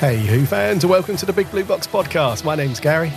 [0.00, 2.42] Hey, Who fans, welcome to the Big Blue Box podcast.
[2.42, 3.12] My name's Gary.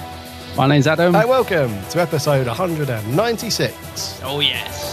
[0.58, 1.14] My name's Adam.
[1.14, 4.22] Hi, welcome to episode 196.
[4.24, 4.93] Oh, yes.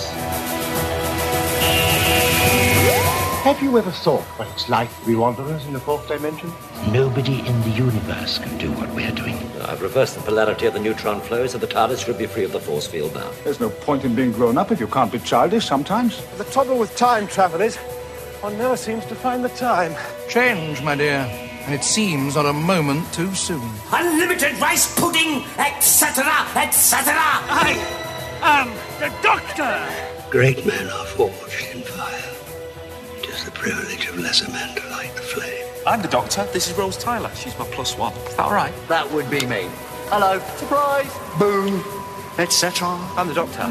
[3.43, 6.53] Have you ever thought what it's like to be wanderers in the fourth dimension?
[6.93, 9.39] Nobody in the universe can do what we're doing.
[9.63, 12.53] I've reversed the polarity of the neutron flow, so the TARDIS should be free of
[12.53, 13.31] the force field now.
[13.43, 16.23] There's no point in being grown up if you can't be childish sometimes.
[16.37, 17.79] The trouble with time travel is
[18.43, 19.95] one never seems to find the time.
[20.29, 21.27] Change, my dear.
[21.65, 23.67] And it seems not a moment too soon.
[23.91, 27.15] Unlimited rice pudding, etc., etc.
[27.17, 27.73] I
[28.43, 28.69] am
[29.01, 30.31] the Doctor!
[30.31, 32.40] Great men are forged in fire.
[33.51, 35.65] It is the privilege of lesser men to light the flame.
[35.87, 36.45] I'm the Doctor.
[36.53, 37.31] This is Rose Tyler.
[37.35, 38.13] She's my plus one.
[38.13, 38.73] Is that all right?
[38.89, 39.69] That would be me.
[40.09, 40.39] Hello.
[40.57, 41.11] Surprise!
[41.39, 41.83] Boom.
[42.39, 42.87] Etc.
[43.17, 43.67] I'm the Doctor.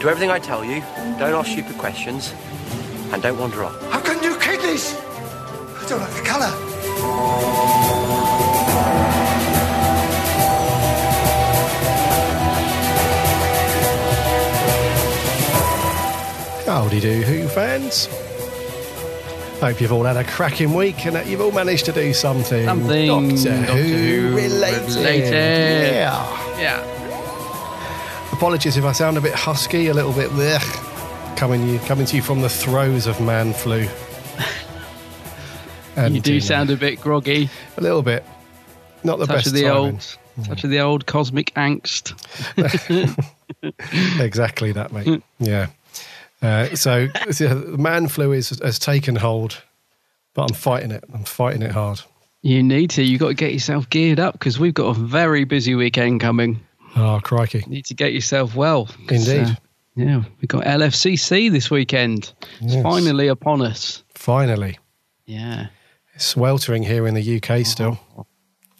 [0.00, 0.80] Do everything I tell you.
[1.18, 2.34] Don't ask stupid questions.
[3.12, 3.80] And don't wander off.
[3.92, 4.96] How can you kid this?
[4.96, 6.50] I don't like the colour.
[16.66, 18.08] Howdy do, Who fans.
[19.64, 22.66] Hope you've all had a cracking week and that you've all managed to do something,
[22.66, 24.94] Something Doctor, Doctor Who, Who related.
[24.94, 25.32] related.
[25.32, 26.60] Yeah.
[26.60, 28.30] Yeah.
[28.30, 32.14] Apologies if I sound a bit husky, a little bit blech, coming you coming to
[32.14, 33.88] you from the throes of man flu.
[35.96, 37.48] And, you do sound uh, a bit groggy.
[37.78, 38.22] a little bit.
[39.02, 39.76] Not the touch best of the timing.
[39.76, 40.46] old, mm.
[40.46, 42.12] touch of the old cosmic angst.
[44.20, 45.22] exactly that, mate.
[45.38, 45.68] yeah.
[46.44, 49.62] Uh, so the man flu is, has taken hold,
[50.34, 51.02] but I'm fighting it.
[51.12, 52.00] I'm fighting it hard.
[52.42, 53.02] You need to.
[53.02, 56.60] You've got to get yourself geared up because we've got a very busy weekend coming.
[56.96, 57.60] Oh, crikey.
[57.60, 58.88] You need to get yourself well.
[59.08, 59.46] Indeed.
[59.46, 59.54] uh,
[59.96, 62.34] yeah, we've got LFCC this weekend.
[62.60, 64.04] It's finally upon us.
[64.14, 64.78] Finally.
[65.24, 65.68] Yeah.
[66.14, 67.98] It's sweltering here in the UK still.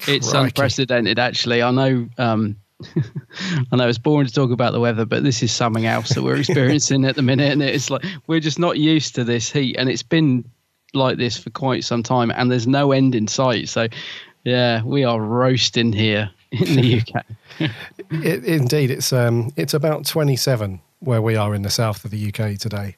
[0.07, 0.47] It's Crikey.
[0.47, 1.63] unprecedented, actually.
[1.63, 2.09] I know.
[2.19, 2.57] Um,
[3.73, 6.23] I know it's boring to talk about the weather, but this is something else that
[6.23, 9.77] we're experiencing at the minute, and it's like we're just not used to this heat,
[9.77, 10.45] and it's been
[10.95, 13.69] like this for quite some time, and there's no end in sight.
[13.69, 13.89] So,
[14.45, 17.25] yeah, we are roasting here in the UK.
[18.11, 22.29] It, indeed, it's um, it's about 27 where we are in the south of the
[22.29, 22.97] UK today.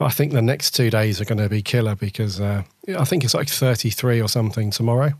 [0.00, 2.62] I think the next two days are going to be killer because uh,
[2.96, 5.12] I think it's like 33 or something tomorrow,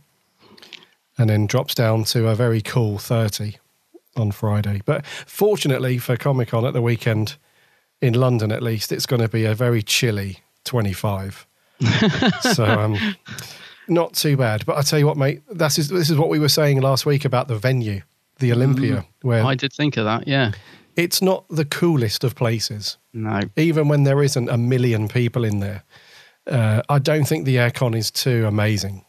[1.19, 3.56] and then drops down to a very cool 30
[4.18, 4.80] on Friday.
[4.84, 7.36] But fortunately for Comic Con at the weekend
[8.00, 11.46] in London, at least, it's going to be a very chilly 25.
[12.40, 12.96] so um,
[13.88, 14.64] not too bad.
[14.66, 17.06] But I tell you what, mate, that's is, this is what we were saying last
[17.06, 18.02] week about the venue,
[18.38, 20.28] the Olympia, where I did think of that.
[20.28, 20.52] Yeah.
[20.96, 23.40] it's not the coolest of places, No.
[23.56, 25.82] even when there isn't a million people in there.
[26.46, 29.04] Uh, I don't think the aircon is too amazing.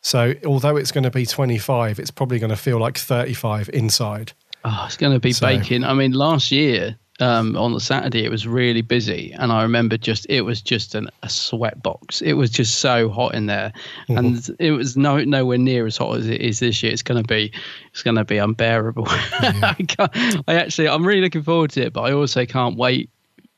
[0.00, 4.32] So, although it's going to be 25, it's probably going to feel like 35 inside.
[4.64, 5.84] Oh, it's going to be So- baking.
[5.84, 9.96] I mean, last year um, on the Saturday it was really busy, and I remember
[9.96, 12.20] just it was just an, a sweat box.
[12.22, 13.72] It was just so hot in there,
[14.08, 14.16] mm-hmm.
[14.18, 16.92] and it was no nowhere near as hot as it is this year.
[16.92, 17.52] It's going to be
[17.92, 19.04] it's going to be unbearable.
[19.06, 19.64] Mm-hmm.
[19.64, 23.10] I, can't, I actually I'm really looking forward to it, but I also can't wait.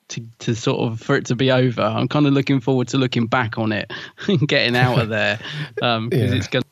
[0.08, 2.98] To, to sort of for it to be over, I'm kind of looking forward to
[2.98, 3.90] looking back on it
[4.28, 5.40] and getting out of there
[5.80, 6.36] um, because Yeah.
[6.36, 6.68] it's going to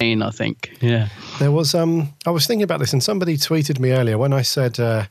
[0.00, 0.76] I think.
[0.80, 1.08] Yeah.
[1.38, 4.42] There was um I was thinking about this and somebody tweeted me earlier when I
[4.42, 5.06] said uh,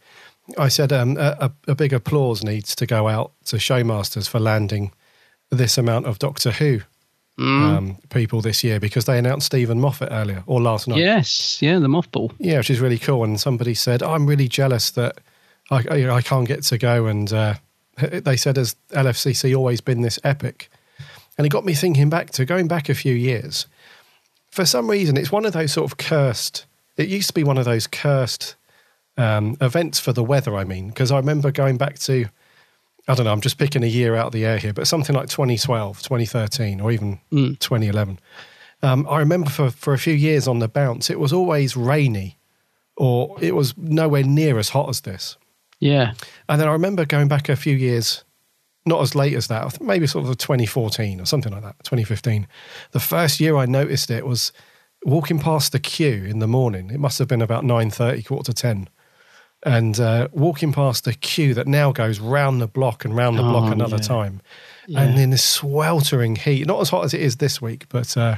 [0.58, 1.36] I said um, a,
[1.68, 4.92] a a big applause needs to go out to Showmasters for landing
[5.50, 6.82] this amount of Doctor Who
[7.40, 11.00] um, people this year because they announced Steven Moffat earlier or last night.
[11.00, 11.62] Yes.
[11.62, 11.80] Yeah.
[11.80, 12.32] The mothball.
[12.40, 13.24] Yeah, which is really cool.
[13.24, 15.20] And somebody said, I'm really jealous that
[15.70, 17.06] I, I, I can't get to go.
[17.06, 17.56] And uh,
[17.98, 20.70] they said, has LFCC always been this epic?
[21.38, 23.68] And it got me thinking back to going back a few years.
[24.50, 26.66] For some reason, it's one of those sort of cursed,
[26.96, 28.56] it used to be one of those cursed
[29.18, 32.26] um, events for the weather, I mean, because I remember going back to,
[33.08, 35.16] I don't know, I'm just picking a year out of the air here, but something
[35.16, 38.20] like 2012, 2013, or even 2011.
[38.84, 42.38] Um, I remember for, for a few years on the bounce, it was always rainy
[42.96, 45.38] or it was nowhere near as hot as this.
[45.80, 46.14] Yeah.
[46.50, 48.24] And then I remember going back a few years,
[48.88, 52.48] not as late as that, maybe sort of 2014 or something like that, 2015.
[52.92, 54.52] The first year I noticed it was
[55.06, 56.90] walking past the queue in the morning.
[56.90, 58.90] It must have been about 9.30, quarter to 10.
[59.64, 63.44] And uh, walking past the queue that now goes round the block and round the
[63.44, 64.02] block Oh, another yeah.
[64.04, 64.42] time.
[64.88, 65.02] Yeah.
[65.02, 68.38] And in this sweltering heat, not as hot as it is this week, but uh,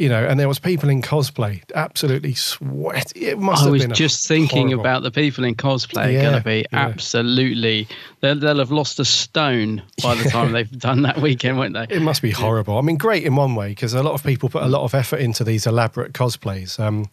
[0.00, 3.12] you know, and there was people in cosplay absolutely sweat.
[3.14, 6.22] It must I have was been just thinking horrible- about the people in cosplay Yeah,
[6.22, 6.86] going to be yeah.
[6.86, 7.86] absolutely.
[8.20, 11.86] They'll, they'll have lost a stone by the time they've done that weekend, won't they?
[11.90, 12.78] It must be horrible.
[12.78, 14.94] I mean, great in one way because a lot of people put a lot of
[14.94, 17.06] effort into these elaborate cosplays, um,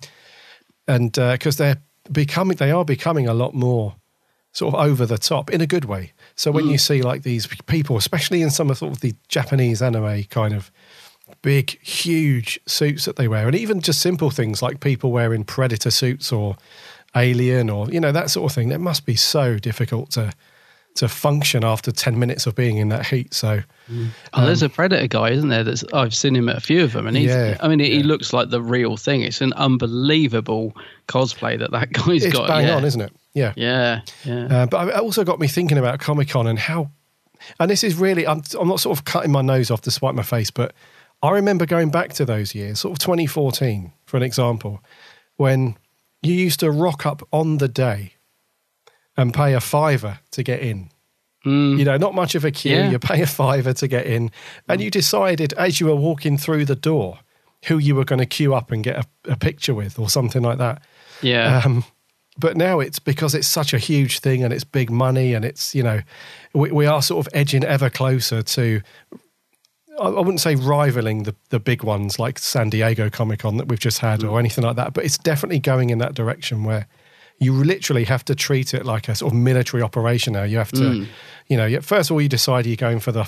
[0.88, 3.96] and because they're becoming, they are becoming a lot more
[4.54, 6.14] sort of over the top in a good way.
[6.36, 9.82] So when you see like these people, especially in some of sort of the Japanese
[9.82, 10.72] anime kind of
[11.42, 15.92] big, huge suits that they wear, and even just simple things like people wearing predator
[15.92, 16.58] suits or
[17.16, 20.32] alien or you know that sort of thing, that must be so difficult to
[20.96, 23.34] to function after ten minutes of being in that heat.
[23.34, 23.62] So.
[24.34, 25.64] Oh, there's a predator guy, isn't there?
[25.64, 27.28] That's I've seen him at a few of them, and he's.
[27.30, 29.22] Yeah, I mean, he looks like the real thing.
[29.22, 30.76] It's an unbelievable
[31.08, 32.48] cosplay that that guy's it's got.
[32.48, 32.76] bang yeah.
[32.76, 33.14] on, isn't it?
[33.38, 33.54] Yeah.
[33.56, 34.46] Yeah, yeah.
[34.46, 36.90] Uh, but it also got me thinking about Comic Con and how,
[37.60, 40.16] and this is really, I'm, I'm not sort of cutting my nose off to spite
[40.16, 40.74] my face, but
[41.22, 44.84] I remember going back to those years, sort of 2014, for an example,
[45.36, 45.78] when
[46.22, 48.14] you used to rock up on the day
[49.16, 50.90] and pay a fiver to get in.
[51.80, 52.76] You know, not much of a queue.
[52.76, 52.90] Yeah.
[52.92, 54.32] You pay a fiver to get in,
[54.68, 57.20] and you decided as you were walking through the door
[57.66, 60.42] who you were going to queue up and get a, a picture with, or something
[60.42, 60.82] like that.
[61.22, 61.62] yeah.
[61.64, 61.86] Um,
[62.40, 65.74] but now it's because it's such a huge thing and it's big money and it's
[65.74, 66.02] you know
[66.54, 68.82] we, we are sort of edging ever closer to
[70.00, 73.80] I wouldn't say rivaling the, the big ones like San Diego Comic Con that we've
[73.80, 74.40] just had or mm.
[74.40, 76.88] anything like that, but it's definitely going in that direction where
[77.40, 80.44] you literally have to treat it like a sort of military operation now.
[80.44, 81.08] You have to, mm.
[81.48, 83.28] you know, first of all, you decide you're going for the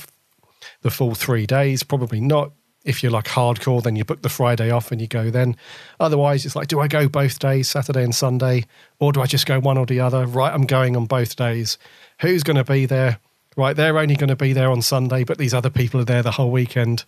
[0.82, 1.84] the full three days.
[1.84, 2.52] Probably not.
[2.86, 5.58] If you're like hardcore, then you book the Friday off and you go then.
[6.00, 8.66] Otherwise, it's like, do I go both days, Saturday and Sunday,
[9.00, 10.26] or do I just go one or the other?
[10.26, 11.78] Right, I'm going on both days.
[12.22, 13.20] Who's going to be there?
[13.58, 16.24] Right, they're only going to be there on Sunday, but these other people are there
[16.24, 17.04] the whole weekend.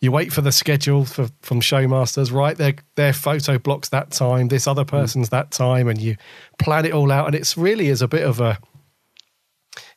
[0.00, 2.56] You wait for the schedule for, from Showmasters, right?
[2.56, 4.88] Their their photo blocks that time, this other mm.
[4.88, 6.16] person's that time, and you
[6.58, 7.26] plan it all out.
[7.26, 8.58] And it's really is a bit of a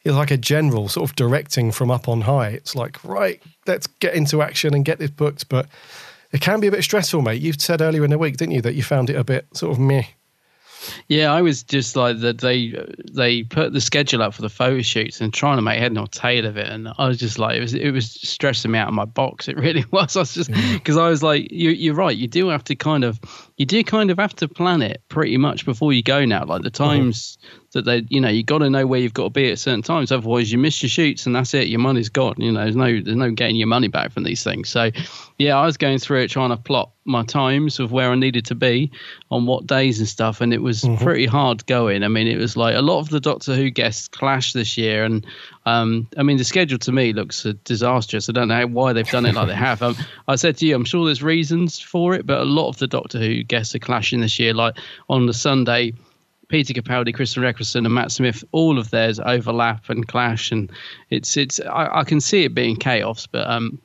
[0.06, 2.50] it's like a general sort of directing from up on high.
[2.50, 5.50] It's like, right, let's get into action and get this booked.
[5.50, 5.68] But
[6.31, 7.42] it can be a bit stressful, mate.
[7.42, 9.71] You said earlier in the week, didn't you, that you found it a bit sort
[9.71, 10.03] of meh.
[11.07, 12.39] Yeah, I was just like that.
[12.39, 12.74] They
[13.12, 16.07] they put the schedule up for the photo shoots and trying to make head nor
[16.07, 18.88] tail of it, and I was just like, it was it was stressing me out
[18.88, 19.48] of my box.
[19.48, 20.16] It really was.
[20.16, 22.16] I was just because I was like, you you're right.
[22.16, 23.19] You do have to kind of
[23.57, 26.45] you do kind of have to plan it pretty much before you go now.
[26.45, 26.95] Like the uh-huh.
[26.95, 27.38] times
[27.75, 29.81] that they you know you got to know where you've got to be at certain
[29.81, 30.12] times.
[30.12, 31.68] Otherwise, you miss your shoots and that's it.
[31.68, 32.36] Your money's gone.
[32.38, 34.69] You know, there's no there's no getting your money back from these things.
[34.69, 34.92] So
[35.38, 38.45] yeah, I was going through it trying to plot my times of where I needed
[38.45, 38.92] to be
[39.30, 42.04] on what days and stuff, and it was pretty hard going.
[42.04, 45.04] I mean, it was like a lot of the Doctor Who guests clashed this year,
[45.04, 45.25] and
[45.66, 48.30] um, I mean, the schedule to me looks disastrous.
[48.30, 49.75] I don't know why they've done it like they have.
[49.86, 49.95] Um,
[50.28, 52.88] I said to you, I'm sure there's reasons for it, but a lot of the
[52.88, 54.54] Doctor Who guests are clashing this year.
[54.54, 54.78] Like
[55.10, 55.94] on the Sunday,
[56.47, 60.71] Peter Capaldi, Christopher Eccleston, and Matt Smith, all of theirs overlap and clash, and
[61.09, 61.59] it's it's.
[61.59, 63.80] I, I can see it being chaos, but um,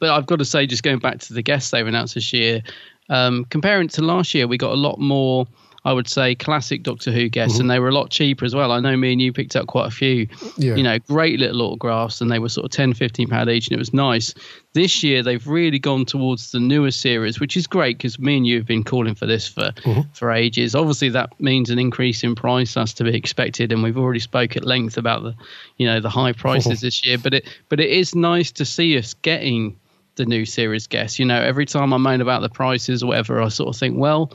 [0.00, 2.62] but I've got to say, just going back to the guests they've announced this year,
[3.08, 5.46] um, comparing to last year, we got a lot more.
[5.86, 7.60] I would say classic Doctor Who guests, mm-hmm.
[7.60, 8.72] and they were a lot cheaper as well.
[8.72, 10.26] I know me and you picked up quite a few,
[10.58, 10.74] Yeah.
[10.74, 13.74] you know, great little autographs, and they were sort of 10, 15 pound each, and
[13.76, 14.34] it was nice.
[14.72, 18.44] This year, they've really gone towards the newer series, which is great because me and
[18.44, 20.00] you have been calling for this for mm-hmm.
[20.12, 20.74] for ages.
[20.74, 22.74] Obviously, that means an increase in price.
[22.74, 25.36] That's to be expected, and we've already spoke at length about the,
[25.76, 26.86] you know, the high prices mm-hmm.
[26.86, 27.16] this year.
[27.16, 29.78] But it but it is nice to see us getting
[30.16, 31.20] the new series guests.
[31.20, 33.96] You know, every time I moan about the prices or whatever, I sort of think,
[33.96, 34.32] well,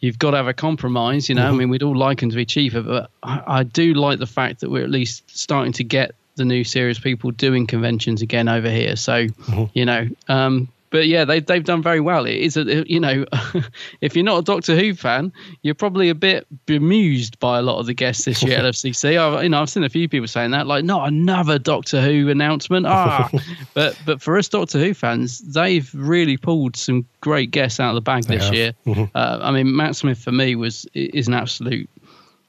[0.00, 1.28] you've got to have a compromise.
[1.28, 3.94] You know, I mean, we'd all like them to be cheaper, but I, I do
[3.94, 7.66] like the fact that we're at least starting to get the new series people doing
[7.66, 8.96] conventions again over here.
[8.96, 9.26] So,
[9.74, 12.26] you know, um, but yeah, they they've done very well.
[12.26, 13.24] It is a you know,
[14.00, 17.78] if you're not a Doctor Who fan, you're probably a bit bemused by a lot
[17.78, 19.18] of the guests this year at LFCC.
[19.18, 22.28] I, you know, I've seen a few people saying that, like, not another Doctor Who
[22.30, 22.86] announcement.
[22.86, 23.30] Ah,
[23.74, 27.94] but but for us Doctor Who fans, they've really pulled some great guests out of
[27.94, 28.72] the bag this year.
[29.14, 31.88] Uh, I mean, Matt Smith for me was is an absolute.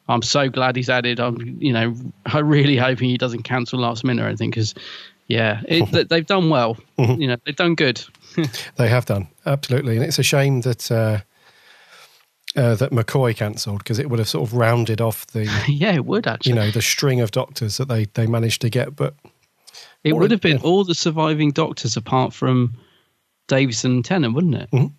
[0.07, 1.19] I'm so glad he's added.
[1.19, 4.73] I'm, you know, I'm really hoping he doesn't cancel last minute or anything because,
[5.27, 6.77] yeah, it, they've done well.
[6.97, 8.03] You know, they've done good.
[8.75, 11.19] They have done absolutely, and it's a shame that uh,
[12.55, 16.05] uh, that McCoy cancelled because it would have sort of rounded off the yeah, it
[16.05, 16.51] would actually.
[16.51, 18.95] you know the string of doctors that they they managed to get.
[18.95, 19.15] But
[20.03, 20.63] it would have been yeah.
[20.63, 22.75] all the surviving doctors apart from
[23.47, 24.71] Davison and Tennant, wouldn't it?
[24.71, 24.93] Mhm.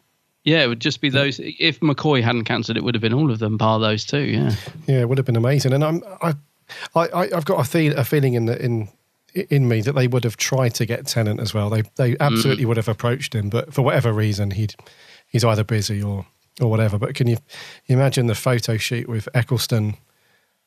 [0.44, 1.38] Yeah, it would just be those.
[1.42, 4.22] If McCoy hadn't cancelled, it would have been all of them, bar those two.
[4.22, 4.54] Yeah.
[4.87, 5.75] yeah, it would have been amazing.
[5.75, 6.34] And I'm I,
[6.94, 8.88] I I've got a, feel, a feeling in the in
[9.34, 11.70] in me that they would have tried to get Tennant as well.
[11.70, 14.75] They they absolutely would have approached him, but for whatever reason, he'd
[15.28, 16.26] he's either busy or
[16.60, 16.99] or whatever.
[16.99, 17.38] But can you
[17.87, 19.96] imagine the photo shoot with Eccleston,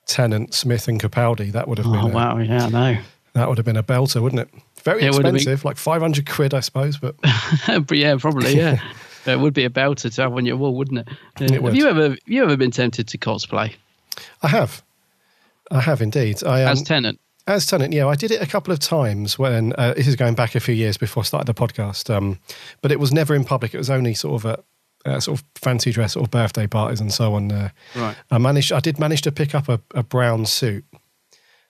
[0.05, 1.51] Tennant, Smith, and Capaldi?
[1.51, 2.97] That would have Oh been a, wow, yeah, know.
[3.33, 4.49] that would have been a belter, wouldn't it?
[4.83, 5.35] Very It have been.
[5.35, 6.97] expensive, like five hundred quid, I suppose.
[6.97, 7.15] But
[7.67, 8.81] but yeah, probably yeah.
[9.25, 11.07] it would be a belter to have on your wall, wouldn't it?
[11.39, 11.75] It have would.
[11.75, 13.73] you ever have you ever been tempted to cosplay
[14.41, 14.83] I have,
[15.71, 16.43] I have indeed.
[16.43, 17.19] I um, as Tennant?
[17.45, 20.33] As Tennant, yeah, I did it a couple of times when uh, this is going
[20.33, 22.39] back a few years before I started the podcast, um,
[22.81, 23.73] but it was never in public.
[23.73, 24.63] It was only sort of at
[25.05, 27.51] uh, sort of fancy dress, or birthday parties and so on.
[27.51, 28.15] Uh, Right.
[28.31, 30.85] I managed, I did manage to pick up a, a brown suit.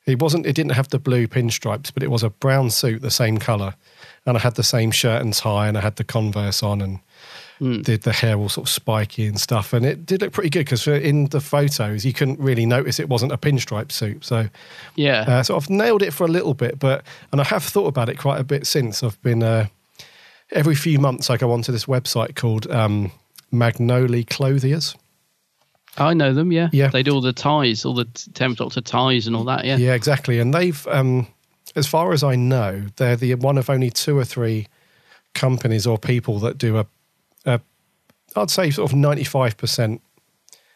[0.05, 3.09] It wasn't, it didn't have the blue pinstripes, but it was a brown suit, the
[3.09, 3.73] same color,
[4.27, 6.99] and I had the same shirt and tie, and I had the Converse on, and
[7.83, 10.65] did the hair all sort of spiky and stuff, and it did look pretty good
[10.65, 14.49] because in the photos you couldn't really notice it wasn't a pinstripe suit, so.
[14.95, 15.21] Yeah.
[15.21, 18.09] Uh, so I've nailed it for a little bit, but and I have thought about
[18.09, 19.03] it quite a bit since.
[19.03, 19.67] I've been uh,
[20.51, 23.11] every few months I go onto this website called um,
[23.51, 24.95] Magnoli Clothiers.
[25.97, 26.51] I know them.
[26.51, 26.69] Yeah.
[26.71, 26.87] Yeah.
[26.87, 29.63] They do all the ties, all the t- Tenth Doctor ties and all that.
[29.65, 29.77] Yeah.
[29.77, 30.39] Yeah, exactly.
[30.39, 31.27] And they've, um,
[31.75, 34.67] as far as I know, they're the one of only two or three
[35.35, 36.87] companies or people that do a
[38.35, 40.01] I'd say sort of ninety five percent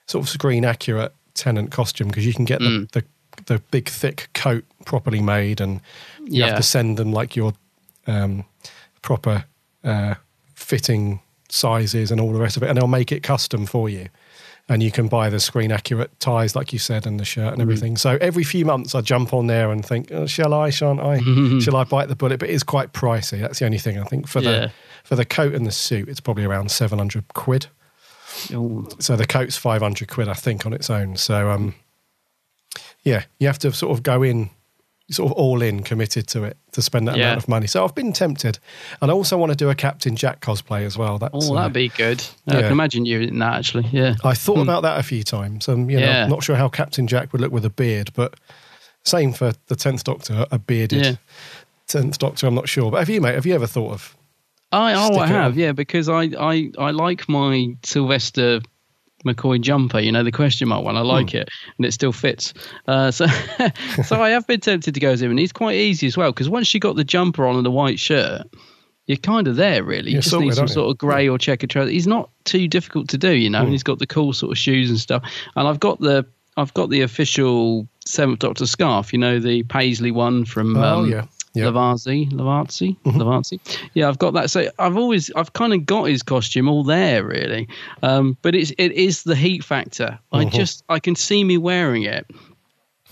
[0.08, 2.90] sort of screen accurate Tennant costume because you can get Mm.
[2.92, 3.08] the, the
[3.46, 5.80] the big thick coat properly made and
[6.26, 6.48] you Yeah.
[6.48, 7.54] have to send them like your
[8.08, 8.46] um,
[9.04, 9.46] proper
[9.84, 10.16] uh,
[10.56, 14.08] fitting sizes and all the rest of it, and they'll make it custom for you.
[14.70, 17.62] And you can buy the screen accurate ties, like you said, and the shirt and
[17.62, 17.96] everything.
[17.96, 21.20] So every few months, I jump on there and think, oh, shall I, shan't I?
[21.62, 22.40] Shall I bite the bullet?
[22.40, 23.40] But it is quite pricey.
[23.40, 24.52] That's the only thing I think for Yeah.
[24.52, 24.72] the
[25.08, 26.10] for the coat and the suit.
[26.10, 27.68] It's probably around seven hundred quid.
[28.54, 31.16] Oh, So the coat's five hundred quid, I think, on its own.
[31.16, 31.76] So um,
[33.04, 34.50] yeah, you have to sort of go in,
[35.10, 37.28] sort of all in, committed to it to spend that Yeah.
[37.28, 37.68] amount of money.
[37.68, 38.60] So I've been tempted,
[39.02, 41.18] and I also want to do a Captain Jack cosplay as well.
[41.18, 42.22] That's oh, uh, that'd be good.
[42.48, 43.88] I can imagine you in that actually.
[43.94, 44.16] Yeah.
[44.26, 45.70] I thought about that a few times.
[45.70, 46.24] Um, you know, Yeah.
[46.26, 48.36] I'm not sure how Captain Jack would look with a beard, but
[49.04, 51.16] same for the tenth Doctor, a bearded Yeah.
[51.88, 52.46] tenth Doctor.
[52.46, 53.36] I'm not sure, but have you, mate?
[53.36, 54.17] Have you ever thought of?
[54.72, 55.60] I oh I have on.
[55.60, 58.60] yeah because I I I like my Sylvester
[59.26, 61.38] McCoy jumper you know the question mark one I like Hmm.
[61.38, 62.54] it and it still fits
[62.88, 63.26] uh, so
[64.06, 66.32] so I have been tempted to go as him and he's quite easy as well
[66.32, 68.44] because once you got the jumper on and the white shirt
[69.08, 71.70] you're kind of there really you You're just need some sort of grey or checkered
[71.70, 73.54] trousers he's not too difficult to do you Hmm.
[73.54, 75.24] know and he's got the cool sort of shoes and stuff
[75.56, 76.26] and I've got the
[76.58, 81.12] I've got the official Seventh Doctor scarf you know the Paisley one from Oh, um,
[81.12, 81.26] yeah.
[81.58, 81.66] Yeah.
[81.66, 83.22] Lovarzi, Lovarzi, Mm-hmm.
[83.22, 83.60] Lovarzi.
[83.94, 84.50] Yeah, I've got that.
[84.52, 87.68] So I've always, I've kind of got his costume all there, really.
[88.04, 90.20] Um, but it's, it is the heat factor.
[90.32, 90.56] I Mm-hmm.
[90.56, 92.26] just, I can see me wearing it,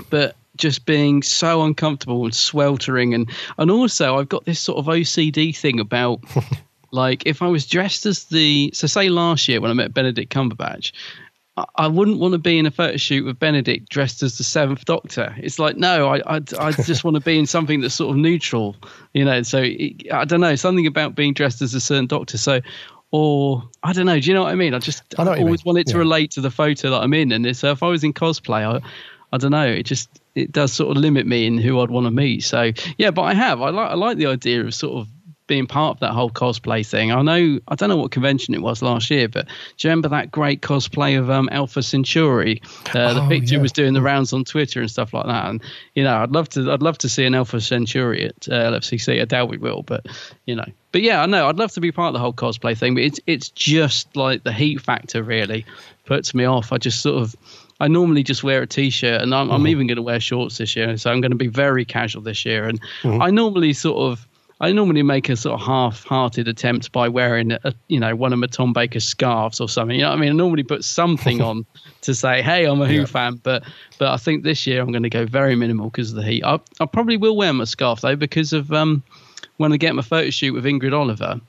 [0.09, 4.85] but just being so uncomfortable and sweltering, and and also I've got this sort of
[4.85, 6.19] OCD thing about.
[6.91, 10.31] Like if I was dressed as the so say last year when I met Benedict
[10.33, 10.93] Cumberbatch,
[11.57, 14.85] I- wouldn't want to be in a photo shoot with Benedict dressed as the Seventh
[14.85, 15.33] Doctor.
[15.37, 18.17] It's like no, I I, I just want to be in something that's sort of
[18.17, 18.75] neutral,
[19.13, 19.41] you know.
[19.43, 22.37] So it, I don't know something about being dressed as a certain Doctor.
[22.37, 22.61] So.
[23.11, 24.19] Or I don't know.
[24.19, 24.73] Do you know what I mean?
[24.73, 25.99] I just I I always want it to yeah.
[25.99, 27.31] relate to the photo that I'm in.
[27.31, 28.85] And so if I was in cosplay, I,
[29.31, 29.65] I don't know.
[29.65, 32.43] It just it does sort of limit me in who I'd want to meet.
[32.43, 33.61] So yeah, but I have.
[33.61, 35.07] I like I like the idea of sort of
[35.47, 37.11] being part of that whole cosplay thing.
[37.11, 39.45] I know I don't know what convention it was last year, but
[39.77, 42.61] do you remember that great cosplay of um, Alpha Centauri?
[42.93, 43.61] Uh, the Oh, picture yeah.
[43.61, 45.45] was doing the rounds on Twitter and stuff like that.
[45.49, 45.61] And
[45.93, 49.21] you know, I'd love to I'd love to see an Alpha Centauri at uh, LFCC.
[49.21, 50.05] I doubt we will, but
[50.45, 50.65] you know.
[50.91, 53.03] But yeah, I know I'd love to be part of the whole cosplay thing, but
[53.03, 55.65] it's it's just like the heat factor really
[56.05, 56.71] puts me off.
[56.71, 57.35] I just sort of
[57.79, 59.53] I normally just wear a t-shirt, and I'm, Mm-hmm.
[59.55, 60.95] I'm even going to wear shorts this year.
[60.97, 63.21] So I'm going to be very casual this year, and Mm-hmm.
[63.21, 64.25] I normally sort of.
[64.61, 68.39] I normally make a sort of half-hearted attempt by wearing, a, you know, one of
[68.39, 69.97] my Tom Baker scarves or something.
[69.97, 70.29] You know what I mean?
[70.29, 71.65] I normally put something on
[72.01, 73.05] to say, "Hey, I'm a Who Yeah.
[73.05, 73.63] fan." But
[73.97, 76.43] but I think this year I'm going to go very minimal because of the heat.
[76.45, 79.03] I, I probably will wear my scarf though because of um,
[79.57, 81.41] when I get my photo shoot with Ingrid Oliver,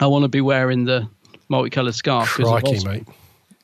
[0.00, 1.08] I want to be wearing the
[1.48, 2.30] multicolored scarf.
[2.30, 3.06] Crikey, mate.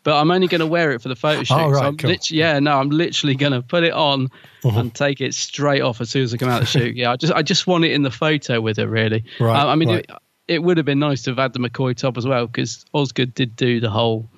[0.03, 1.55] But I'm only going to wear it for the photo shoot.
[1.55, 2.11] Oh, right, so I'm cool.
[2.11, 2.35] Mm-hmm.
[2.35, 4.29] yeah, no, I'm literally going to put it on
[4.65, 6.97] and take it straight off as soon as I come out of the shoot.
[6.97, 9.25] Yeah, I just I just want it in the photo with it, really.
[9.39, 10.07] Right, I, I mean, right.
[10.09, 10.17] it,
[10.49, 13.35] it would have been nice to have had the McCoy top as well because Osgood
[13.35, 14.29] did do the whole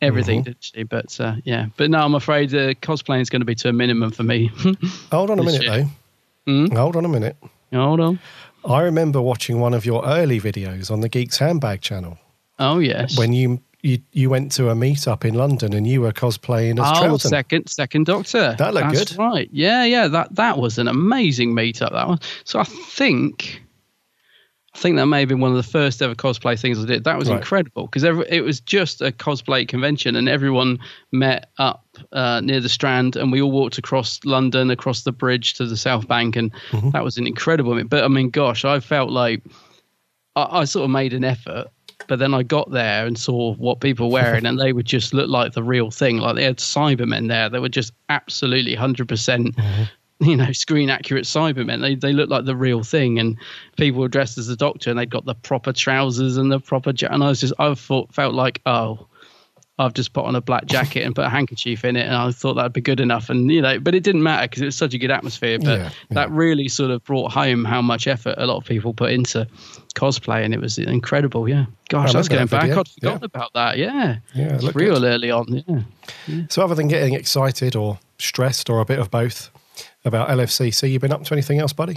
[0.00, 0.44] everything, Mm-hmm.
[0.50, 0.82] didn't she?
[0.82, 3.72] But uh, yeah, but no, I'm afraid uh, cosplaying is going to be to a
[3.72, 4.48] minimum for me.
[5.10, 5.88] Hold on a minute, year.
[6.46, 6.76] though.
[6.76, 7.36] Hold on a minute.
[7.72, 8.18] Hold on.
[8.66, 12.18] I remember watching one of your early videos on the Geeks Handbag channel
[12.58, 13.18] Oh yes.
[13.18, 16.98] when you you you went to a meetup in London and you were cosplaying as
[16.98, 17.20] oh, Troughton.
[17.20, 18.54] second second Doctor.
[18.58, 19.18] That looked That's good.
[19.18, 19.48] Right?
[19.52, 20.08] Yeah, yeah.
[20.08, 21.92] That that was an amazing meetup.
[21.92, 22.18] That one.
[22.44, 23.60] So I think.
[24.74, 27.04] I think that may have been one of the first ever cosplay things I did.
[27.04, 27.36] That was Right.
[27.36, 30.80] incredible because it was just a cosplay convention and everyone
[31.12, 35.54] met up uh, near the Strand and we all walked across London, across the bridge
[35.54, 36.90] to the South Bank, and Mm-hmm.
[36.90, 37.80] that was an incredible.
[37.84, 39.44] But I mean, gosh, I felt like
[40.34, 41.68] I, I sort of made an effort,
[42.08, 45.14] but then I got there and saw what people were wearing, and they would just
[45.14, 46.18] look like the real thing.
[46.18, 49.56] Like they had Cybermen there; they were just absolutely 100 percent.
[49.56, 49.84] Mm-hmm.
[50.20, 51.80] You know, screen accurate Cybermen.
[51.80, 53.36] They they looked like the real thing, and
[53.76, 56.92] people were dressed as the Doctor, and they'd got the proper trousers and the proper.
[56.96, 59.08] Ja- and I was just, I thought, felt like, oh,
[59.78, 62.30] I've just put on a black jacket and put a handkerchief in it, and I
[62.30, 63.28] thought that'd be good enough.
[63.28, 65.58] And you know, but it didn't matter because it was such a good atmosphere.
[65.58, 68.94] But Yeah, that really sort of brought home how much effort a lot of people
[68.94, 69.48] put into
[69.94, 71.48] cosplay, and it was incredible.
[71.48, 72.76] Yeah, gosh, I that's going that back.
[72.78, 73.78] I'd forgotten about that.
[73.78, 75.04] Yeah, Yeah, it It's real good.
[75.04, 75.64] early on.
[76.26, 76.42] Yeah.
[76.50, 79.50] So other than getting excited or stressed or a bit of both
[80.04, 81.96] about LFCC, you've been up to anything else, buddy?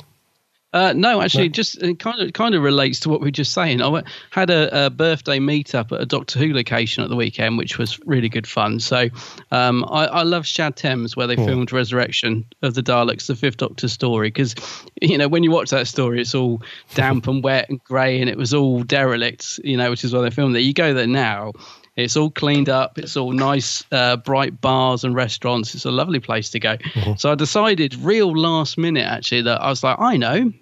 [0.73, 3.53] Uh, no, actually, just it kind of kind of relates to what we were just
[3.53, 3.81] saying.
[3.81, 7.77] I had a, a birthday meetup at a Doctor Who location at the weekend, which
[7.77, 8.81] was really good fun.
[8.81, 9.07] So
[9.51, 13.57] um, I, I love Shad Thames, where they filmed Resurrection of the Daleks, the Fifth
[13.57, 14.55] Doctor story, because
[15.01, 16.61] you know when you watch that story, it's all
[16.95, 20.21] damp and wet and grey, and it was all derelict, you know, which is why
[20.21, 20.61] they filmed it.
[20.61, 21.53] You go there now.
[21.97, 22.97] It's all cleaned up.
[22.99, 25.73] It's all nice, uh, bright bars and restaurants.
[25.75, 26.77] It's a lovely place to go.
[27.17, 30.53] So I decided, real last minute, actually, that I was like, I know.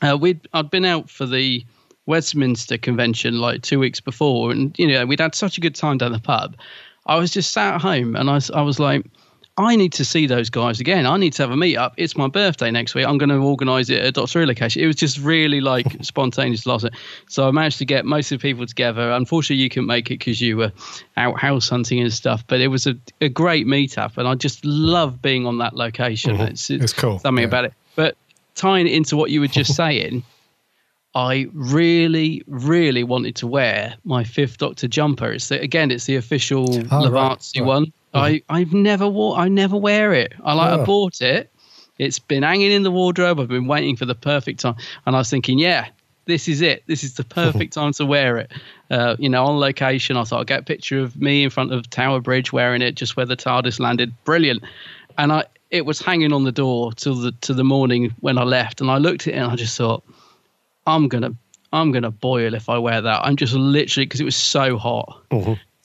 [0.00, 1.64] Uh, we'd I'd been out for the
[2.06, 5.98] Westminster convention like two weeks before, and you know we'd had such a good time
[5.98, 6.56] down the pub.
[7.06, 9.04] I was just sat at home, and I I was like,
[9.60, 11.04] I need to see those guys again.
[11.06, 11.92] I need to have a meet up.
[11.96, 13.04] It's my birthday next week.
[13.06, 14.82] I'm going to organise it at Doctor Who location.
[14.82, 16.86] It was just really like spontaneous last.
[17.28, 19.10] So I managed to get most of the people together.
[19.12, 20.72] Unfortunately, you couldn't make it because you were
[21.16, 22.42] out house hunting and stuff.
[22.46, 26.36] But it was a, a great meetup, and I just love being on that location.
[26.38, 26.48] Mhm.
[26.50, 27.48] It's, It's cool, Something yeah.
[27.48, 27.74] about it.
[27.96, 28.16] But
[28.54, 30.22] tying it into what you were just saying.
[31.12, 35.32] I really, really wanted to wear my Fifth Doctor jumper.
[35.32, 37.66] It's the, again, it's the official Oh, right, right.
[37.66, 37.92] one.
[38.12, 39.36] I, I've never wore.
[39.36, 40.32] I never wear it.
[40.42, 40.78] I like.
[40.78, 40.82] Oh.
[40.82, 41.52] I bought it.
[41.98, 43.38] It's been hanging in the wardrobe.
[43.40, 45.88] I've been waiting for the perfect time, and I was thinking, yeah,
[46.24, 46.82] this is it.
[46.86, 48.52] This is the perfect time to wear it.
[48.90, 51.72] Uh, you know, on location, I thought I'd get a picture of me in front
[51.72, 54.12] of Tower Bridge wearing it, just where the TARDIS landed.
[54.24, 54.62] Brilliant.
[55.18, 58.44] And I, it was hanging on the door till the to the morning when I
[58.44, 60.02] left, and I looked at it and I just thought,
[60.86, 61.32] I'm gonna
[61.72, 63.20] I'm gonna boil if I wear that.
[63.24, 65.22] I'm just literally because it was so hot.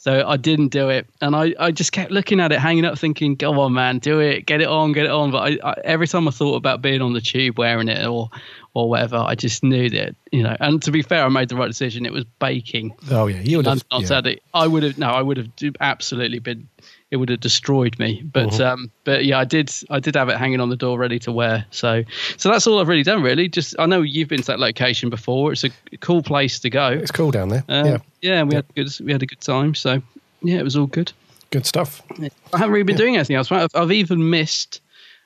[0.06, 2.96] So I didn't do it, and I, I just kept looking at it, hanging up,
[2.96, 5.74] thinking, "Go on, man, do it, get it on, get it on." But I, I,
[5.84, 8.30] every time I thought about being on the tube wearing it or
[8.76, 10.56] or whatever, I just knew that you know.
[10.60, 12.06] And to be fair, I made the right decision.
[12.06, 12.96] It was baking.
[13.10, 13.84] Oh yeah, you would have.
[13.90, 14.08] On yeah.
[14.08, 14.42] Saturday.
[14.54, 16.70] I would have no, I would have absolutely been.
[17.12, 18.24] It would have destroyed me.
[18.34, 18.66] But Mhm.
[18.66, 19.72] um, but yeah, I did.
[19.90, 21.66] I did have it hanging on the door, ready to wear.
[21.72, 22.04] So
[22.38, 23.22] so that's all I've really done.
[23.22, 25.52] Really, just I know you've been to that location before.
[25.52, 25.70] It's a
[26.02, 26.88] cool place to go.
[26.90, 27.64] It's cool down there.
[27.70, 28.90] Um, yeah, yeah, we had good.
[29.02, 29.76] We had a good time.
[29.76, 30.02] So
[30.42, 31.12] yeah, it was all good.
[31.52, 32.02] good stuff.
[32.20, 33.52] I haven't really been doing anything else.
[33.52, 34.82] I've, I've even missed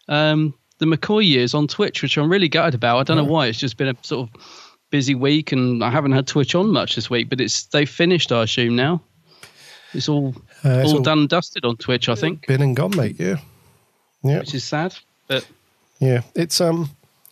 [0.09, 2.99] um, the McCoy years on Twitch, which I'm really gutted about.
[2.99, 3.47] I don't know why.
[3.47, 4.41] It's just been a sort of
[4.91, 7.29] busy week, and I haven't had Twitch on much this week.
[7.29, 9.01] But it's they finished, I assume now.
[9.93, 12.75] It's all Uh, it's all all- done and dusted on Twitch, I think, Been and
[12.75, 13.15] gone, mate.
[13.19, 13.37] Yeah,
[14.23, 14.95] yeah, which is sad.
[15.27, 15.45] But
[15.99, 16.21] yeah.
[16.35, 16.89] It's um,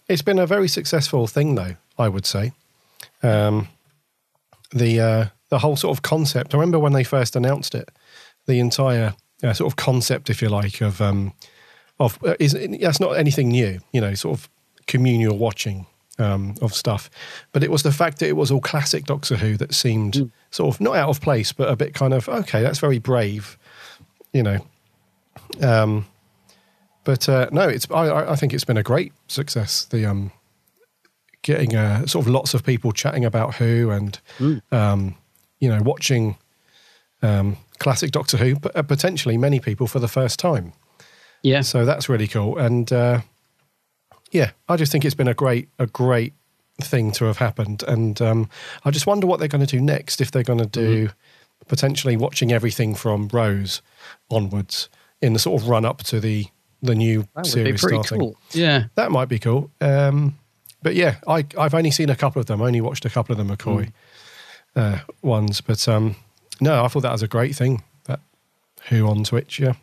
[0.07, 1.75] it's been a very successful thing, though.
[1.99, 2.51] I would say,
[3.23, 3.67] um,
[4.71, 6.53] the uh, the whole sort of concept.
[6.53, 7.89] I remember when they first announced it,
[8.45, 11.33] the entire uh, sort of concept, if you like, of um,
[11.99, 13.79] of uh, is that's not anything new.
[13.91, 14.49] You know, sort of
[14.87, 15.85] communal watching
[16.19, 17.09] um, of stuff,
[17.51, 20.73] but it was the fact that it was all classic Doctor Who that seemed sort
[20.75, 22.61] of not out of place, but a bit kind of okay.
[22.63, 23.57] That's very brave,
[24.33, 24.59] you know.
[25.61, 26.05] Um,
[27.03, 29.85] but uh, no, it's I, I- think it's been a great success.
[29.85, 30.31] The um,
[31.41, 34.19] getting uh, sort of lots of people chatting about Who and
[34.71, 35.15] um,
[35.59, 36.37] you know watching
[37.21, 40.73] um, classic Doctor Who, but uh, potentially many people for the first time.
[41.43, 42.57] yeah, So that's really cool.
[42.57, 43.21] And uh,
[44.31, 46.33] yeah, I just think it's been a great, a great
[46.81, 47.83] thing to have happened.
[47.87, 48.49] And um,
[48.85, 50.21] I just wonder what they're going to do next.
[50.21, 51.09] If they're going to do
[51.67, 53.81] potentially watching everything from Rose
[54.29, 54.89] onwards
[55.21, 56.45] in the sort of run up to the
[56.83, 58.19] the new that would be series pretty starting.
[58.19, 58.37] cool.
[58.51, 59.71] Yeah, That might be cool.
[59.81, 60.37] Um,
[60.83, 62.61] but yeah, I, I've only seen a couple of them.
[62.61, 63.91] I only watched a couple of the McCoy
[64.75, 65.59] uh, ones.
[65.59, 66.15] But um,
[66.61, 67.81] no, I thought that was a great thing.
[68.05, 68.19] That
[68.89, 69.73] Who on Twitch, yeah.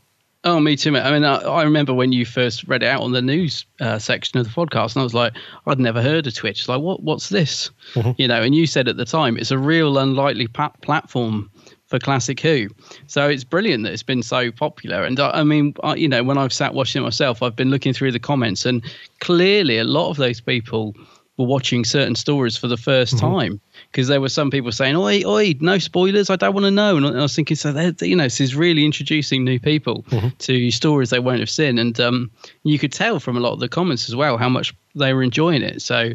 [0.47, 1.03] Oh, me too, mate.
[1.03, 3.99] I mean, I, I remember when you first read it out on the news uh,
[3.99, 5.33] section of the podcast, and I was like,
[5.67, 6.69] I'd never heard of Twitch.
[6.69, 7.03] Like, what?
[7.03, 7.71] What's this?
[8.19, 11.51] You know, and you said at the time it's a real unlikely platform
[11.87, 12.69] for Classic Who.
[13.07, 15.05] So it's brilliant that it's been so popular.
[15.05, 17.71] And I, I mean, I, you know, when I've sat watching it myself, I've been
[17.71, 18.85] looking through the comments, and
[19.21, 20.95] clearly a lot of those people
[21.37, 23.19] were watching certain stories for the 1st Mm-hmm.
[23.19, 23.61] time
[23.95, 26.29] because there were some people saying, "Oi, oi, no spoilers!
[26.29, 28.57] I don't want to know." And I was thinking, so they're, you know, this is
[28.57, 30.29] really introducing new people Mm-hmm.
[30.39, 32.31] to stories they won't have seen, and um,
[32.65, 35.23] you could tell from a lot of the comments as well how much they were
[35.23, 35.81] enjoying it.
[35.81, 36.11] So.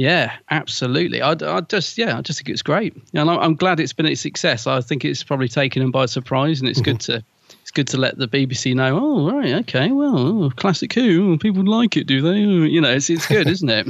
[0.00, 1.22] Yeah, absolutely.
[1.22, 4.06] I, I just, yeah, I just think it's great, and I'm, I'm glad it's been
[4.06, 4.64] a success.
[4.68, 7.24] I think it's probably taken them by surprise, and it's good to,
[7.78, 8.98] good to let the BBC know.
[9.00, 12.38] Oh, right, okay, well, oh, classic Who, oh, people like it, do they?
[12.38, 13.86] You know, it's it's good, isn't it?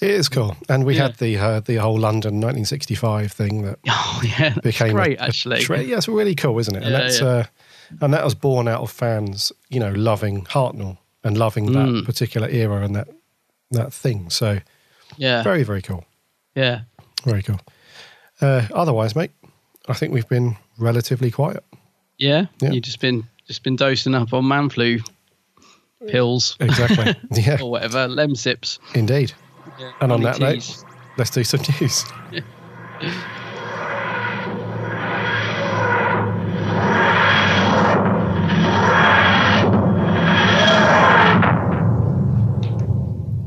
[0.00, 1.02] It is cool, and we Yeah.
[1.02, 5.60] had the uh, the whole London 1965 thing that oh, yeah, became great, a actually.
[5.60, 6.82] tre- yeah, it's really cool, isn't it?
[6.82, 7.26] And Yeah, that's yeah.
[7.28, 7.44] Uh,
[8.00, 11.74] and that was born out of fans, you know, loving Hartnell and loving Mm.
[11.98, 13.08] that particular era and that
[13.72, 14.30] that thing.
[14.30, 14.60] So
[15.18, 16.04] yeah, very very cool,
[16.54, 16.80] yeah.
[17.24, 17.60] very cool.
[18.40, 19.32] Uh, otherwise, mate,
[19.88, 21.62] I think we've been relatively quiet.
[22.20, 22.70] Yeah, Yeah.
[22.72, 24.98] you've just been just been dosing up on man flu
[26.06, 27.14] pills Exactly.
[27.42, 28.78] yeah, or whatever, lemsips.
[28.94, 29.32] indeed.
[30.00, 30.84] And on that note,
[31.16, 32.04] let's do some news.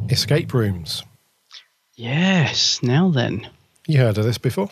[0.10, 1.04] Escape rooms.
[1.96, 2.84] Yes.
[2.84, 3.48] Now then.
[3.88, 4.70] You heard of this before?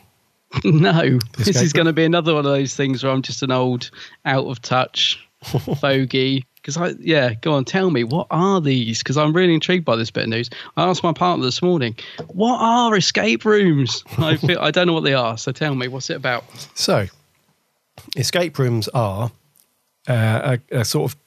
[0.63, 3.51] No, this is going to be another one of those things where I'm just an
[3.51, 3.89] old,
[4.25, 6.45] out of touch fogey.
[6.55, 8.99] Because I, yeah, go on, tell me what are these?
[8.99, 10.49] Because I'm really intrigued by this bit of news.
[10.77, 11.95] I asked my partner this morning,
[12.27, 14.03] what are escape rooms?
[14.17, 16.43] I feel, I don't know what they are, so tell me, what's it about?
[16.75, 17.07] So,
[18.15, 19.31] escape rooms are
[20.07, 21.17] uh, a, a sort of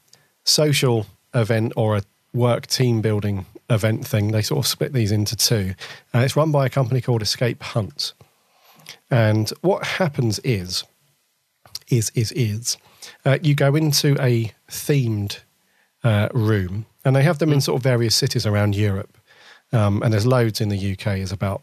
[0.45, 4.31] social event or a work team building event thing.
[4.31, 5.75] They sort of split these into two.
[6.15, 8.13] Uh, it's run by a company called Escape Hunt.
[9.15, 10.83] And what happens is,
[11.89, 12.77] is, is, is,
[13.25, 15.39] uh, you go into a themed
[16.03, 19.17] uh, room, and they have them in sort of various cities around Europe.
[19.73, 21.05] Um, and there's loads in the UK.
[21.05, 21.63] There's about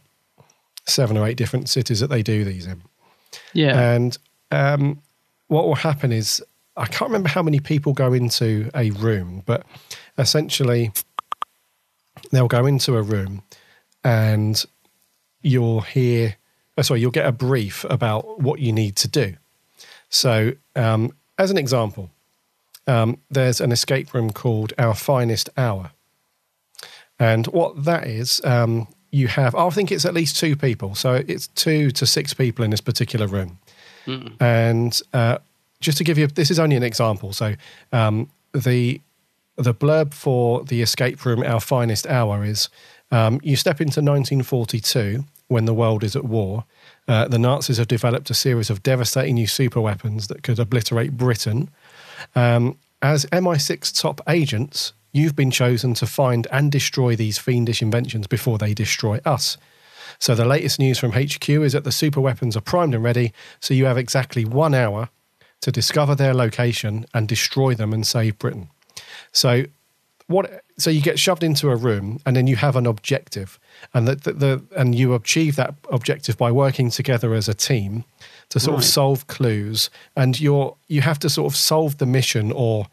[0.87, 2.83] seven or eight different cities that they do these in.
[3.51, 4.17] Yeah, And
[4.51, 5.01] um,
[5.47, 6.41] what will happen is,
[6.77, 9.65] I can't remember how many people go into a room, but
[10.17, 10.93] essentially,
[12.31, 13.43] they'll go into a room
[14.05, 14.63] and
[15.41, 16.37] you'll hear,
[16.77, 19.35] oh, sorry, you'll get a brief about what you need to do.
[20.09, 22.11] So, um, as an example,
[22.87, 25.91] um, there's an escape room called Our Finest Hour.
[27.19, 30.95] And what that is, um, you have, I think it's at least two people.
[30.95, 33.59] So it's two to six people in this particular room.
[34.39, 35.37] And uh,
[35.79, 37.33] just to give you, this is only an example.
[37.33, 37.55] So
[37.91, 39.01] um, the
[39.57, 42.69] the blurb for the escape room, Our Finest Hour, is
[43.11, 46.63] um, you step into 1942 when the world is at war.
[47.07, 51.69] Uh, the Nazis have developed a series of devastating new superweapons that could obliterate Britain.
[52.35, 58.27] Um, as MI6 top agents, you've been chosen to find and destroy these fiendish inventions
[58.27, 59.57] before they destroy us.
[60.19, 63.73] So the latest news from HQ is that the superweapons are primed and ready, so
[63.73, 65.09] you have exactly one hour
[65.61, 68.69] to discover their location and destroy them and save Britain.
[69.31, 69.65] So
[70.31, 73.59] what so you get shoved into a room and then you have an objective.
[73.93, 78.03] And the, the, the and you achieve that objective by working together as a team
[78.49, 79.89] to sort of solve clues.
[80.15, 82.87] And you're you have to sort of solve the mission or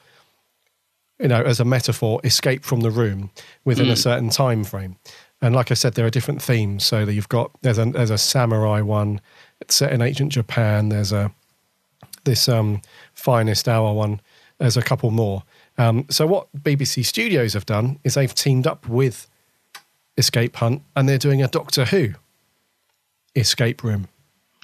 [1.19, 3.31] you know as a metaphor escape from the room
[3.65, 4.97] within a certain time frame.
[5.41, 6.85] And like i said there are different themes.
[6.85, 9.21] So that you've got there's a there's a samurai one
[9.61, 10.89] it's set in ancient japan.
[10.89, 11.33] There's a
[12.25, 12.83] this um
[13.15, 14.21] finest hour one.
[14.59, 15.45] There's a couple more
[15.79, 19.29] um, so what bbc studios have done is they've teamed up with
[20.17, 22.11] escape hunt and they're doing a doctor who
[23.35, 24.09] escape room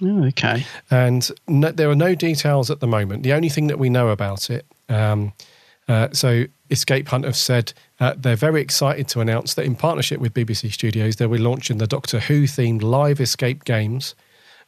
[0.03, 0.67] oh, okay.
[0.91, 3.23] and no, there are no details at the moment.
[3.23, 5.33] The only thing that we know about it, um,
[5.89, 10.21] uh, so Escape Hunt have said uh, they're very excited to announce that in partnership
[10.21, 14.15] with BBC Studios, they'll be launching the Doctor Who themed live escape games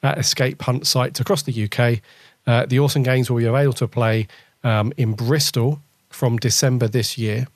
[0.03, 2.01] at Escape Hunt sites across the UK.
[2.47, 4.29] Uh, the awesome games will be able to play
[4.63, 5.83] um, in Bristol
[6.17, 7.47] from December this year,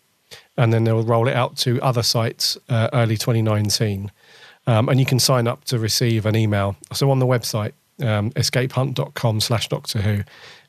[0.57, 4.12] and then they'll roll it out to other sites uh, early 2019.
[4.66, 6.77] Um, and you can sign up to receive an email.
[6.92, 10.23] So on the website, um, escapehunt.com slash Doctor Who,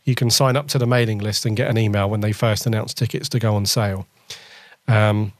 [0.06, 2.66] you can sign up to the mailing list and get an email when they first
[2.66, 4.08] announce tickets to go on sale.
[4.88, 5.34] Um,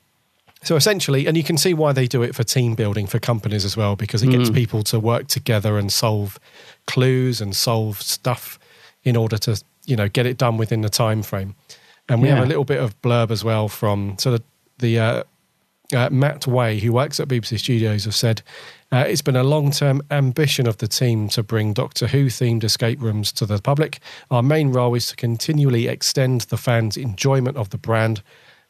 [0.64, 3.66] so essentially, and you can see why they do it for team building for companies
[3.66, 6.40] as well, because it gets people to work together and solve
[6.86, 8.60] clues and solve stuff
[9.04, 11.56] in order to, you know, get it done within the time frame.
[12.12, 14.44] And we have a little bit of blurb as well from so the
[14.80, 15.24] the uh,
[15.94, 18.42] uh, Matt Way, who works at BBC Studios, have said
[18.92, 22.64] uh, it's been a long term ambition of the team to bring Doctor Who themed
[22.64, 24.00] escape rooms to the public.
[24.30, 28.22] Our main role is to continually extend the fans' enjoyment of the brand.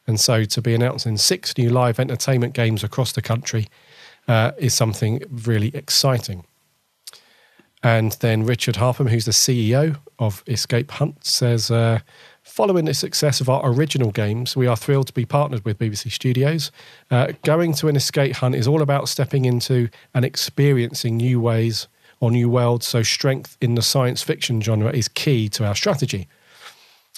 [0.06, 3.68] And so to be announcing six new live entertainment games across the country
[4.28, 6.44] uh, is something really exciting.
[7.82, 12.00] And then Richard Harpham, who's the CEO of Escape Hunt, says uh,
[12.44, 16.10] Following the success of our original games, we are thrilled to be partnered with BBC
[16.12, 16.70] Studios.
[17.10, 21.88] Uh, going to an escape hunt is all about stepping into and experiencing new ways
[22.20, 26.28] or new worlds, so strength in the science fiction genre is key to our strategy.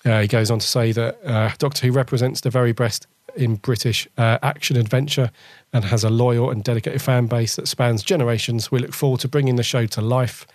[0.04, 3.56] Uh, he goes on to say that uh, Doctor Who represents the very best in
[3.56, 5.30] British uh, action adventure
[5.72, 8.70] and has a loyal and dedicated fan base that spans generations.
[8.70, 10.46] We look forward to bringing the show to life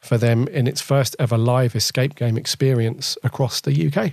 [0.00, 4.12] for them in its first ever live escape game experience across the UK.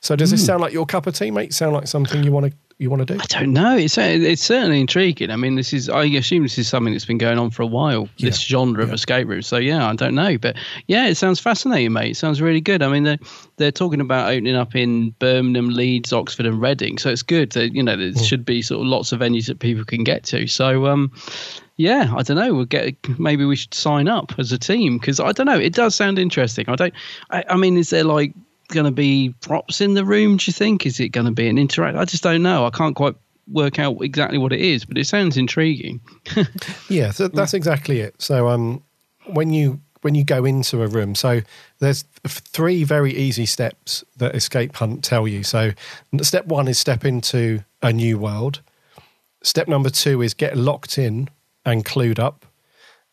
[0.00, 0.46] So, does this Hmm.
[0.46, 1.52] sound like your cup of tea, mate?
[1.52, 3.20] Sound like something you want to you want to do?
[3.20, 3.74] I don't know.
[3.74, 5.30] It's it's certainly intriguing.
[5.30, 7.66] I mean, this is I assume this is something that's been going on for a
[7.66, 8.08] while.
[8.18, 9.40] This genre of escape room.
[9.40, 12.10] So yeah, I don't know, but yeah, it sounds fascinating, mate.
[12.10, 12.82] It sounds really good.
[12.82, 13.18] I mean, they're
[13.56, 16.98] they're talking about opening up in Birmingham, Leeds, Oxford, and Reading.
[16.98, 17.52] So it's good.
[17.52, 20.24] That, you know, there should be sort of lots of venues that people can get
[20.24, 20.46] to.
[20.46, 21.12] So um,
[21.76, 22.52] yeah, I don't know.
[22.52, 25.58] We'll get maybe we should sign up as a team because I don't know.
[25.58, 26.68] It does sound interesting.
[26.68, 26.94] I don't.
[27.30, 28.34] I, I mean, is there like
[28.66, 30.36] going to be props in the room?
[30.36, 30.86] Do you think?
[30.86, 31.96] Is it going to be an interact?
[31.96, 32.66] I just don't know.
[32.66, 33.14] I can't quite
[33.48, 36.00] work out exactly what it is, but it sounds intriguing.
[36.88, 38.14] Yeah, th- that's exactly it.
[38.22, 38.82] So, um,
[39.26, 41.40] when you when you go into a room, so
[41.80, 45.42] there's three very easy steps that Escape Hunt tell you.
[45.42, 45.72] So,
[46.22, 48.60] step one is step into a new world.
[49.42, 51.28] Step number two is get locked in
[51.64, 52.46] and clued up,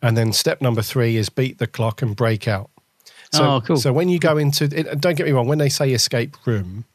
[0.03, 2.69] and then step number three is beat the clock and break out.
[3.34, 3.78] So, Oh, cool.
[3.78, 6.86] So when you go into, it, don't get me wrong, when they say escape room,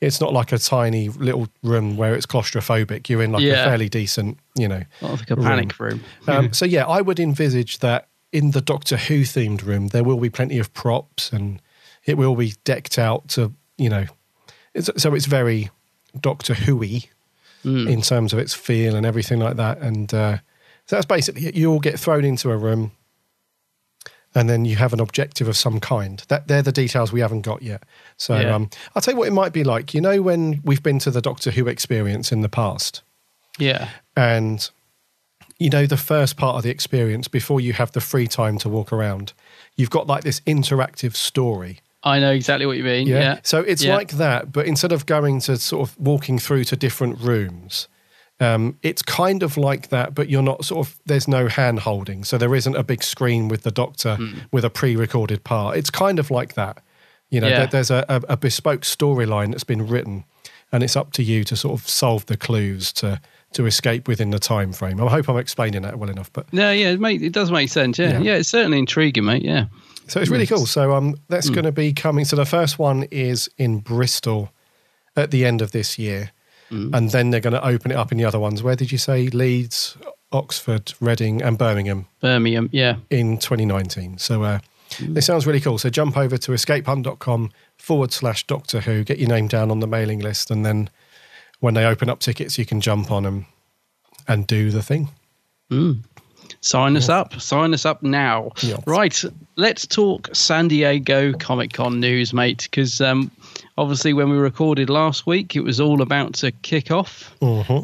[0.00, 3.08] it's not like a tiny little room where it's claustrophobic.
[3.08, 3.60] You're in like Yeah.
[3.60, 6.02] a fairly decent, you know, Not like a panic room.
[6.26, 10.18] um, so yeah, I would envisage that in the Doctor Who themed room, there will
[10.18, 11.60] be plenty of props and
[12.04, 14.06] it will be decked out to you know,
[14.74, 15.70] it's, so it's very
[16.20, 17.02] Doctor Who-y
[17.64, 19.78] in terms of its feel and everything like that.
[19.78, 20.38] And uh,
[20.86, 21.54] so that's basically it.
[21.54, 22.90] You all get thrown into a room,
[24.34, 26.24] and then you have an objective of some kind.
[26.28, 27.82] That they're the details we haven't got yet.
[28.16, 28.54] So Yeah.
[28.54, 29.94] um, I'll tell you what it might be like.
[29.94, 33.02] You know, when we've been to the Doctor Who experience in the past
[33.58, 33.88] Yeah.
[34.16, 34.68] and
[35.58, 38.68] you know the first part of the experience before you have the free time to
[38.68, 39.32] walk around
[39.76, 43.06] you've got like this interactive story I know exactly what you mean.
[43.06, 43.38] yeah, Yeah.
[43.44, 43.94] so it's Yeah.
[43.94, 47.86] like that but instead of going to sort of walking through to different rooms
[48.42, 52.24] um, it's kind of like that but you're not sort of there's no hand holding
[52.24, 54.38] so there isn't a big screen with the doctor Hmm.
[54.50, 56.82] with a pre-recorded part it's kind of like that
[57.30, 57.58] you know Yeah.
[57.58, 60.24] there- there's a, a, a bespoke storyline that's been written
[60.72, 63.20] and it's up to you to sort of solve the clues to
[63.52, 66.72] to escape within the time frame i hope i'm explaining that well enough but No,
[66.72, 67.98] yeah, it, make, it does make sense.
[67.98, 68.12] Yeah.
[68.12, 68.20] Yeah.
[68.20, 69.42] yeah, it's certainly intriguing, mate.
[69.44, 69.66] Yeah.
[70.08, 70.66] So it's really cool.
[70.66, 71.54] So um, that's Hmm.
[71.54, 72.24] going to be coming.
[72.24, 74.50] So the first one is in Bristol
[75.16, 76.32] at the end of this year,
[76.72, 76.94] Hmm.
[76.94, 78.62] and then they're going to open it up in the other ones.
[78.62, 79.96] Where did you say Leeds,
[80.32, 82.70] Oxford, Reading, and Birmingham Birmingham.
[82.72, 82.96] Yeah.
[83.10, 84.16] in 2019?
[84.18, 84.58] So uh,
[84.98, 85.14] Hmm.
[85.14, 85.78] this sounds really cool.
[85.78, 89.86] So jump over to escapehunt.com forward slash Doctor Who, get your name down on the
[89.86, 90.88] mailing list, and then
[91.60, 93.46] when they open up tickets, you can jump on them
[94.28, 95.08] and do the thing.
[96.60, 97.40] Sign us up.
[97.40, 98.50] Sign us up now.
[98.62, 98.76] Yeah.
[98.86, 99.22] Right.
[99.56, 102.68] Let's talk San Diego Comic Con news, mate.
[102.70, 103.30] Because um,
[103.76, 107.34] obviously, when we recorded last week, it was all about to kick off,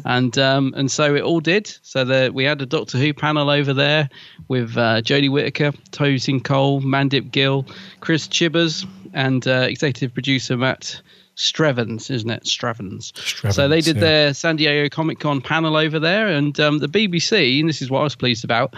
[0.05, 1.75] and um, and so it all did.
[1.81, 4.09] So the, we had a Doctor Who panel over there
[4.47, 7.65] with uh, Jodie Whittaker, Tosin Cole, Mandip Gill,
[7.99, 11.01] Chris Chibbers, and uh, executive producer Matt.
[11.35, 12.43] Strevens, isn't it?
[12.43, 13.13] Strevens.
[13.53, 14.01] so they did yeah.
[14.01, 17.89] their San Diego Comic Con panel over there, and um, the BBC, and this is
[17.89, 18.75] what I was pleased about,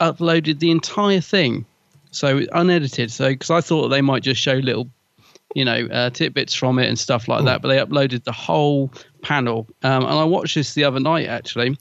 [0.00, 1.64] uploaded the entire thing,
[2.10, 3.12] so unedited.
[3.12, 4.90] So because I thought they might just show little,
[5.54, 8.92] you know, uh, tidbits from it and stuff like that, but they uploaded the whole
[9.22, 9.66] panel.
[9.82, 11.76] Um, and I watched this the other night actually,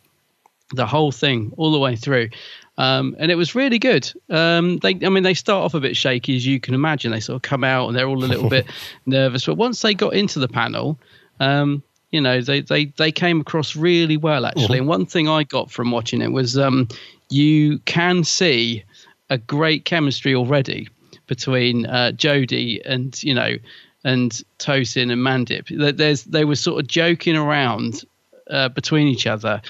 [0.74, 2.30] the whole thing all the way through.
[2.78, 4.12] Um, and it was really good.
[4.30, 7.12] Um, they, I mean, they start off a bit shaky, as you can imagine.
[7.12, 8.66] They sort of come out and they're all a little bit
[9.06, 10.98] nervous, but once they got into the panel,
[11.40, 14.80] um, you know, they, they, they came across really well actually.
[14.80, 16.88] And one thing I got from watching it was um,
[17.30, 18.84] you can see
[19.30, 20.90] a great chemistry already
[21.32, 23.56] between uh, Jodie and you know
[24.04, 25.70] and Tosin and Mandip.
[25.80, 28.04] That There's they were sort of joking around
[28.50, 29.62] uh, between each other,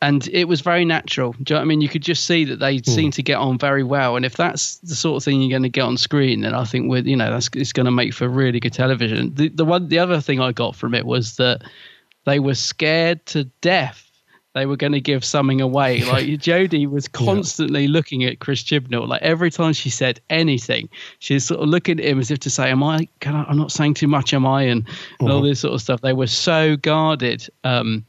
[0.00, 1.32] and it was very natural.
[1.32, 1.80] Do you know what I mean?
[1.80, 4.14] You could just see that they seemed to get on very well.
[4.14, 6.62] And if that's the sort of thing you're going to get on screen, then I
[6.62, 9.34] think with you know that's it's going to make for really good television.
[9.34, 11.62] The the one the other thing I got from it was that
[12.26, 14.03] they were scared to death
[14.54, 16.02] they were going to give something away.
[16.14, 17.90] Like Jodie was constantly yeah.
[17.90, 19.08] looking at Chris Chibnall.
[19.08, 20.88] Like every time she said anything,
[21.18, 23.08] she's sort of looking at him as if to say, "Am I?
[23.20, 24.86] Can I am not saying too much, am I?" And,
[25.18, 25.46] and all uh-huh.
[25.46, 26.02] this sort of stuff.
[26.02, 28.04] They were so guarded um,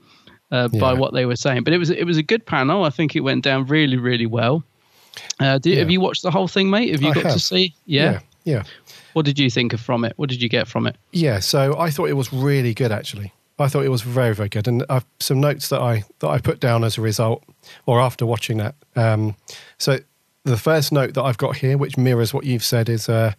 [0.52, 0.80] uh, yeah.
[0.80, 1.64] by what they were saying.
[1.64, 2.84] But it was it was a good panel.
[2.84, 4.64] I think it went down really really well.
[5.40, 5.80] Uh, did, yeah.
[5.80, 6.92] Have you watched the whole thing, mate?
[6.92, 7.34] Have you I got have.
[7.34, 7.74] to see?
[7.86, 8.20] Yeah.
[8.44, 8.64] yeah, yeah.
[9.14, 10.14] What did you think of from it?
[10.18, 10.98] What did you get from it?
[11.12, 13.34] Yeah, so I thought it was really good actually.
[13.58, 16.40] I thought it was very, very good, and I've some notes that I that I
[16.40, 17.44] put down as a result,
[17.86, 18.76] or after watching that.
[18.96, 19.36] Um,
[19.78, 20.00] so
[20.44, 23.34] the first note that I've got here, which mirrors what you've said, is uh,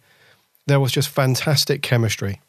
[0.65, 2.41] there was just fantastic chemistry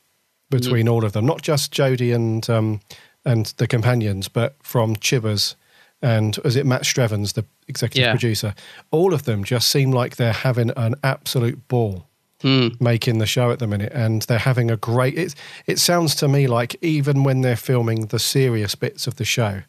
[0.50, 0.92] between mm.
[0.92, 2.80] all of them, not just Jodie and um,
[3.24, 5.54] and the companions, but from Chibbers
[6.00, 8.12] and is it Matt Strevens, the executive yeah.
[8.12, 8.54] producer?
[8.90, 12.07] All of them just seem like they're having an absolute ball
[12.42, 12.80] mm.
[12.80, 15.16] making the show at the minute, and they're having a great.
[15.16, 15.34] It
[15.66, 19.62] it sounds to me like even when they're filming the serious bits of the show,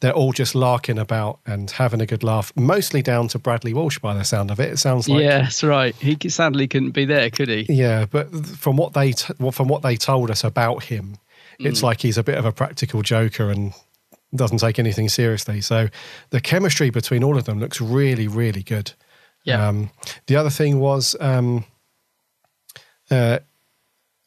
[0.00, 2.52] they're all just larking about and having a good laugh.
[2.56, 4.72] Mostly down to Bradley Walsh by the sound of it.
[4.72, 5.94] It sounds like yeah, that's right.
[5.96, 7.66] He sadly couldn't be there, could he?
[7.68, 11.18] Yeah, but from what they t- from what they told us about him,
[11.58, 11.84] it's mm.
[11.84, 13.72] like he's a bit of a practical joker and
[14.34, 15.60] doesn't take anything seriously.
[15.60, 15.88] So
[16.30, 18.92] the chemistry between all of them looks really, really good.
[19.44, 19.68] Yeah.
[19.68, 19.90] Um,
[20.26, 21.64] the other thing was um,
[23.10, 23.38] uh,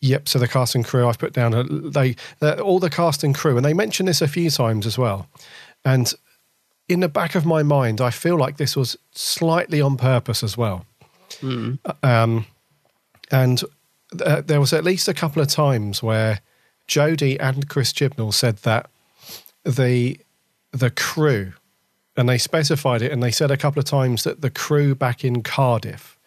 [0.01, 0.27] yep.
[0.27, 3.65] So the cast and crew I've put down they all the cast and crew, and
[3.65, 5.27] they mention this a few times as well.
[5.85, 6.13] And
[6.87, 10.57] in the back of my mind, I feel like this was slightly on purpose as
[10.57, 10.85] well.
[11.41, 11.77] Mm.
[12.03, 12.45] Um,
[13.31, 13.63] and
[14.25, 16.41] uh, there was at least a couple of times where
[16.87, 18.89] Jodie and Chris Chibnall said that
[19.63, 20.19] the
[20.71, 21.53] the crew,
[22.17, 25.23] and they specified it, and they said a couple of times that the crew back
[25.23, 26.17] in Cardiff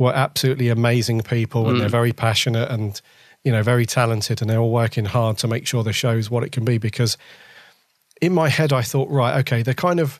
[0.00, 1.80] were absolutely amazing people and mm.
[1.80, 3.02] they're very passionate and
[3.44, 6.42] you know very talented and they're all working hard to make sure the show's what
[6.42, 7.18] it can be because
[8.22, 10.18] in my head I thought right okay they're kind of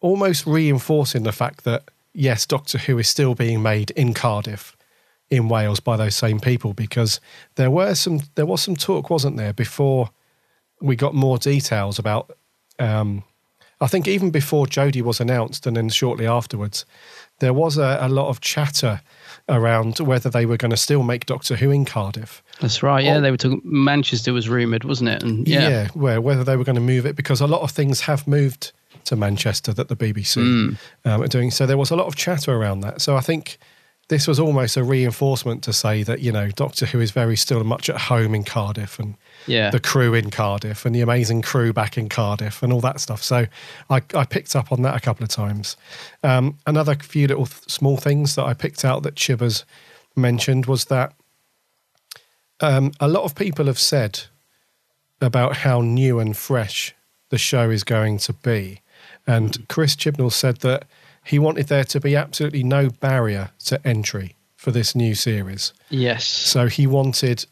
[0.00, 4.76] almost reinforcing the fact that yes Doctor Who is still being made in Cardiff
[5.30, 7.18] in Wales by those same people because
[7.54, 10.10] there were some there was some talk wasn't there before
[10.82, 12.36] we got more details about
[12.78, 13.24] um,
[13.80, 16.84] I think even before Jodie was announced and then shortly afterwards
[17.38, 19.00] there was a, a lot of chatter
[19.48, 22.42] around whether they were going to still make Doctor Who in Cardiff.
[22.60, 23.04] That's right.
[23.04, 23.60] Yeah, or, they were talking.
[23.64, 25.22] Manchester was rumored, wasn't it?
[25.22, 27.70] And yeah, yeah, where whether they were going to move it because a lot of
[27.70, 28.72] things have moved
[29.04, 30.78] to Manchester that the BBC mm.
[31.04, 31.50] um, are doing.
[31.50, 33.00] So there was a lot of chatter around that.
[33.00, 33.58] So I think
[34.08, 37.62] this was almost a reinforcement to say that you know Doctor Who is very still
[37.64, 39.70] much at home in Cardiff and yeah.
[39.70, 43.22] the crew in Cardiff and the amazing crew back in Cardiff and all that stuff.
[43.22, 43.46] So
[43.90, 45.76] I, I picked up on that a couple of times.
[46.22, 49.64] Um, another few little th- small things that I picked out that Chibbers
[50.14, 51.12] mentioned was that
[52.60, 54.22] um, a lot of people have said
[55.20, 56.94] about how new and fresh
[57.30, 58.80] the show is going to be.
[59.26, 60.84] And Chris Chibnall said that
[61.24, 65.72] he wanted there to be absolutely no barrier to entry for this new series.
[65.90, 66.24] Yes.
[66.24, 67.46] So he wanted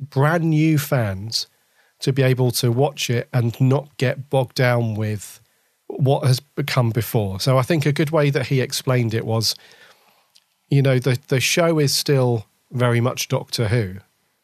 [0.00, 1.46] brand new fans
[2.00, 5.40] to be able to watch it and not get bogged down with
[5.86, 7.40] what has become before.
[7.40, 9.54] So I think a good way that he explained it was,
[10.68, 13.96] you know, the the show is still very much Doctor Who.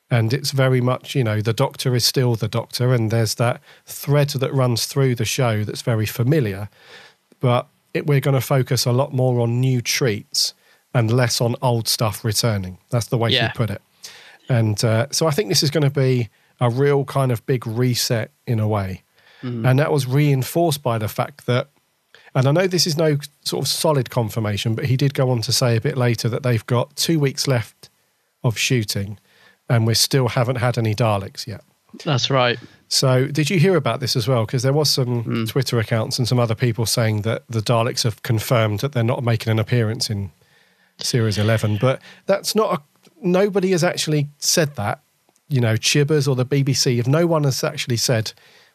[0.09, 3.61] And it's very much, you know, the doctor is still the doctor, and there's that
[3.87, 6.69] thread that runs through the show that's very familiar.
[7.41, 10.55] But it, we're going to focus a lot more on new treats
[10.95, 12.79] and less on old stuff returning.
[12.91, 13.49] That's the way yeah.
[13.49, 13.83] he put it.
[14.49, 16.29] And uh, so I think this is going to be
[16.61, 19.03] a real kind of big reset in a way.
[19.43, 19.69] Mm.
[19.69, 21.69] And that was reinforced by the fact that,
[22.35, 25.43] and I know this is no sort of solid confirmation, but he did go on
[25.43, 27.89] to say a bit later that they've got two weeks left
[28.43, 29.19] of shooting
[29.69, 31.63] and we still haven't had any Daleks yet.
[32.05, 32.59] That's right.
[32.89, 34.45] So, did you hear about this as well?
[34.47, 35.49] Because there was some mm.
[35.49, 39.25] Twitter accounts and some other people saying that the Daleks have confirmed that they're not
[39.25, 40.31] making an appearance in
[40.99, 41.79] Series 11.
[41.81, 42.83] But that's not a
[43.27, 45.03] nobody has actually said that.
[45.49, 48.33] You know, Chibbers or the BBC, if no one has actually said,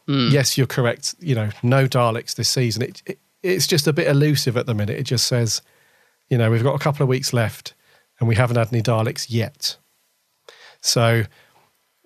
[0.07, 0.31] mm.
[0.31, 4.07] yes, you're correct, you know, no Daleks this season, it, it, it's just a bit
[4.07, 4.97] elusive at the minute.
[4.97, 5.61] It just says,
[6.29, 7.73] you know, we've got a couple of weeks left
[8.19, 9.77] and we haven't had any Daleks yet.
[10.79, 11.25] So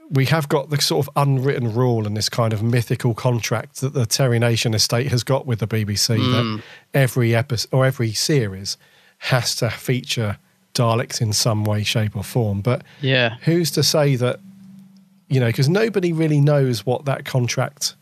[0.09, 3.93] we have got the sort of unwritten rule and this kind of mythical contract that
[3.93, 6.31] the Terry Nation estate has got with the BBC mm.
[6.31, 6.59] that hmm.
[6.93, 8.77] every episode or every series
[9.19, 10.37] has to feature
[10.75, 12.61] Daleks in some way, shape, or form.
[12.61, 14.39] But yeah, who's to say that?
[15.27, 17.95] You know, because nobody really knows what that contract.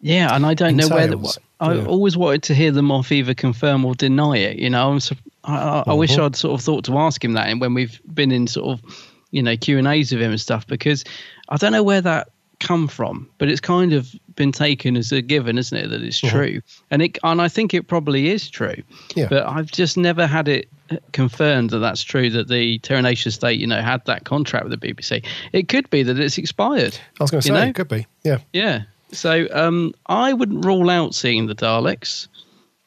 [0.00, 0.90] Yeah, and I don't entails.
[0.90, 1.16] know whether
[1.60, 1.86] I yeah.
[1.86, 4.58] always wanted to hear them off either confirm or deny it.
[4.58, 5.00] You know, I'm,
[5.44, 5.96] I, I uh-huh.
[5.96, 8.78] wish I'd sort of thought to ask him that, and when we've been in sort
[8.78, 11.04] of you know Q and A's with him and stuff, because
[11.48, 12.28] I don't know where that
[12.60, 13.28] come from?
[13.38, 16.30] But it's kind of been taken as a given, isn't it, that it's Mhm.
[16.30, 16.60] true?
[16.90, 18.82] And it and I think it probably is true.
[19.14, 19.28] Yeah.
[19.28, 20.68] But I've just never had it
[21.12, 24.78] confirmed that that's true that the Terry Nation estate, you know, had that contract with
[24.78, 25.24] the BBC.
[25.52, 26.96] It could be that it's expired.
[27.20, 27.62] I was going to say, know?
[27.62, 28.06] it could be.
[28.24, 28.38] Yeah.
[28.52, 28.82] Yeah.
[29.12, 32.28] So um, I wouldn't rule out seeing the Daleks,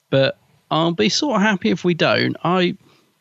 [0.09, 0.37] but
[0.71, 2.35] I'll be sort of happy if we don't.
[2.43, 2.75] I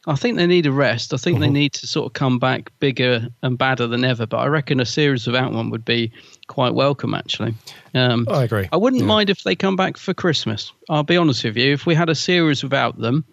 [0.08, 1.12] I think they need a rest.
[1.12, 4.26] I think they need to sort of come back bigger and badder than ever.
[4.26, 6.10] But I reckon a series without one would be
[6.46, 7.54] quite welcome, actually.
[7.94, 8.68] Um, I agree.
[8.72, 9.06] I wouldn't Yeah.
[9.08, 10.72] mind if they come back for Christmas.
[10.88, 11.72] I'll be honest with you.
[11.74, 13.24] If we had a series without them,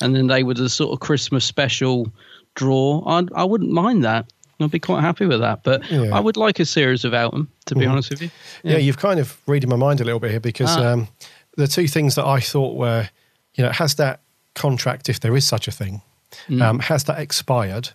[0.00, 2.12] and then they were the sort of Christmas special
[2.54, 4.26] draw, I'd, I wouldn't mind that.
[4.60, 5.62] I'd be quite happy with that.
[5.64, 6.10] But Yeah.
[6.14, 7.90] I would like a series without them, to be Mhm.
[7.92, 8.30] honest with you.
[8.64, 8.76] Yeah.
[8.78, 10.92] you've kind of reading my mind a little bit here because Ah.
[10.92, 11.08] um,
[11.56, 13.08] the two things that I thought were,
[13.54, 14.20] you know, has that
[14.54, 16.02] contract, if there is such a thing,
[16.48, 16.62] Mm.
[16.62, 17.90] um, has that expired,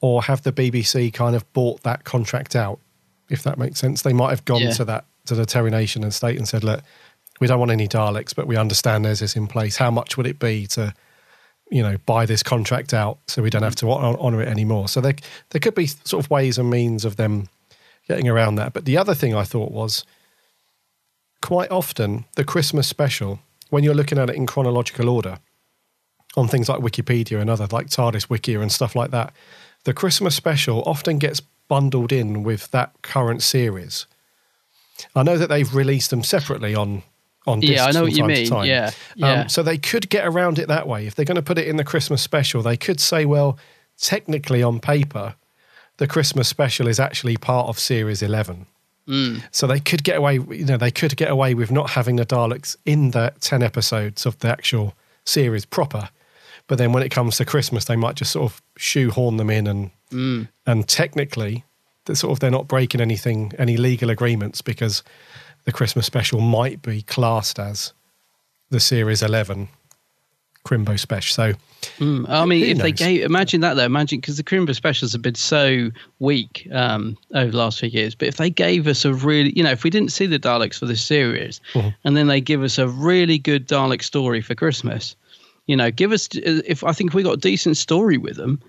[0.00, 2.78] or have the BBC kind of bought that contract out?
[3.28, 4.72] If that makes sense, they might have gone Yeah.
[4.72, 6.82] to that to the Terry Nation and state and said, look,
[7.40, 9.76] we don't want any Daleks, but we understand there's this in place.
[9.76, 10.92] How much would it be to,
[11.70, 14.88] you know, buy this contract out so we don't have to hon- honour it anymore?
[14.88, 15.14] So there
[15.50, 17.48] there could be sort of ways and means of them
[18.08, 18.72] getting around that.
[18.72, 20.04] But the other thing I thought was
[21.42, 23.38] quite often the Christmas special,
[23.70, 25.38] when you're looking at it in chronological order,
[26.36, 29.32] on things like Wikipedia and other like TARDIS Wiki and stuff like that,
[29.84, 34.06] the Christmas special often gets bundled in with that current series.
[35.14, 37.02] I know that they've released them separately on
[37.46, 38.50] on Yeah, I know from what you time to mean.
[38.50, 38.66] time.
[38.66, 39.40] Yeah, yeah.
[39.42, 41.66] Um, so they could get around it that way if they're going to put it
[41.66, 42.62] in the Christmas special.
[42.62, 43.58] They could say, well,
[43.98, 45.36] technically on paper,
[45.96, 48.66] the Christmas special is actually part of Series Eleven.
[49.08, 49.42] Mm.
[49.50, 52.26] So they could get away, you know, they could get away with not having the
[52.26, 56.10] Daleks in the 10 episodes of the actual series proper.
[56.70, 59.66] But then when it comes to Christmas, they might just sort of shoehorn them in
[59.66, 60.46] and Mm.
[60.66, 61.64] and technically
[62.04, 65.02] they're sort of they're not breaking anything, any legal agreements because
[65.64, 67.92] the Christmas special might be classed as
[68.70, 69.68] the series 11
[70.64, 71.34] Crimbo special.
[71.34, 71.52] So
[71.98, 72.28] Mm.
[72.28, 72.98] I mean, if they knows?
[72.98, 75.90] gave, imagine that though, imagine because the Crimbo specials have been so
[76.20, 78.14] weak um, over the last few years.
[78.14, 80.78] But if they gave us a really, you know, if we didn't see the Daleks
[80.78, 81.94] for this series, Mhm.
[82.04, 85.16] and then they give us a really good Dalek story for Christmas,
[85.70, 88.60] you know, give us if I think if we got a decent story with them.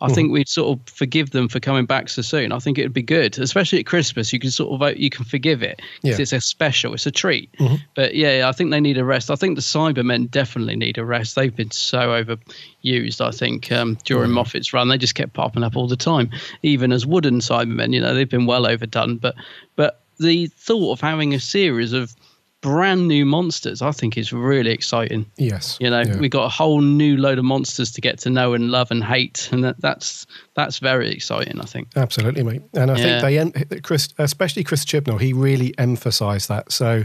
[0.00, 0.14] I Mhm.
[0.14, 2.52] think we'd sort of forgive them for coming back so soon.
[2.52, 4.32] I think it would be good, especially at Christmas.
[4.32, 6.22] You can sort of you can forgive it 'cause Yeah.
[6.22, 7.48] it's a special, it's a treat.
[7.58, 7.80] Mhm.
[7.96, 9.28] But yeah, I think they need a rest.
[9.28, 11.34] I think the Cybermen definitely need a rest.
[11.34, 13.20] They've been so overused.
[13.20, 16.30] I think um, during Moffat's run, they just kept popping up all the time,
[16.62, 17.92] even as wooden Cybermen.
[17.92, 19.16] You know, they've been well overdone.
[19.16, 19.34] But
[19.74, 22.14] but the thought of having a series of
[22.60, 25.26] brand new monsters, I think, is really exciting.
[25.36, 26.18] yes, You know, yeah.
[26.18, 29.02] we got a whole new load of monsters to get to know and love and
[29.04, 31.60] hate, and that, that's that's very exciting.
[31.60, 31.88] I think.
[31.96, 32.62] Absolutely, mate.
[32.74, 33.20] And I Yeah.
[33.20, 36.72] think they, Chris, especially Chris Chibnall, he really emphasised that.
[36.72, 37.04] So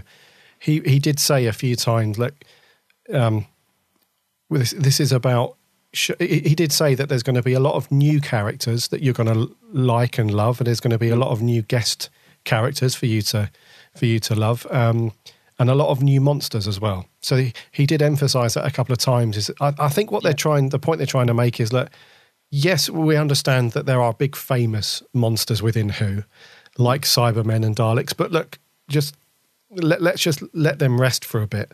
[0.60, 2.34] he he did say a few times, look,
[3.14, 3.46] um,
[4.50, 5.56] this, this is about.
[6.20, 9.14] he did say that there's going to be a lot of new characters that you're
[9.14, 12.10] going to like and love, and there's going to be a lot of new guest
[12.44, 13.52] characters for you to
[13.96, 15.12] for you to love, um,
[15.60, 17.06] and a lot of new monsters as well.
[17.22, 19.38] So he, he did emphasise that a couple of times.
[19.38, 21.92] Is I, I think what they're trying, the point they're trying to make is that
[22.50, 26.24] yes, we understand that there are big famous monsters within Who,
[26.78, 28.16] like Cybermen and Daleks.
[28.16, 29.16] But look, just
[29.72, 31.72] let, let's just let them rest for a bit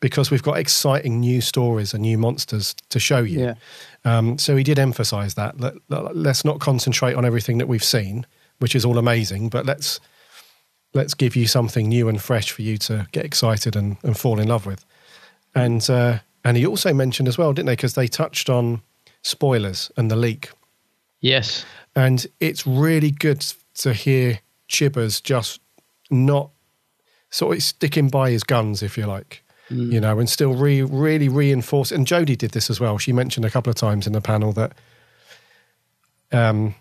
[0.00, 3.40] because we've got exciting new stories and new monsters to show you.
[3.40, 3.54] Yeah.
[4.04, 5.60] Um, so he did emphasize that.
[5.60, 8.26] Let, let's not concentrate on everything that we've seen,
[8.60, 10.00] which is all amazing, but let's
[10.94, 14.40] let's give you something new and fresh for you to get excited and, and fall
[14.40, 14.84] in love with.
[15.54, 17.72] And uh, and he also mentioned as well, didn't they?
[17.72, 18.82] Because they touched on
[19.22, 20.50] spoilers and the leak.
[21.20, 21.64] Yes.
[21.94, 25.60] And it's really good to hear Chibbers just
[26.10, 26.50] not
[27.30, 31.28] sort of sticking by his guns, if you like, you know, and still re- really
[31.28, 31.92] reinforce.
[31.92, 32.98] And Jodie did this as well.
[32.98, 34.72] She mentioned a couple of times in the panel that
[36.32, 36.74] um,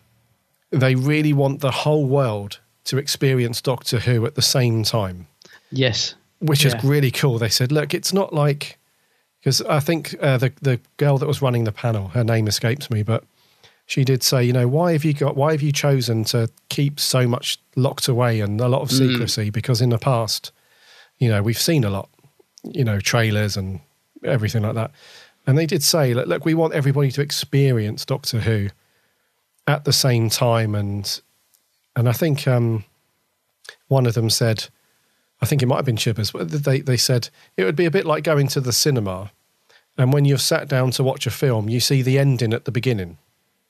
[0.72, 5.27] they really want the whole world to experience Doctor Who at the same time
[5.71, 6.15] Yes.
[6.39, 6.75] which Yeah.
[6.77, 7.37] is really cool.
[7.39, 8.77] They said, look, it's not like
[9.39, 12.89] because I think uh, the the girl that was running the panel, her name escapes
[12.89, 13.23] me, but
[13.85, 16.99] she did say, you know, why have you got why have you chosen to keep
[16.99, 18.97] so much locked away and a lot of Mm.
[18.97, 19.49] secrecy?
[19.49, 20.51] Because in the past,
[21.19, 22.09] you know, we've seen a lot,
[22.63, 23.79] you know, trailers and
[24.23, 24.91] everything like that.
[25.47, 28.69] And they did say, look, look, we want everybody to experience Doctor Who
[29.67, 31.21] at the same time, and
[32.00, 32.86] and I think um,
[33.89, 34.68] one of them said,
[35.41, 37.91] I think it might have been Chibbers, but they, they said it would be a
[37.91, 39.32] bit like going to the cinema.
[39.97, 42.72] And when you've sat down to watch a film, you see the ending at the
[42.72, 43.18] beginning.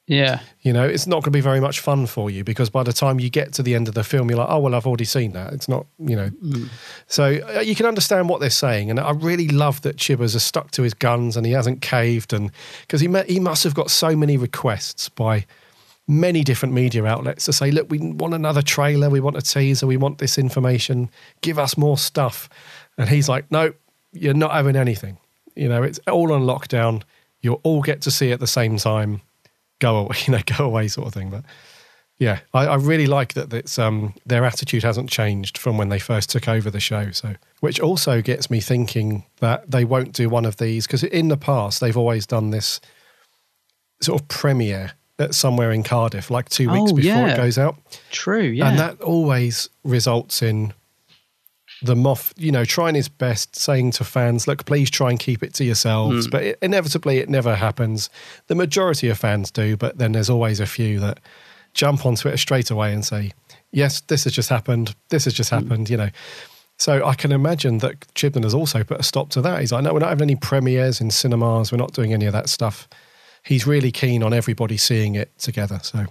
[0.06, 0.42] Yeah.
[0.62, 2.94] You know, it's not going to be very much fun for you because by the
[2.94, 5.06] time you get to the end of the film, you're like, oh, well, I've already
[5.06, 5.54] seen that.
[5.54, 6.30] It's not, you know.
[6.30, 6.70] Mm.
[7.08, 8.90] So uh, you can understand what they're saying.
[8.90, 12.34] And I really love that Chibbers has stuck to his guns and he hasn't caved.
[12.34, 12.52] And
[12.82, 15.46] because he, he must have got so many requests by
[16.10, 19.86] many different media outlets to say, look, we want another trailer, we want a teaser,
[19.86, 21.08] we want this information,
[21.42, 22.50] give us more stuff.
[22.98, 23.74] And he's like, no,
[24.12, 25.20] you're not having anything.
[25.56, 27.04] You know, it's all on lockdown.
[27.42, 29.22] You'll all get to see at the same time.
[29.78, 31.30] Go away, you know, go away, sort of thing.
[31.30, 31.46] But
[32.18, 33.54] yeah, I, I really like that.
[33.54, 37.12] It's um, their attitude hasn't changed from when they first took over the show.
[37.12, 41.28] So, which also gets me thinking that they won't do one of these because in
[41.28, 42.82] the past they've always done this
[44.02, 44.94] sort of premiere
[45.32, 47.34] somewhere in Cardiff, like two weeks Oh, before yeah.
[47.34, 47.76] it goes out.
[48.12, 48.42] True.
[48.44, 48.70] Yeah.
[48.70, 50.74] And that always results in
[51.82, 55.44] the Moff, you know, trying his best, saying to fans, look, please try and keep
[55.44, 56.28] it to yourselves.
[56.28, 56.32] Mm.
[56.32, 58.10] But it, inevitably, it never happens.
[58.48, 61.20] The majority of fans do, but then there's always a few that
[61.74, 63.32] jump on Twitter straight away and say,
[63.72, 64.96] yes, this has just happened.
[65.10, 66.10] This has just happened, you know.
[66.78, 69.60] So I can imagine that Chibnall has also put a stop to that.
[69.60, 71.72] He's like, no, we're not having any premieres in cinemas.
[71.72, 72.88] We're not doing any of that stuff.
[73.50, 75.80] He's really keen on everybody seeing it together.
[75.82, 76.06] So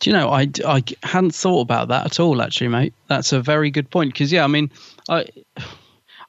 [0.00, 2.92] Do you know, I, I hadn't thought about that at all, actually, mate.
[3.08, 4.12] That's a very good point.
[4.12, 4.70] Because, yeah, I mean,
[5.08, 5.24] I.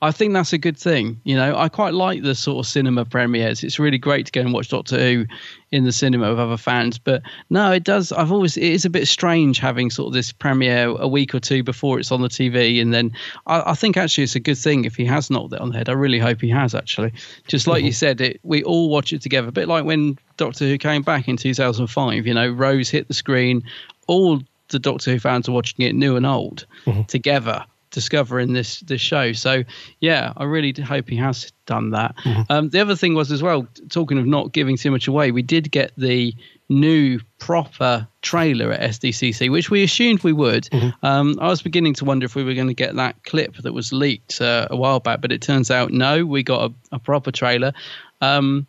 [0.06, 1.20] I think that's a good thing.
[1.24, 3.64] You know, I quite like the sort of cinema premieres.
[3.64, 5.26] It's really great to go and watch Doctor Who
[5.72, 7.00] in the cinema with other fans.
[7.00, 8.12] But no, it does.
[8.12, 11.40] I've always, it is a bit strange having sort of this premiere a week or
[11.40, 12.80] two before it's on the TV.
[12.80, 13.14] And then
[13.48, 15.78] I, I think actually it's a good thing if he has knocked it on the
[15.78, 15.90] head.
[15.90, 17.12] I really hope he has, actually.
[17.48, 17.96] Just like you mm-hmm.
[17.96, 19.48] said, it, we all watch it together.
[19.48, 23.16] A bit like when Doctor Who came back in 2005, you know, Rose hit the
[23.16, 23.64] screen,
[24.06, 27.04] all the Doctor Who fans are watching it, new and old, mm-hmm.
[27.04, 27.66] together
[27.96, 29.32] discovering this this show.
[29.34, 29.64] So
[30.00, 32.14] yeah, I really hope he has done that.
[32.50, 35.42] Um, the other thing was as well, talking of not giving too much away, we
[35.42, 36.36] did get the
[36.70, 40.68] new proper trailer at SDCC, which we assumed we would.
[41.02, 43.74] Um, I was beginning to wonder if we were going to get that clip that
[43.74, 47.00] was leaked uh, a while back, but it turns out no, we got a, a
[47.00, 47.74] proper trailer.
[48.22, 48.68] Um,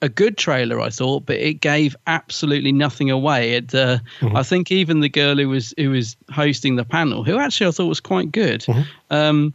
[0.00, 3.54] a good trailer, I thought, but it gave absolutely nothing away.
[3.54, 3.98] It, uh,
[4.34, 7.70] I think even the girl who was who was hosting the panel, who actually I
[7.72, 8.64] thought was quite good,
[9.10, 9.54] um,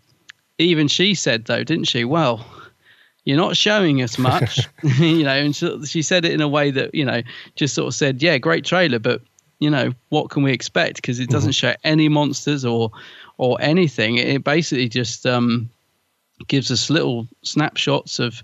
[0.57, 2.03] even she said though, didn't she?
[2.03, 2.45] Well,
[3.23, 5.31] you're not showing us much, you know.
[5.31, 7.21] And she, she said it in a way that you know
[7.55, 9.21] just sort of said, "Yeah, great trailer, but
[9.59, 12.91] you know what can we expect?" Because it doesn't show any monsters or
[13.37, 14.17] or anything.
[14.17, 15.69] It basically just um,
[16.47, 18.43] gives us little snapshots of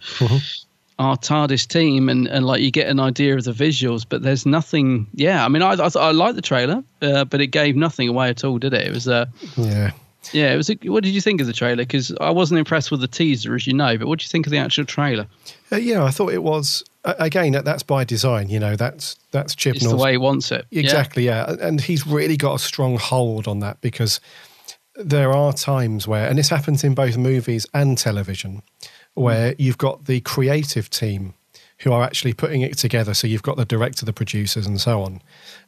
[1.00, 4.46] our TARDIS team, and, and like you get an idea of the visuals, but there's
[4.46, 5.08] nothing.
[5.14, 8.30] Yeah, I mean, I I, I like the trailer, uh, but it gave nothing away
[8.30, 8.86] at all, did it?
[8.86, 9.26] It was uh,
[9.56, 9.92] yeah,
[10.34, 10.54] yeah.
[10.54, 10.70] It was.
[10.70, 11.84] A, what did you think of the trailer?
[11.84, 13.98] Because I wasn't impressed with the teaser, as you know.
[13.98, 15.26] But what do you think of the actual trailer?
[15.72, 18.50] Uh, yeah, I thought it was again that, that's by design.
[18.50, 20.66] You know, that's that's Chibnall's It's the way he wants it.
[20.70, 20.82] Yeah.
[20.82, 21.56] Exactly, yeah.
[21.62, 24.20] And he's really got a strong hold on that because
[24.96, 28.62] there are times where, and this happens in both movies and television,
[29.20, 31.34] where you've got the creative team
[31.80, 33.14] who are actually putting it together.
[33.14, 35.22] So you've got the director, the producers, and so on.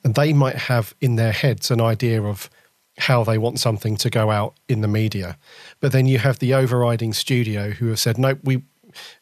[0.03, 2.49] And they might have in their heads an idea of
[2.97, 5.37] how they want something to go out in the media.
[5.79, 8.63] But then you have the overriding studio who have said, nope, we,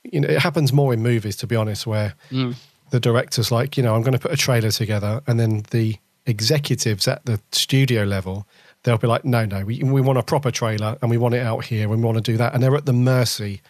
[0.03, 2.55] you know, it happens more in movies, to be honest, where Mm.
[2.89, 5.97] the director's like, you know, I'm going to put a trailer together, and then the
[6.25, 8.47] executives at the studio level,
[8.83, 11.45] they'll be like, no, no, we, we want a proper trailer, and we want it
[11.45, 13.61] out here, and we want to do that, and they're at the mercy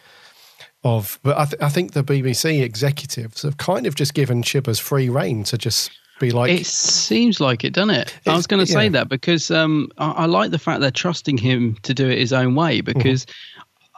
[0.83, 1.19] of.
[1.23, 5.09] But I, th- I think the BBC executives have kind of just given Chibbers free
[5.09, 8.19] reign to just be like, it seems like it, doesn't it?
[8.27, 8.89] I was going to say yeah.
[8.89, 12.33] that because um, I, I like the fact they're trusting him to do it his
[12.33, 12.81] own way.
[12.81, 13.25] Because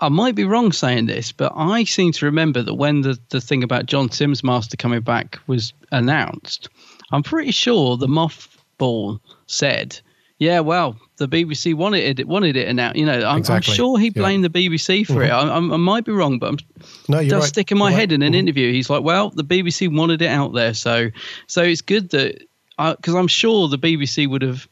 [0.01, 3.39] I might be wrong saying this, but I seem to remember that when the, the
[3.39, 6.69] thing about John Simm's Master coming back was announced,
[7.11, 9.99] I'm pretty sure the mothball said,
[10.41, 13.99] "Yeah, well, the BBC wanted it, wanted it, and now you know, I'm, I'm sure
[13.99, 14.23] he Yeah.
[14.23, 15.29] blamed the BBC for it.
[15.29, 15.71] Mm-hmm.
[15.71, 16.57] I, I, might be wrong, but I'm
[17.07, 17.47] no, you're does right.
[17.47, 18.15] stick in my You're head right.
[18.15, 18.37] in an Mhm.
[18.37, 18.71] interview.
[18.73, 21.11] He's like, "Well, the BBC wanted it out there, so
[21.45, 22.41] so it's good that
[22.79, 24.67] uh, because I'm sure the BBC would have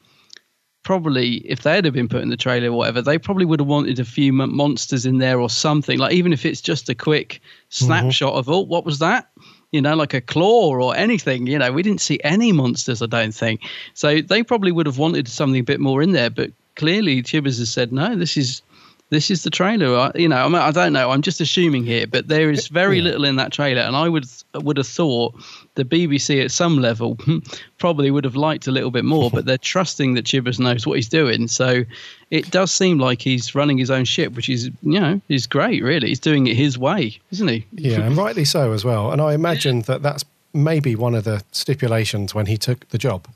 [0.81, 3.59] probably if they would have been put in the trailer or whatever, they probably would
[3.59, 5.99] have wanted a few monsters in there or something.
[5.99, 7.85] Like even if it's just a quick mm-hmm.
[7.85, 9.29] snapshot of oh, what was that?
[9.71, 11.45] You know, like a claw or anything.
[11.45, 13.01] You know, we didn't see any monsters.
[13.01, 13.61] I don't think
[13.93, 14.21] so.
[14.21, 17.69] They probably would have wanted something a bit more in there, but clearly Chibbers has
[17.71, 18.15] said no.
[18.15, 18.61] This is
[19.09, 19.97] this is the trailer.
[19.97, 21.09] I, you know, I, mean, I don't know.
[21.09, 24.25] I'm just assuming here, but there is very little in that trailer, and I would
[24.53, 25.33] would have thought
[25.75, 27.17] the BBC at some level
[27.77, 30.97] probably would have liked a little bit more, but they're trusting that Chibbers knows what
[30.97, 31.47] he's doing.
[31.47, 31.83] So
[32.29, 35.83] it does seem like he's running his own ship, which is you know is great.
[35.83, 37.65] Really, he's doing it his way, isn't he?
[37.71, 39.11] Yeah, and rightly so as well.
[39.11, 43.27] And I imagine that that's maybe one of the stipulations when he took the job.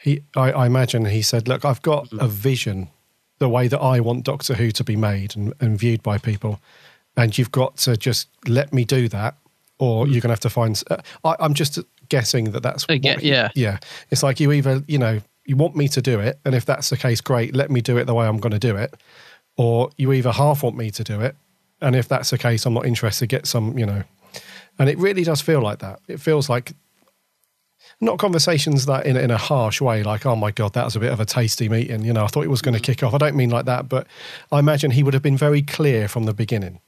[0.00, 2.88] He, I, I imagine he said, "Look, I've got a vision,
[3.38, 6.60] the way that I want Doctor Who to be made and, and viewed by people,
[7.16, 9.36] and you've got to just let me do that,
[9.78, 11.78] or you're going to have to find." Uh, I, I'm just
[12.08, 13.50] guessing that that's get- what yeah.
[13.54, 13.78] yeah.
[14.10, 16.90] It's like you either you know you want me to do it, and if that's
[16.90, 18.94] the case, great, let me do it the way I'm going to do it,
[19.56, 21.36] or you either half want me to do it,
[21.80, 23.28] and if that's the case, I'm not interested.
[23.28, 24.02] Get some, you know,
[24.78, 26.00] and it really does feel like that.
[26.08, 26.72] It feels like
[28.00, 31.00] not conversations that in in a harsh way, like oh my god, that was a
[31.00, 32.04] bit of a tasty meeting.
[32.04, 32.84] You know, I thought it was going to mm.
[32.84, 33.14] kick off.
[33.14, 34.06] I don't mean like that, but
[34.52, 36.80] I imagine he would have been very clear from the beginning.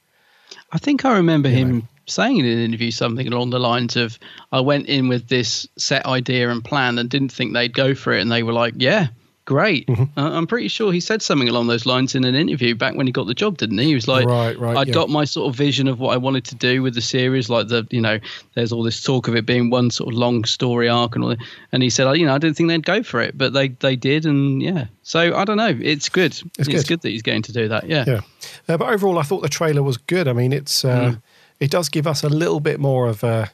[0.71, 4.17] I think I remember him saying in an interview something along the lines of,
[4.51, 8.13] "I went in with this set idea and plan and didn't think they'd go for
[8.13, 9.07] it, and they were like, yeah."
[9.45, 9.87] Great.
[9.87, 10.19] Mm-hmm.
[10.19, 13.07] Uh, I'm pretty sure he said something along those lines in an interview back when
[13.07, 13.85] he got the job, didn't he?
[13.85, 14.93] He was like, Right, right, I'd yeah.
[14.93, 17.67] got my sort of vision of what I wanted to do with the series, like
[17.67, 18.19] the, you know,
[18.53, 21.31] there's all this talk of it being one sort of long story arc and all
[21.31, 21.39] that.
[21.71, 23.69] And he said, oh, you know, I didn't think they'd go for it, but they,
[23.69, 24.25] they did.
[24.25, 24.85] And yeah.
[25.01, 25.75] So I don't know.
[25.81, 26.39] It's good.
[26.59, 27.01] It's good.
[27.01, 27.87] that he's going to do that.
[27.87, 28.05] Yeah.
[28.07, 28.21] Yeah,
[28.67, 30.27] uh, but overall, I thought the trailer was good.
[30.27, 31.15] I mean, it's uh,
[31.59, 33.51] it does give us a little bit more of a.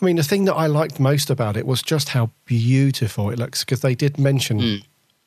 [0.00, 3.38] I mean, the thing that I liked most about it was just how beautiful it
[3.38, 4.80] looks because they did mention,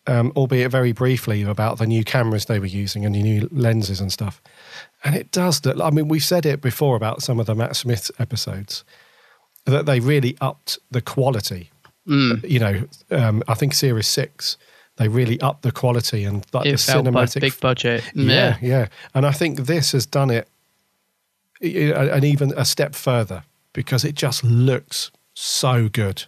[0.07, 3.99] um, albeit very briefly, about the new cameras they were using and the new lenses
[4.01, 4.41] and stuff.
[5.03, 5.79] And it does look.
[5.79, 8.83] I mean, we've said it before about some of the Matt Smith episodes
[9.65, 11.69] that they really upped the quality.
[12.43, 14.57] You know, um, I think Series Six.
[14.97, 18.03] They really upped the quality and like It the cinematic big budget.
[18.13, 18.87] yeah, yeah.
[19.15, 20.47] And I think this has done it
[21.61, 23.43] and even a step further
[23.73, 26.25] because it just looks so good.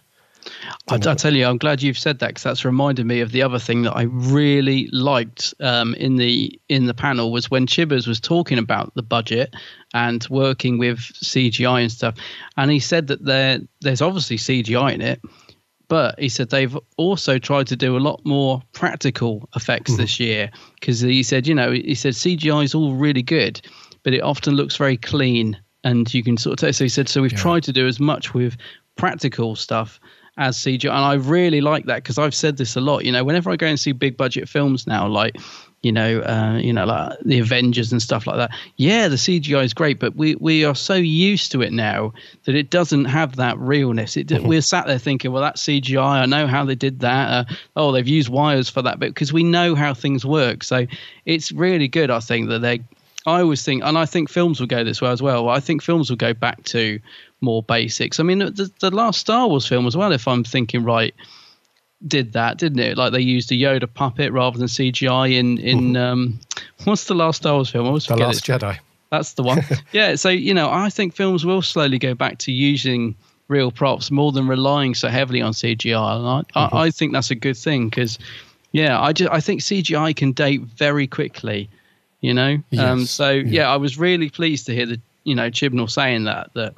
[0.88, 3.42] I, I tell you, I'm glad you've said that because that's reminded me of the
[3.42, 8.06] other thing that I really liked um, in the in the panel was when Chibbers
[8.06, 9.54] was talking about the budget
[9.94, 12.14] and working with CGI and stuff,
[12.56, 15.20] and he said that there there's obviously CGI in it,
[15.88, 20.50] but he said they've also tried to do a lot more practical effects this year
[20.78, 23.60] because he said, you know, he said CGI is all really good,
[24.02, 26.74] but it often looks very clean and you can sort of.
[26.74, 28.56] So he said, so we've tried to do as much with
[28.96, 30.00] practical stuff
[30.36, 33.04] as CGI, and I really like that because I've said this a lot.
[33.04, 35.36] You know, whenever I go and see big budget films now, like
[35.82, 38.50] you know, uh, you know, like the Avengers and stuff like that.
[38.76, 42.12] Yeah, the CGI is great, but we we are so used to it now
[42.44, 44.16] that it doesn't have that realness.
[44.16, 46.22] It we're sat there thinking, well, that's CGI.
[46.22, 47.30] I know how they did that.
[47.30, 50.64] Uh, oh, they've used wires for that but because we know how things work.
[50.64, 50.86] So
[51.24, 52.10] it's really good.
[52.10, 52.80] I think that they.
[53.26, 55.48] I always think, and I think films will go this way as well.
[55.48, 57.00] I think films will go back to
[57.40, 58.20] more basics.
[58.20, 61.14] I mean, the, the last Star Wars film as well, if I'm thinking right,
[62.06, 62.96] did that, didn't it?
[62.96, 66.38] Like they used a Yoda puppet rather than CGI in in um,
[66.84, 67.86] what's the last Star Wars film?
[67.86, 68.52] I always The Last it.
[68.52, 68.78] Jedi.
[69.10, 69.62] That's the one.
[69.92, 70.14] yeah.
[70.14, 73.16] So you know, I think films will slowly go back to using
[73.48, 76.16] real props more than relying so heavily on CGI.
[76.16, 76.76] And I, Mm-hmm.
[76.76, 78.18] I, I think that's a good thing because,
[78.72, 81.68] yeah, I just I think CGI can date very quickly.
[82.26, 82.58] You know.
[82.76, 83.70] Um, so yeah.
[83.70, 86.74] I was really pleased to hear that you know Chibnall saying that that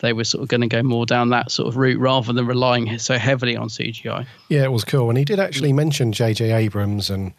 [0.00, 2.46] they were sort of going to go more down that sort of route rather than
[2.46, 4.26] relying so heavily on CGI.
[4.50, 5.08] Yeah, it was cool.
[5.08, 6.52] And he did actually mention J.J.
[6.52, 7.32] Abrams and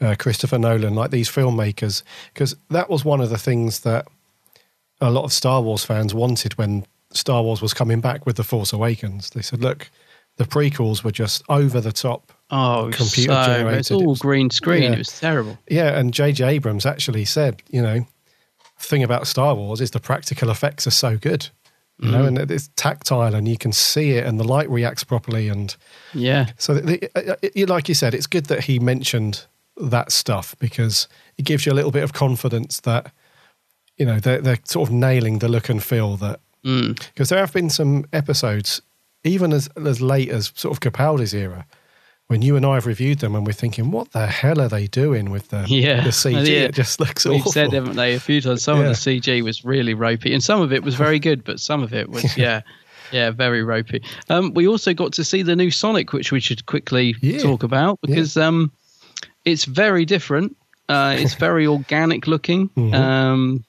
[0.00, 2.02] uh, Christopher Nolan, like these filmmakers,
[2.32, 4.06] because that was one of the things that
[5.00, 8.44] a lot of Star Wars fans wanted when Star Wars was coming back with The
[8.44, 9.30] Force Awakens.
[9.30, 9.90] They said, look,
[10.36, 12.32] the prequels were just over the top.
[12.56, 13.80] Oh, it was Computer so, generated.
[13.80, 14.82] It's all It was- green screen.
[14.84, 14.92] yeah.
[14.92, 15.58] It was terrible.
[15.68, 16.44] Yeah, and J.J.
[16.48, 18.06] Abrams actually said, you know,
[18.78, 21.48] the thing about Star Wars is the practical effects are so good.
[22.00, 25.48] You know, and it's tactile, and you can see it, and the light reacts properly,
[25.48, 25.74] and
[26.12, 26.50] Yeah.
[26.58, 29.46] So, the, uh, uh, like you said, it's good that he mentioned
[29.76, 31.06] that stuff because
[31.38, 33.12] it gives you a little bit of confidence that
[33.96, 36.40] you know they're, they're sort of nailing the look and feel that.
[36.64, 38.82] Because there have been some episodes,
[39.22, 41.64] even as as late as sort of Capaldi's era,
[42.34, 44.88] when you and I have reviewed them, and we're thinking, "What the hell are they
[44.88, 46.44] doing with the Yeah, the CG?
[46.48, 46.62] Yeah.
[46.64, 48.60] It just looks We've awful." said, haven't they, a few times.
[48.64, 48.86] Some Yeah.
[48.86, 51.80] of the CG was really ropey, and some of it was very good, but some
[51.84, 52.62] of it was, yeah,
[53.12, 54.02] yeah, very ropey.
[54.28, 57.38] Um, we also got to see the new Sonic, which we should quickly Yeah.
[57.38, 58.72] talk about because um,
[59.44, 60.56] it's very different.
[60.88, 62.68] Uh, it's very organic looking.
[62.70, 62.94] Mm-hmm.
[62.94, 63.64] Um,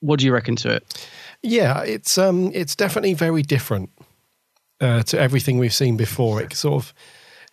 [0.00, 1.06] what do you reckon to it?
[1.42, 3.90] Yeah, it's um, it's definitely very different
[4.80, 6.40] uh, to everything we've seen before.
[6.40, 6.94] It sort of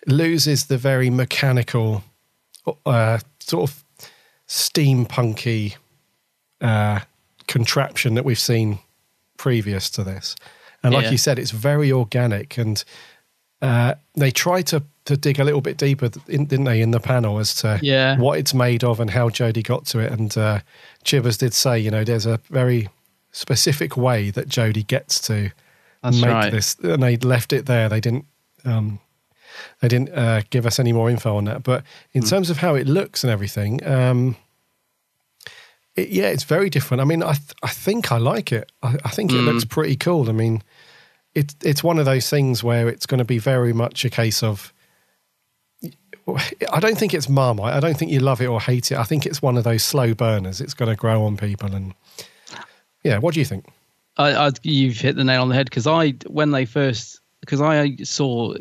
[0.05, 2.03] loses the very mechanical,
[2.85, 3.83] uh, sort of
[4.47, 5.75] steampunky
[6.61, 6.99] uh,
[7.47, 8.79] contraption that we've seen
[9.37, 10.35] previous to this.
[10.83, 11.11] And like Yeah.
[11.11, 12.83] you said, it's very organic, and
[13.61, 16.99] uh, they try to to dig a little bit deeper, in, didn't they, in the
[16.99, 18.17] panel as to Yeah.
[18.17, 20.11] what it's made of and how Jodie got to it.
[20.11, 20.61] And uh,
[21.03, 22.89] Chibbers did say, you know, there's a very
[23.31, 25.51] specific way that Jodie gets to
[26.01, 26.51] That's make right.
[26.51, 27.87] this, and they left it there.
[27.87, 28.25] They didn't.
[28.63, 28.99] Um,
[29.81, 31.63] they didn't uh, give us any more info on that.
[31.63, 32.29] But in Hmm.
[32.29, 34.35] terms of how it looks and everything, um,
[35.95, 37.01] it, yeah, it's very different.
[37.01, 38.71] I mean, I th- I think I like it.
[38.83, 39.45] I, I think it Mm.
[39.45, 40.29] looks pretty cool.
[40.29, 40.61] I mean,
[41.33, 44.43] it's it's one of those things where it's going to be very much a case
[44.43, 44.71] of.
[46.73, 47.73] I don't think it's Marmite.
[47.75, 48.97] I don't think you love it or hate it.
[48.97, 50.59] I think it's one of those slow burners.
[50.59, 51.93] It's going to grow on people, and
[53.03, 53.19] yeah.
[53.19, 53.65] What do you think?
[54.17, 57.61] I, I, you've hit the nail on the head because I, when they first, because
[57.61, 58.55] I saw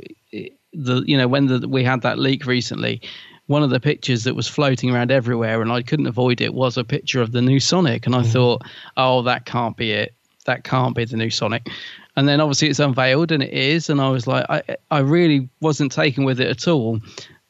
[0.74, 3.00] the, you know, when the, we had that leak recently,
[3.46, 6.76] one of the pictures that was floating around everywhere and I couldn't avoid it was
[6.76, 8.06] a picture of the new Sonic.
[8.06, 8.32] And I mm.
[8.32, 8.62] thought,
[8.96, 10.14] oh, that can't be it.
[10.46, 11.68] That can't be the new Sonic.
[12.16, 13.90] And then obviously it's unveiled and it is.
[13.90, 17.00] And I was like, I, I really wasn't taken with it at all.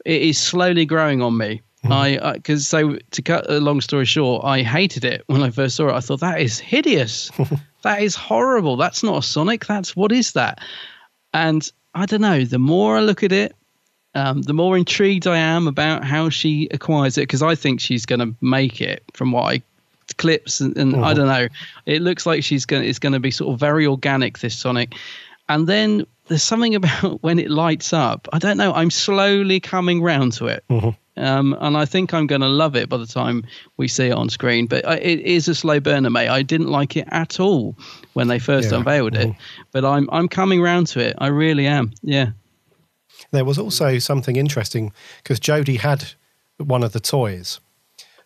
[0.05, 1.63] It is slowly growing on me.
[1.85, 1.93] Mm.
[1.93, 5.77] I because so to cut a long story short, I hated it when I first
[5.77, 5.95] saw it.
[5.95, 7.31] I thought that is hideous.
[7.83, 8.77] that is horrible.
[8.77, 9.67] That's not a Sonic.
[9.67, 10.61] That's what is that?
[11.35, 12.45] And I don't know.
[12.45, 13.55] The more I look at it,
[14.15, 18.07] um, the more intrigued I am about how she acquires it because I think she's
[18.07, 19.63] going to make it from what I
[20.19, 21.49] clips and, and I don't know.
[21.87, 22.85] It looks like she's going.
[22.85, 24.95] It's going to be sort of very organic this Sonic,
[25.49, 28.29] and then there's something about when it lights up.
[28.33, 28.73] I don't know.
[28.73, 30.65] I'm slowly coming round to it.
[31.17, 33.45] Um, and I think I'm going to love it by the time
[33.77, 34.67] we see it on screen.
[34.67, 36.29] But I- it is a slow burner, mate.
[36.29, 37.77] I didn't like it at all
[38.15, 38.79] when they first Yeah.
[38.79, 39.33] unveiled it,
[39.75, 41.15] but I'm I'm coming round to it.
[41.19, 41.93] I really am.
[42.03, 42.31] Yeah.
[43.33, 46.13] There was also something interesting because Jodie had
[46.57, 47.61] one of the toys.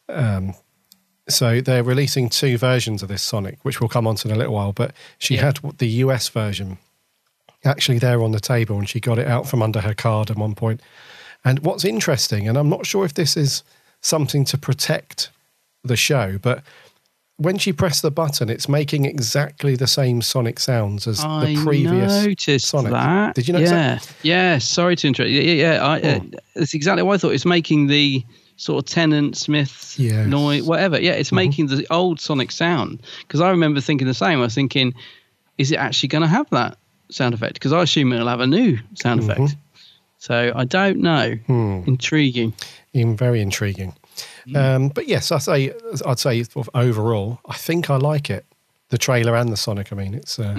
[0.09, 0.55] Um,
[1.29, 4.39] so they're releasing two versions of this Sonic, which we'll come on to in a
[4.39, 4.73] little while.
[4.73, 5.47] But she Yeah.
[5.47, 6.79] had the US version
[7.65, 10.37] actually there on the table, and she got it out from under her card at
[10.37, 10.81] one point.
[11.45, 13.63] And what's interesting, and I'm not sure if this is
[14.01, 15.31] something to protect
[15.85, 16.63] the show, but
[17.39, 21.65] when she pressed the button, it's making exactly the same Sonic sounds as I the
[21.65, 22.91] previous noticed Sonic.
[22.91, 23.37] that.
[23.37, 23.95] Did you notice yeah.
[23.95, 24.13] that?
[24.23, 24.59] Yeah.
[24.59, 25.31] Sorry to interrupt.
[25.31, 25.87] Yeah, yeah.
[25.87, 26.09] I, oh.
[26.09, 26.21] uh,
[26.57, 27.33] it's exactly what I thought.
[27.33, 28.25] It's making the
[28.57, 30.27] sort of Tennant Smith Yes.
[30.27, 31.01] noise, whatever.
[31.01, 31.37] Yeah, it's mm-hmm.
[31.37, 33.03] making the old Sonic sound.
[33.21, 34.41] Because I remember thinking the same.
[34.41, 34.93] I was thinking,
[35.59, 36.77] is it actually going to have that
[37.09, 37.55] sound effect?
[37.55, 39.31] Because I assume it'll have a new sound mm-hmm.
[39.31, 39.57] effect.
[40.19, 41.37] So I don't know.
[41.47, 41.83] Hmm.
[41.87, 42.53] Intriguing.
[42.93, 43.95] in very intriguing.
[44.57, 45.73] Um, but yes, I say
[46.07, 48.47] I'd say sort of overall, I think I like it.
[48.91, 49.93] The trailer and the Sonic.
[49.93, 50.55] I mean, it's uh,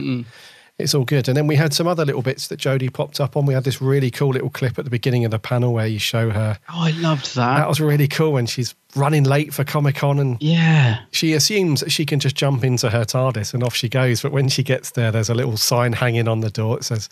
[0.80, 1.28] it's all good.
[1.28, 3.46] And then we had some other little bits that Jodie popped up on.
[3.46, 6.00] We had this really cool little clip at the beginning of the panel where you
[6.00, 6.58] show her.
[6.70, 7.58] Oh, I loved that.
[7.58, 11.02] That was really cool when she's running late for Comic Con and yeah.
[11.12, 14.22] she assumes that she can just jump into her TARDIS and off she goes.
[14.22, 16.78] But when she gets there, there's a little sign hanging on the door.
[16.78, 17.10] It says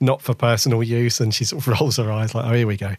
[0.00, 2.78] "Not for personal use," and she sort of rolls her eyes like, "Oh, here we
[2.78, 2.94] go."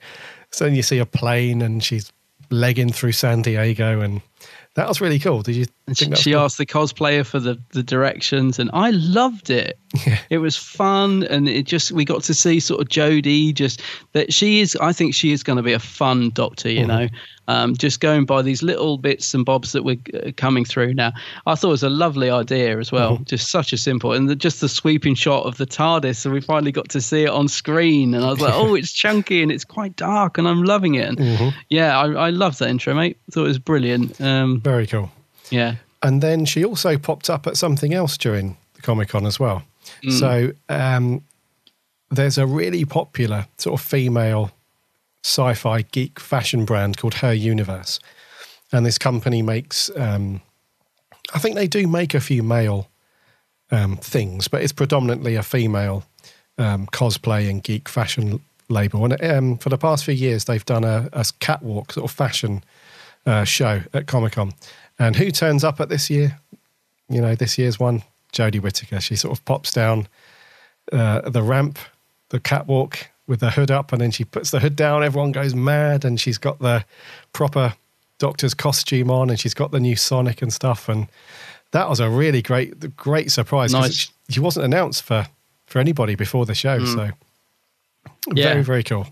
[0.51, 2.11] So then you see a plane and she's
[2.51, 4.21] legging through San Diego, and
[4.75, 5.41] that was really cool.
[5.41, 6.41] Did you think she, that was she cool?
[6.41, 9.77] asked the cosplayer for the, the directions, and I loved it.
[10.29, 13.53] It was fun, and it just we got to see sort of Jodie.
[13.53, 13.81] Just
[14.13, 16.69] that she is, I think she is going to be a fun Doctor.
[16.69, 16.87] You mm-hmm.
[16.87, 17.07] know,
[17.47, 21.11] um, just going by these little bits and bobs that we're uh, coming through now.
[21.45, 23.17] I thought it was a lovely idea as well.
[23.25, 26.17] Just such a simple, and the, just the sweeping shot of the TARDIS.
[26.17, 28.91] So we finally got to see it on screen, and I was like, oh, it's
[28.91, 31.19] chunky and it's quite dark, and I'm loving it.
[31.19, 33.17] And Yeah, I, I love that intro, mate.
[33.31, 34.19] thought it was brilliant.
[34.21, 35.11] Um, Very cool.
[35.49, 35.75] yeah.
[36.03, 39.63] And then she also popped up at something else during the Comic Con as well.
[40.03, 40.19] Mm.
[40.19, 41.23] So um,
[42.09, 44.51] there's a really popular sort of female
[45.23, 47.99] sci fi geek fashion brand called Her Universe.
[48.71, 50.41] And this company makes, um,
[51.33, 52.89] I think they do make a few male
[53.69, 56.03] um, things, but it's predominantly a female
[56.57, 59.03] um, cosplay and geek fashion label.
[59.05, 62.63] And um, for the past few years, they've done a, a catwalk sort of fashion
[63.25, 64.53] uh, show at Comic Con.
[64.97, 66.39] And who turns up at this year?
[67.09, 68.03] You know, this year's one,
[68.33, 69.01] Jodie Whittaker.
[69.01, 70.07] She sort of pops down
[70.91, 71.77] uh, the ramp,
[72.29, 75.03] the catwalk with the hood up, and then she puts the hood down.
[75.03, 76.83] Everyone goes mad, and she's got the
[77.33, 77.73] proper
[78.19, 80.89] Doctor's costume on, and she's got the new Sonic and stuff.
[80.89, 81.07] And
[81.71, 83.73] that was a really great, great surprise.
[83.73, 83.93] Nice.
[83.93, 85.27] She, she wasn't announced for
[85.65, 87.11] for anybody before the show, so
[88.33, 88.49] Yeah.
[88.49, 89.07] very, very cool.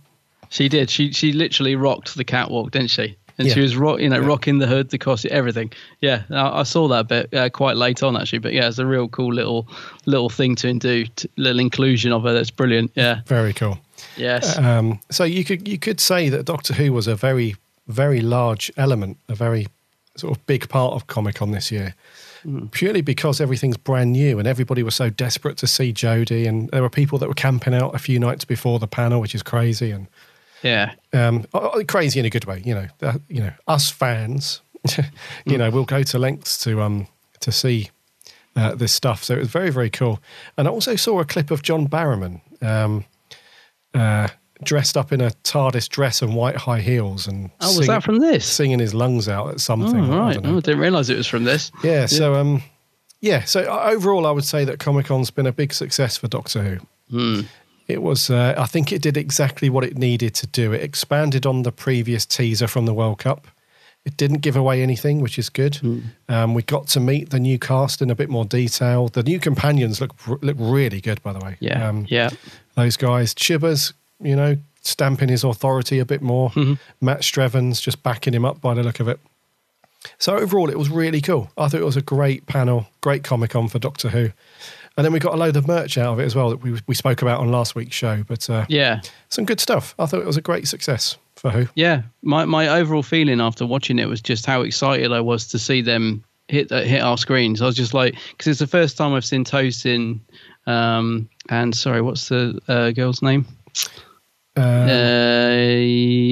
[0.50, 0.90] She did.
[0.90, 3.16] She she literally rocked the catwalk, didn't she?
[3.38, 5.72] And she was rock, you know, rocking the hood, the costume, everything.
[6.02, 8.40] Yeah, I, I saw that bit uh, quite late on actually.
[8.40, 9.66] But yeah, it's a real cool little
[10.06, 12.34] little thing to do, t- little inclusion of her.
[12.34, 12.92] That's brilliant.
[12.96, 13.22] Yeah.
[13.28, 13.80] Very cool.
[14.18, 14.58] Yes.
[14.58, 17.56] Um, so you could you could say that Doctor Who was a very
[17.88, 19.68] very large element, a very
[20.16, 21.96] sort of big part of Comic Con this year,
[22.72, 26.82] purely because everything's brand new and everybody was so desperate to see Jodie, and there
[26.82, 29.92] were people that were camping out a few nights before the panel, which is crazy
[29.92, 30.08] and
[30.62, 30.94] yeah.
[31.14, 32.62] um, uh, uh, crazy in a good way.
[32.66, 34.62] You know, uh, you know, us fans,
[35.46, 37.08] you know, we'll go to lengths to um
[37.42, 37.90] to see
[38.56, 39.24] uh, this stuff.
[39.24, 40.20] So it was very very cool.
[40.58, 42.42] And I also saw a clip of John Barrowman.
[42.62, 43.06] Um,
[43.94, 44.28] uh,
[44.64, 48.20] dressed up in a TARDIS dress and white high heels, and oh, was that from
[48.20, 48.46] this?
[48.46, 50.12] Singing his lungs out at something.
[50.12, 50.38] Oh, right.
[50.38, 51.72] I, oh, I didn't realise it was from this.
[51.84, 52.06] Yeah, yeah.
[52.06, 52.62] So, um,
[53.22, 53.44] yeah.
[53.44, 56.78] So overall, I would say that Comic Con's been a big success for Doctor Who.
[57.10, 57.42] Hmm.
[57.88, 58.30] It was.
[58.30, 60.74] Uh, I think it did exactly what it needed to do.
[60.74, 63.48] It expanded on the previous teaser from the World Cup.
[64.06, 65.76] It didn't give away anything, which is good.
[65.76, 66.00] Hmm.
[66.30, 69.10] Um, we got to meet the new cast in a bit more detail.
[69.10, 71.58] The new companions look look really good, by the way.
[71.60, 72.30] Yeah, um, yeah.
[72.76, 76.50] Those guys, Chibbers, you know, stamping his authority a bit more.
[76.52, 76.74] Mm-hmm.
[77.06, 79.20] Matt Strevens just backing him up by the look of it.
[80.18, 81.52] So overall, it was really cool.
[81.58, 84.30] I thought it was a great panel, great Comic Con for Doctor Who.
[84.98, 86.80] And then we got a load of merch out of it as well that we,
[86.88, 88.24] we spoke about on last week's show.
[88.28, 89.96] But uh, yeah, some good stuff.
[90.00, 91.68] I thought it was a great success for Who.
[91.76, 95.60] Yeah, my my overall feeling after watching it was just how excited I was to
[95.60, 97.62] see them hit uh, hit our screens.
[97.62, 100.20] I was just like, because it's the first time I've seen Tosin,
[100.68, 103.46] um, and sorry, what's the uh, girl's name?
[104.56, 104.90] Um, uh,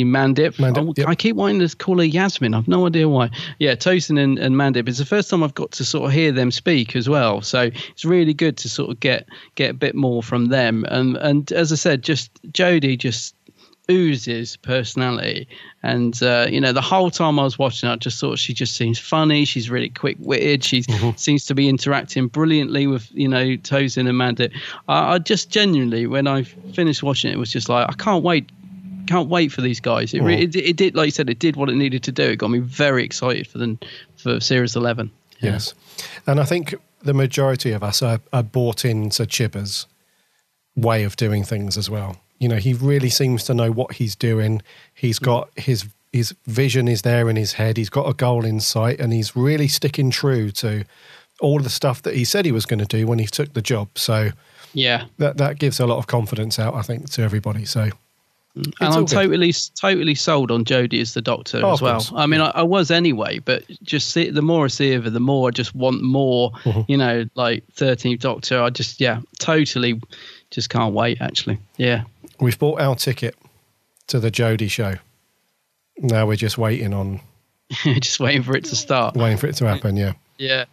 [0.03, 0.57] Mandip.
[0.57, 1.07] Mandip, I, yep.
[1.07, 2.53] I keep wanting to call her Yasmin.
[2.53, 3.29] I've no idea why.
[3.59, 4.89] Yeah, Tosin and, and Mandip.
[4.89, 7.41] It's the first time I've got to sort of hear them speak as well.
[7.41, 10.83] So it's really good to sort of get get a bit more from them.
[10.89, 13.36] And and as I said, just Jodie just
[13.89, 15.47] oozes personality.
[15.83, 18.75] And uh, you know, the whole time I was watching, I just thought she just
[18.75, 19.45] seems funny.
[19.45, 20.63] She's really quick witted.
[20.63, 21.17] She Mm-hmm.
[21.17, 24.51] seems to be interacting brilliantly with you know Tosin and Mandip.
[24.87, 28.49] I, I just genuinely, when I finished watching it, was just like, I can't wait.
[29.07, 30.13] Can't wait for these guys.
[30.13, 30.43] It, re- Mm.
[30.43, 32.23] it, it did, like you said, it did what it needed to do.
[32.23, 33.77] It got me very excited for the
[34.17, 35.09] for Series Eleven.
[35.39, 35.73] Yes.
[36.25, 39.87] And I think the majority of us are, are bought into Chibber's
[40.75, 42.17] way of doing things as well.
[42.39, 44.61] You know, he really seems to know what he's doing.
[44.93, 47.77] He's got his his vision is there in his head.
[47.77, 50.83] He's got a goal in sight, and he's really sticking true to
[51.41, 53.61] all the stuff that he said he was going to do when he took the
[53.61, 53.89] job.
[53.95, 54.31] So
[54.73, 57.65] Yeah, that that gives a lot of confidence out, I think, to everybody.
[57.65, 57.89] So
[58.55, 59.09] and I'm good.
[59.09, 62.03] totally totally sold on Jodie as the Doctor Oh, as well.
[62.15, 65.09] I mean, I, I was anyway, but just see, the more I see of her,
[65.09, 66.51] the more I just want more.
[66.63, 66.81] Mm-hmm.
[66.87, 68.61] You know, like Thirteenth Doctor.
[68.61, 70.01] I just yeah, totally,
[70.49, 71.21] just can't wait.
[71.21, 72.03] Actually, yeah,
[72.39, 73.35] we've bought our ticket
[74.07, 74.95] to the Jodie show.
[75.97, 77.21] Now we're just waiting on
[77.99, 79.15] just waiting for it to start.
[79.15, 79.97] waiting for it to happen.
[79.97, 80.13] Yeah.
[80.37, 80.65] Yeah.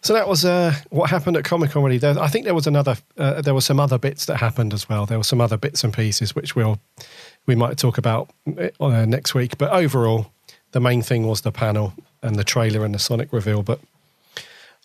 [0.00, 1.82] So that was uh, what happened at Comic Con.
[1.82, 2.96] Really, there, I think there was another.
[3.16, 5.04] Uh, there were some other bits that happened as well.
[5.06, 6.78] There were some other bits and pieces which we'll
[7.46, 8.30] we might talk about
[8.80, 9.58] uh, next week.
[9.58, 10.32] But overall,
[10.72, 11.92] the main thing was the panel
[12.22, 13.62] and the trailer and the Sonic reveal.
[13.62, 13.80] But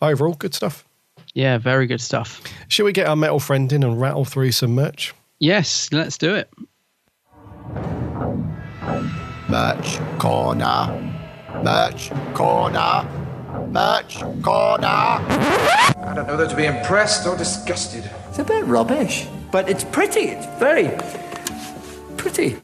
[0.02, 0.86] overall, good stuff.
[1.34, 2.42] Yeah, very good stuff.
[2.68, 5.14] Should we get our metal friend in and rattle through some merch?
[5.44, 6.50] Yes, let's do it.
[9.50, 11.14] Merch corner.
[11.62, 13.06] Merch corner.
[13.70, 14.88] Merch corner.
[14.88, 18.10] I don't know whether to be impressed or disgusted.
[18.30, 20.30] It's a bit rubbish, but it's pretty.
[20.30, 20.92] It's very
[22.16, 22.62] pretty.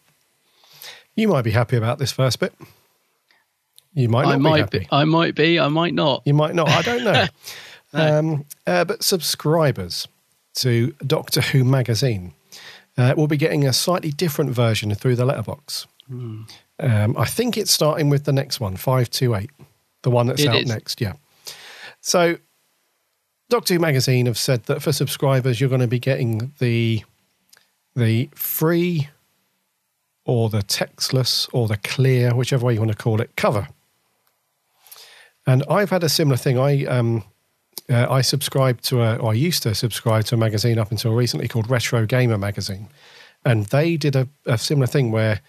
[1.18, 2.54] You might be happy about this first bit.
[3.94, 4.80] You might not I be might happy.
[4.80, 4.88] be.
[4.90, 5.60] I might be.
[5.60, 6.22] I might not.
[6.24, 6.70] You might not.
[6.70, 7.28] I don't know.
[7.94, 10.08] um, uh, but subscribers
[10.54, 12.36] to Doctor Who magazine
[13.00, 15.88] uh, will be getting a slightly different version through the letterbox.
[16.08, 16.42] Hmm.
[16.80, 19.50] Um, I think it's starting with the next one, 528,
[20.04, 20.70] the one that's It out is.
[20.70, 21.00] next.
[21.00, 21.14] Yeah.
[22.02, 22.38] So,
[23.50, 27.04] Doctor Who magazine have said that for subscribers, you're going to be getting the
[27.96, 29.10] the free
[30.26, 33.68] or the textless or the clear, whichever way you want to call it, cover.
[35.48, 36.60] And I've had a similar thing.
[36.60, 37.24] I um,
[37.90, 41.70] uh, I subscribed to I used to subscribe to a magazine up until recently called
[41.70, 42.90] Retro Gamer magazine,
[43.46, 45.42] and they did a, a similar thing where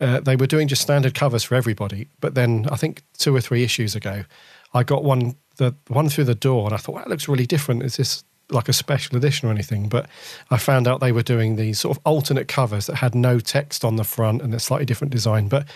[0.00, 2.08] uh, they were doing just standard covers for everybody.
[2.20, 4.24] But then I think two or three issues ago,
[4.72, 7.46] I got one the one through the door, and I thought well, that looks really
[7.46, 7.82] different.
[7.82, 9.88] Is this like a special edition or anything?
[9.88, 10.08] But
[10.50, 13.84] I found out they were doing these sort of alternate covers that had no text
[13.84, 15.48] on the front and a slightly different design.
[15.48, 15.66] But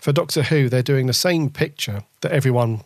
[0.00, 2.82] for Doctor Who, they're doing the same picture that everyone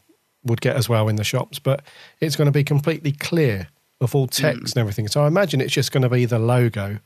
[0.47, 1.83] would get as well in the shops, but
[2.21, 3.69] it's going to be completely clear
[4.01, 5.09] of all text and everything.
[5.09, 6.99] So I imagine it's just going to be the logo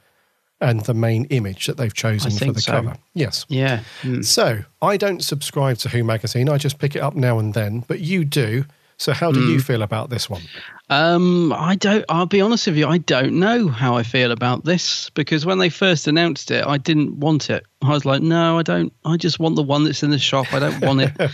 [0.60, 2.72] and the main image that they've chosen for the so.
[2.72, 2.96] cover.
[3.14, 3.46] Yes.
[3.48, 3.82] Yeah.
[4.02, 4.24] Mm.
[4.24, 6.48] So I don't subscribe to Who magazine.
[6.48, 8.64] I just pick it up now and then, but you do.
[9.00, 10.42] So how do you feel about this one?
[10.90, 12.04] Um, I don't.
[12.10, 12.86] I'll be honest with you.
[12.86, 16.76] I don't know how I feel about this because when they first announced it, I
[16.76, 17.64] didn't want it.
[17.80, 18.92] I was like, no, I don't.
[19.06, 20.52] I just want the one that's in the shop.
[20.52, 21.12] I don't want it.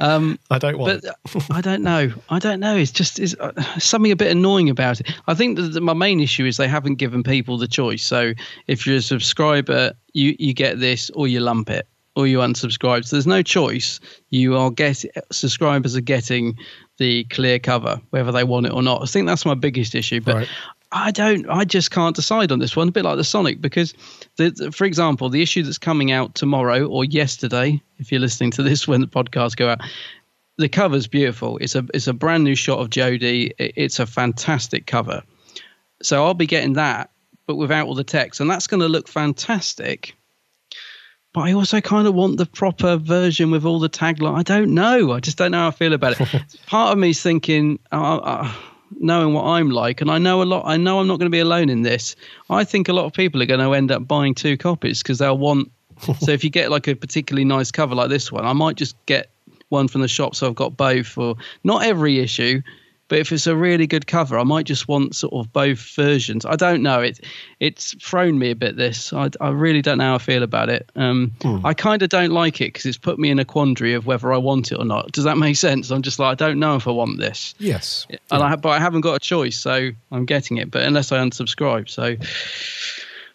[0.00, 2.10] Um, I don't want but I don't know.
[2.30, 2.74] I don't know.
[2.74, 5.12] It's just it's uh, something a bit annoying about it.
[5.26, 8.02] I think that my main issue is they haven't given people the choice.
[8.02, 8.32] So
[8.66, 13.04] if you're a subscriber, you you get this or you lump it or you unsubscribe.
[13.04, 14.00] So there's no choice.
[14.30, 16.56] You are get subscribers are getting
[17.00, 19.02] the clear cover, whether they want it or not.
[19.02, 20.20] I think that's my biggest issue.
[20.20, 20.48] But Right.
[20.92, 21.48] I don't.
[21.48, 22.88] I just can't decide on this one.
[22.88, 23.94] A bit like the Sonic, because,
[24.36, 28.50] the, the- for example, the issue that's coming out tomorrow or yesterday, if you're listening
[28.52, 29.80] to this when the podcasts go out,
[30.58, 31.56] the cover's beautiful.
[31.58, 33.52] It's a it's a brand new shot of Jodie.
[33.58, 35.22] It's a fantastic cover.
[36.02, 37.10] So I'll be getting that,
[37.46, 40.14] but without all the text, and that's going to look fantastic.
[41.32, 44.36] But I also kind of want the proper version with all the tagline.
[44.36, 45.12] I don't know.
[45.12, 46.28] I just don't know how I feel about it.
[46.66, 48.52] Part of me's thinking, uh, uh,
[48.98, 50.64] knowing what I'm like, and I know a lot.
[50.66, 52.16] I know I'm not going to be alone in this.
[52.48, 55.18] I think a lot of people are going to end up buying two copies because
[55.18, 55.70] they'll want.
[56.20, 58.96] so if you get like a particularly nice cover like this one, I might just
[59.06, 59.30] get
[59.68, 61.16] one from the shop so I've got both.
[61.16, 62.60] Or not every issue,
[63.10, 66.46] but if it's a really good cover, I might just want sort of both versions.
[66.46, 67.00] I don't know.
[67.00, 67.20] It
[67.58, 68.76] it's thrown me a bit.
[68.76, 70.88] This I, I really don't know how I feel about it.
[70.94, 71.32] Um,
[71.64, 74.32] I kind of don't like it because it's put me in a quandary of whether
[74.32, 75.10] I want it or not.
[75.12, 75.90] Does that make sense?
[75.90, 78.06] I'm just like I don't know if I want this, Yes.
[78.30, 80.70] and I but I haven't got a choice, so I'm getting it.
[80.70, 82.16] But unless I unsubscribe, so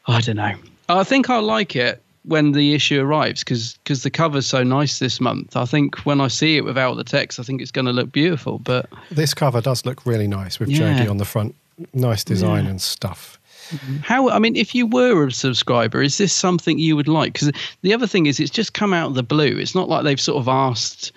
[0.08, 0.56] I don't know.
[0.88, 5.22] I think I'll like it when the issue arrives because the cover's so nice this
[5.22, 5.56] month.
[5.56, 8.12] I think when I see it without the text, I think it's going to look
[8.12, 8.60] beautiful.
[8.60, 10.98] But This cover does look really nice with Yeah.
[11.00, 11.56] Jodie on the front.
[11.94, 12.72] Nice design Yeah.
[12.72, 13.40] and stuff.
[13.70, 13.98] Mm-hmm.
[13.98, 14.30] How?
[14.30, 17.34] I mean, if you were a subscriber, is this something you would like?
[17.34, 17.52] Because
[17.82, 19.58] the other thing is, it's just come out of the blue.
[19.58, 21.12] It's not like they've sort of asked.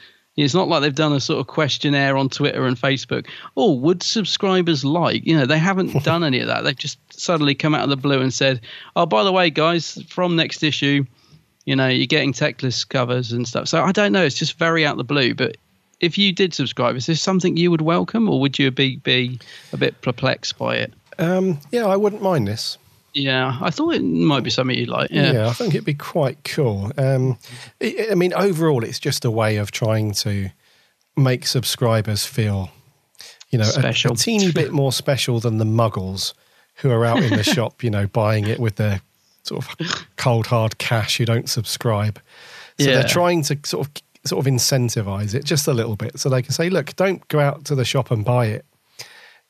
[0.45, 3.26] It's not like they've done a sort of questionnaire on Twitter and Facebook.
[3.57, 5.26] Oh, would subscribers like?
[5.26, 6.62] You know, they haven't done any of that.
[6.62, 8.61] They've just suddenly come out of the blue and said,
[8.95, 11.05] "Oh, by the way, guys, from next issue,
[11.64, 14.24] you know, you're getting text-less covers and stuff." So I don't know.
[14.24, 15.34] It's just very out of the blue.
[15.34, 15.57] But
[16.01, 19.41] if you did subscribe, is this something you would welcome, or would you be be
[19.72, 20.93] a bit perplexed by it?
[21.18, 22.78] Um, yeah, I wouldn't mind this.
[23.19, 25.11] Yeah, I thought it might be something you'd like.
[25.11, 25.33] Yeah.
[25.33, 26.93] Yeah, I think it'd be quite cool.
[26.97, 27.37] Um,
[27.83, 30.51] I I mean, overall, it's just a way of trying to
[31.16, 32.71] make subscribers feel,
[33.51, 36.33] you know, a- A, teeny bit more special than the muggles
[36.77, 39.01] who are out in the shop, you know, buying it with their
[39.43, 42.21] sort of cold hard cash who don't subscribe.
[42.79, 42.95] So Yeah.
[43.01, 43.93] they're trying to sort of
[44.25, 47.41] sort of incentivize it just a little bit, so they can say, look, don't go
[47.41, 48.64] out to the shop and buy it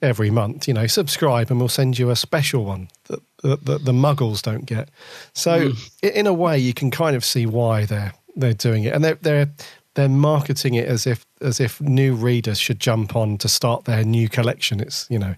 [0.03, 0.69] every month.
[0.69, 4.43] You know, subscribe and we'll send you a special one that, that, that the muggles
[4.43, 4.89] don't get.
[5.33, 5.73] So
[6.03, 9.05] i in a way, you can kind of see why they're they're doing it, and
[9.05, 9.51] they're they're
[9.95, 14.05] they're marketing it as if as if new readers should jump on to start their
[14.05, 14.81] new collection.
[14.81, 15.35] It's you know.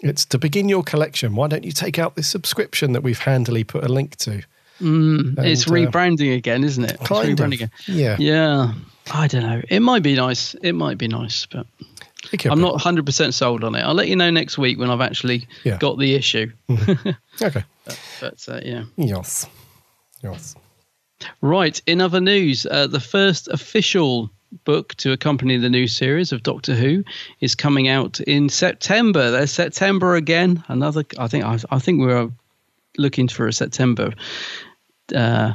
[0.00, 1.34] It's to begin your collection.
[1.34, 4.42] Why don't you take out this subscription that we've handily put a link to?
[4.80, 6.92] Mm, it's And, uh, rebranding again, isn't it?
[6.92, 7.36] It's Kind of.
[7.36, 7.70] rebranding again.
[7.88, 8.16] Yeah.
[8.20, 8.74] Yeah.
[9.12, 9.60] I don't know.
[9.68, 10.54] It might be nice.
[10.62, 11.66] It might be nice, but
[12.50, 13.80] I'm not 100% sold on it.
[13.80, 15.78] I'll let you know next week when I've actually Yeah.
[15.78, 16.50] got the issue.
[17.40, 17.62] Okay.
[18.20, 18.84] But uh, yeah.
[18.96, 19.46] Yes.
[20.22, 20.54] Yes.
[21.40, 21.80] Right.
[21.86, 24.30] In other news, uh, the first official
[24.64, 27.04] book to accompany the new series of Doctor Who
[27.40, 29.30] is coming out in September.
[29.30, 30.64] There's September again.
[30.68, 31.04] Another.
[31.18, 31.44] I think.
[31.44, 32.30] I, I think we're
[32.96, 34.12] looking for a September
[35.14, 35.52] uh,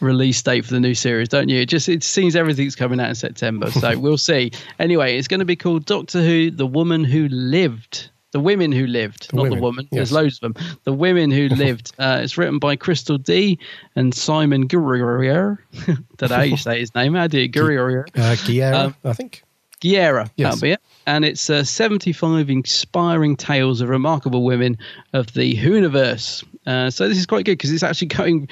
[0.00, 1.60] release date for the new series, don't you?
[1.60, 4.52] It just it seems everything's coming out in September, so we'll see.
[4.78, 8.10] Anyway, it's going to be called Doctor Who: The Woman Who Lived.
[8.32, 9.84] The women who lived, The not women, the woman.
[9.84, 9.90] yes.
[9.92, 10.64] There's loads of them.
[10.82, 11.92] The women who lived.
[12.00, 13.60] Uh, it's written by Christel Dee
[13.94, 15.64] and Simon Guerrier.
[16.16, 17.14] Don't know how you say his name.
[17.14, 18.06] How do you Guerrier?
[18.16, 19.44] Uh, Guillermo, Um, I think.
[19.84, 20.46] Guerra, Yes.
[20.54, 20.80] that'll be it.
[21.06, 24.78] And it's uh, 75 inspiring tales of remarkable women
[25.12, 26.42] of the Whoniverse.
[26.66, 28.48] Uh, so this is quite good because it's actually going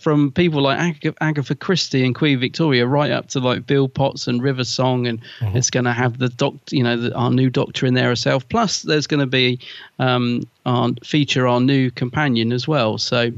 [0.00, 4.26] from people like Ag- Agatha Christie and Queen Victoria right up to like Bill Potts
[4.26, 7.48] and River Song, and it's going to have the doctor, you know, the, our new
[7.48, 8.46] doctor in there herself.
[8.50, 9.58] Plus, there's going to be
[9.98, 12.98] um, our feature our new companion as well.
[12.98, 13.30] So.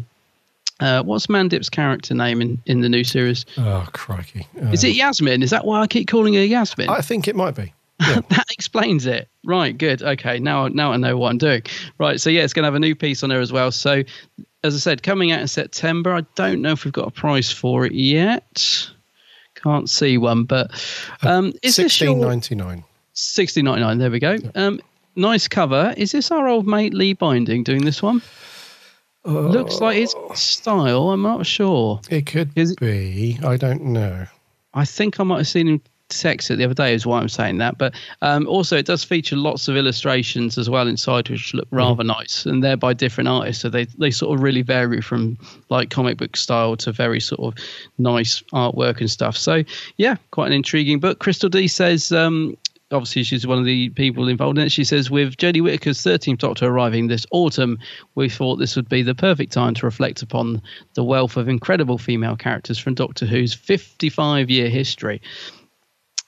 [0.80, 3.44] Uh, what's Mandip's character name in, in the new series?
[3.56, 4.46] Oh, crikey.
[4.72, 5.42] Is it Yasmin?
[5.42, 6.88] Is that why I keep calling her Yasmin?
[6.88, 7.72] I think it might be.
[7.98, 9.28] that explains it.
[9.44, 10.02] Right, good.
[10.02, 11.62] Okay, now now I know what I'm doing.
[11.98, 13.72] Right, so yeah, it's going to have a new piece on there as well.
[13.72, 14.04] So,
[14.62, 16.14] as I said, coming out in September.
[16.14, 18.88] I don't know if we've got a price for it yet.
[19.56, 20.70] Can't see one, but
[21.22, 22.84] um, is this your 1699.
[23.14, 23.98] sixty ninety nine?
[23.98, 24.36] There we go.
[24.54, 24.80] Um,
[25.16, 25.92] nice cover.
[25.96, 28.22] Is this our old mate Lee Binding doing this one?
[29.28, 31.10] Looks like his style.
[31.10, 32.00] I'm not sure.
[32.10, 33.38] It could Is it- be.
[33.44, 34.26] I don't know.
[34.74, 37.28] I think I might have seen him text it the other day, is why I'm
[37.28, 37.76] saying that.
[37.76, 42.04] But um, also, it does feature lots of illustrations as well inside, which look rather
[42.04, 43.60] nice, and they're by different artists.
[43.62, 45.36] So they they sort of really vary from
[45.68, 47.64] like comic book style to very sort of
[47.98, 49.36] nice artwork and stuff.
[49.36, 49.64] So
[49.96, 51.18] yeah, quite an intriguing book.
[51.18, 52.12] Christel Dee says.
[52.12, 52.56] Um,
[52.90, 54.72] Obviously, she's one of the people involved in it.
[54.72, 57.78] She says, with Jodie Whittaker's 13th Doctor arriving this autumn,
[58.14, 60.62] we thought this would be the perfect time to reflect upon
[60.94, 65.20] the wealth of incredible female characters from Doctor Who's 55 year history.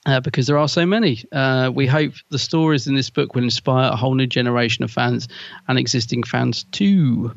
[0.05, 1.23] uh, because there are so many.
[1.31, 4.91] Uh, we hope the stories in this book will inspire a whole new generation of
[4.91, 5.27] fans
[5.67, 7.33] and existing fans too.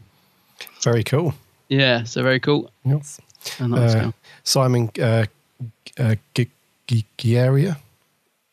[0.82, 1.34] Very cool.
[1.68, 2.70] Yeah, so very cool.
[2.84, 3.02] Yep.
[3.60, 4.10] Uh.
[4.44, 5.24] Simon uh,
[5.98, 6.50] uh, G-
[6.86, 7.04] G-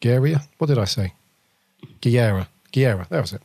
[0.01, 0.41] Guerra?
[0.57, 1.13] What did I say?
[2.01, 2.49] Guerra.
[2.71, 3.07] Guerra.
[3.09, 3.41] That was it.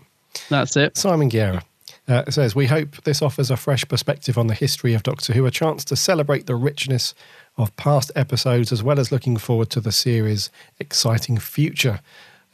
[0.51, 0.97] That's it.
[0.97, 1.63] Simon Guerra.
[2.09, 5.47] Uh, says, We hope this offers a fresh perspective on the history of Doctor Who,
[5.47, 7.15] a chance to celebrate the richness
[7.57, 12.01] of past episodes, as well as looking forward to the series' exciting future.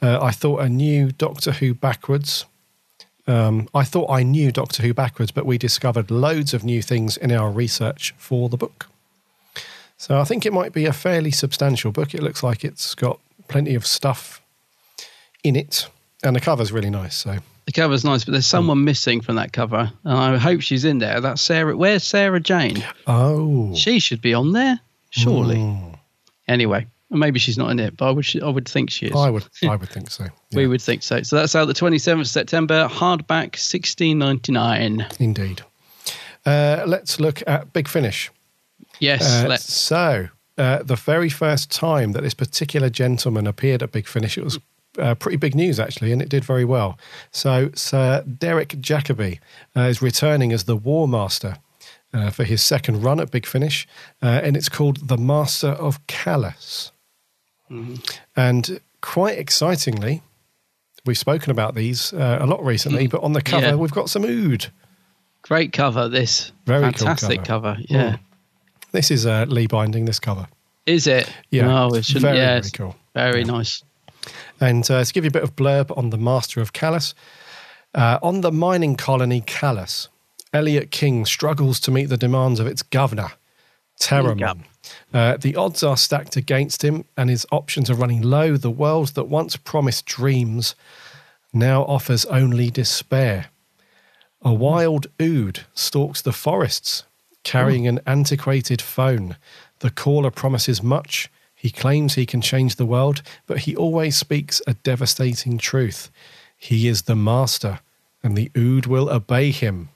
[0.01, 2.45] Uh, I thought a new Doctor Who backwards.
[3.27, 7.15] Um, I thought I knew Doctor Who backwards, but we discovered loads of new things
[7.15, 8.87] in our research for the book.
[9.97, 12.13] So I think it might be a fairly substantial book.
[12.13, 14.41] It looks like it's got plenty of stuff
[15.43, 15.87] in it,
[16.23, 17.15] and the cover's really nice.
[17.15, 20.85] So The cover's nice, but there's someone missing from that cover, and I hope she's
[20.85, 21.19] in there.
[21.21, 21.75] That's Sarah.
[21.77, 22.83] Where's Sarah Jane?
[23.07, 24.79] Oh, She should be on there,
[25.11, 25.57] surely.
[25.59, 25.93] Hmm.
[26.47, 28.25] Anyway, maybe she's not in it, but I would.
[28.43, 29.15] I would think she is.
[29.15, 30.25] I would, I would think so.
[30.53, 31.21] We would think so.
[31.23, 35.19] So that's out the 27th September, hardback, 16.99.
[35.19, 35.61] Indeed.
[36.45, 38.29] Uh, let's look at Big Finish.
[38.99, 39.73] Yes, Uh, let's.
[39.73, 40.27] so,
[40.57, 44.59] uh, the very first time that this particular gentleman appeared at Big Finish, it was
[44.99, 46.97] uh, pretty big news actually, and it did very well.
[47.31, 49.39] So, Sir Derek Jacobi
[49.75, 51.57] uh, is returning as the War Master
[52.13, 53.87] uh, for his second run at Big Finish,
[54.21, 56.91] uh, and it's called the Master of Callous.
[58.35, 60.21] And quite excitingly,
[61.05, 63.75] we've spoken about these uh, a lot recently, but on the cover, Yeah.
[63.75, 64.67] we've got some ood.
[65.41, 66.51] Great cover, this.
[66.65, 67.73] Very cool Fantastic cover.
[67.73, 67.81] cover.
[67.89, 68.11] Yeah.
[68.11, 68.19] Mm.
[68.93, 70.47] This is uh, Lee Binding, this cover.
[70.85, 71.29] Is it?
[71.49, 71.65] Yeah.
[71.67, 72.23] No, it shouldn't.
[72.23, 72.95] Very, yeah, very cool.
[73.15, 73.83] Very nice.
[74.61, 77.15] And uh, to give you a bit of blurb on the Master of Callous,
[77.95, 80.09] uh, on the mining colony Callous,
[80.53, 83.31] Elliot King struggles to meet the demands of its governor,
[83.99, 84.63] Terramon.
[85.11, 88.57] Uh, the odds are stacked against him, and his options are running low.
[88.57, 90.75] The world that once promised dreams
[91.51, 93.47] now offers only despair.
[94.43, 97.05] A wild ood stalks the forests,
[97.43, 99.37] carrying an antiquated phone.
[99.79, 101.29] The caller promises much.
[101.55, 106.11] He claims he can change the world, but he always speaks a devastating truth.
[106.57, 107.79] He is the master,
[108.21, 109.89] and the ood will obey him.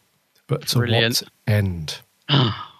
[0.48, 1.24] But to Brilliant.
[1.24, 2.00] what end?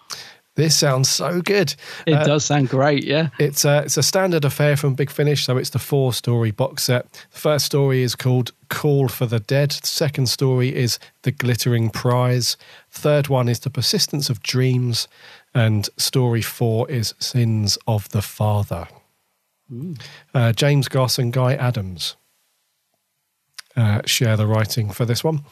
[0.58, 1.74] this sounds so good.
[2.04, 3.28] It Uh, does sound great, yeah.
[3.38, 6.82] it's a, it's a standard affair from Big Finish, so it's the four story box
[6.82, 7.10] set.
[7.32, 9.70] The first story is called Call for the Dead.
[9.70, 12.56] The second story is The Glittering Prize.
[12.90, 15.06] Third one is The Persistence of Dreams.
[15.54, 18.88] And story four is Sins of the Father.
[20.34, 22.16] Uh, James Goss and Guy Adams
[23.76, 25.44] uh, share the writing for this one.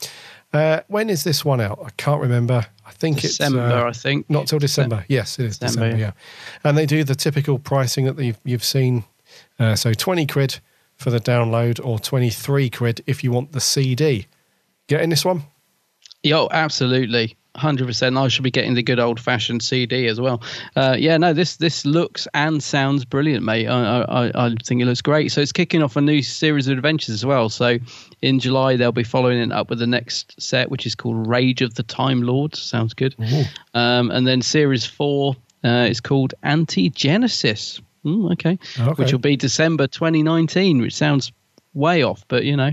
[0.52, 1.80] Uh, when is this one out?
[1.84, 2.66] I can't remember.
[2.86, 4.30] I think December, it's uh, I think.
[4.30, 5.04] not till December.
[5.08, 5.98] Yes, it is December, December.
[5.98, 6.12] yeah.
[6.64, 9.04] yeah, and they do the typical pricing that you've, you've seen.
[9.58, 10.60] Uh, so twenty quid
[10.96, 14.26] for the download, or twenty three quid if you want the CD.
[14.86, 15.42] Getting this one?
[16.22, 17.36] Yo, absolutely.
[17.56, 18.18] 100%.
[18.18, 20.42] I should be getting the good old fashioned CD as well.
[20.74, 23.66] Uh, yeah, no, this this looks and sounds brilliant, mate.
[23.66, 25.32] I, I, I think it looks great.
[25.32, 27.48] So it's kicking off a new series of adventures as well.
[27.48, 27.78] So
[28.22, 31.62] in July, they'll be following it up with the next set, which is called Rage
[31.62, 32.60] of the Time Lords.
[32.60, 33.14] Sounds good.
[33.74, 37.80] Um, and then series four uh, is called Anti Genesis.
[38.04, 38.58] Mm, okay.
[38.78, 39.02] Okay.
[39.02, 41.32] Which will be December 2019, which sounds
[41.74, 42.72] way off, but you know,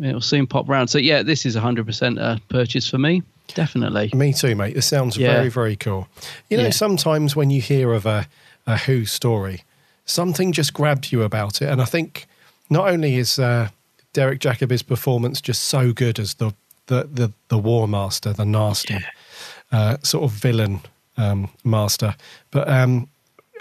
[0.00, 0.90] it'll soon pop round.
[0.90, 3.22] So yeah, this is 100% a purchase for me.
[3.54, 4.10] Definitely.
[4.14, 4.74] Me too, mate.
[4.74, 5.34] This sounds Yeah.
[5.34, 6.08] very, very cool.
[6.48, 6.70] You know, Yeah.
[6.70, 8.26] sometimes when you hear of a,
[8.66, 9.64] a Who story,
[10.04, 11.68] something just grabbed you about it.
[11.68, 12.26] And I think
[12.70, 13.68] not only is uh,
[14.12, 16.52] Derek Jacobi's performance just so good as the,
[16.86, 18.98] the, the, the War Master, the nasty
[19.70, 20.80] uh, sort of villain
[21.16, 22.14] um, master,
[22.50, 23.08] but um,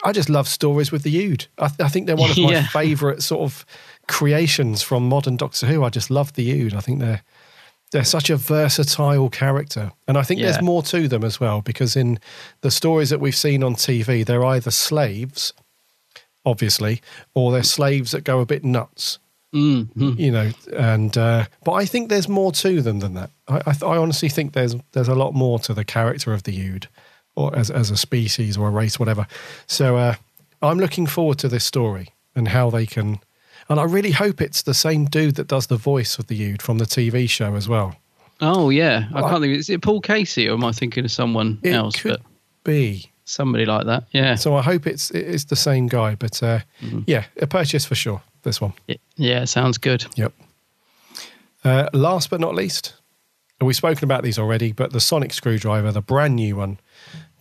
[0.04, 1.48] I just love stories with the Ood.
[1.58, 2.68] I, I think they're one of my Yeah.
[2.68, 3.66] favourite sort of
[4.08, 5.84] creations from modern Doctor Who.
[5.84, 6.74] I just love the Ood.
[6.74, 7.22] I think they're
[7.92, 9.92] they're such a versatile character.
[10.08, 10.52] And I think Yeah.
[10.52, 12.20] there's more to them as well, because in
[12.62, 15.54] the stories that we've seen on TV, they're either slaves,
[16.46, 17.02] obviously,
[17.34, 19.20] or they're slaves that go a bit nuts.
[19.54, 20.14] Mm-hmm.
[20.18, 23.32] You know, and uh, but I think there's more to them than that.
[23.50, 26.58] I, I, I honestly think there's there's a lot more to the character of the
[26.58, 26.88] Ood,
[27.36, 29.28] or as as a species or a race, whatever.
[29.68, 30.16] So uh,
[30.62, 33.20] I'm looking forward to this story and how they can,
[33.72, 36.62] and I really hope it's the same dude that does the voice of the Ood
[36.62, 37.96] from the TV show as well.
[38.42, 39.58] Oh yeah, I can't think.
[39.58, 41.96] Is it Paul Casey or am I thinking of someone It else?
[42.02, 42.22] could But
[42.64, 43.12] be.
[43.26, 44.04] somebody like that.
[44.12, 44.36] Yeah.
[44.36, 47.02] So I hope it's it's the same guy, but uh, Mm-hmm.
[47.08, 48.22] yeah, a purchase for sure.
[48.44, 48.74] This one.
[49.18, 50.06] Yeah, sounds good.
[50.16, 50.34] Yep.
[51.64, 52.96] Uh, last but not least,
[53.60, 56.80] we've spoken about these already, but the Sonic screwdriver, the brand new one,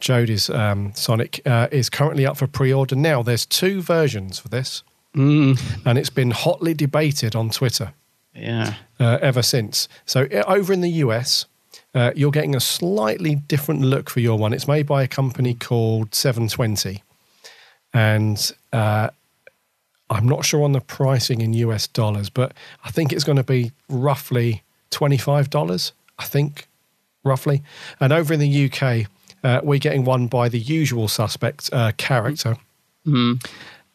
[0.01, 3.23] Jodie's um, Sonic, uh, is currently up for pre-order now.
[3.23, 4.83] There's two versions for this.
[5.17, 5.61] Mm.
[5.85, 7.93] and it's been hotly debated on Twitter
[8.35, 8.75] Yeah.
[9.01, 9.89] uh, ever since.
[10.07, 11.47] So uh, over in the US,
[11.95, 14.53] uh, you're getting a slightly different look for your one.
[14.53, 17.03] It's made by a company called 720,
[17.93, 19.09] and uh,
[20.09, 22.53] I'm not sure on the pricing in US dollars, but
[22.85, 24.63] I think it's going to be roughly
[24.93, 25.93] $25.
[26.19, 26.69] I think
[27.25, 27.63] roughly.
[27.99, 29.07] And over in the UK,
[29.43, 32.57] uh, we're getting one by the usual suspect uh, character.
[33.07, 33.45] Mm.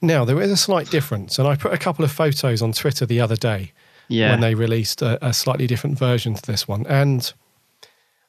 [0.06, 3.06] Now, there is a slight difference, and I put a couple of photos on Twitter
[3.06, 3.72] the other day
[4.08, 4.30] Yeah.
[4.32, 6.86] when they released a, a slightly different version to this one.
[6.88, 7.32] And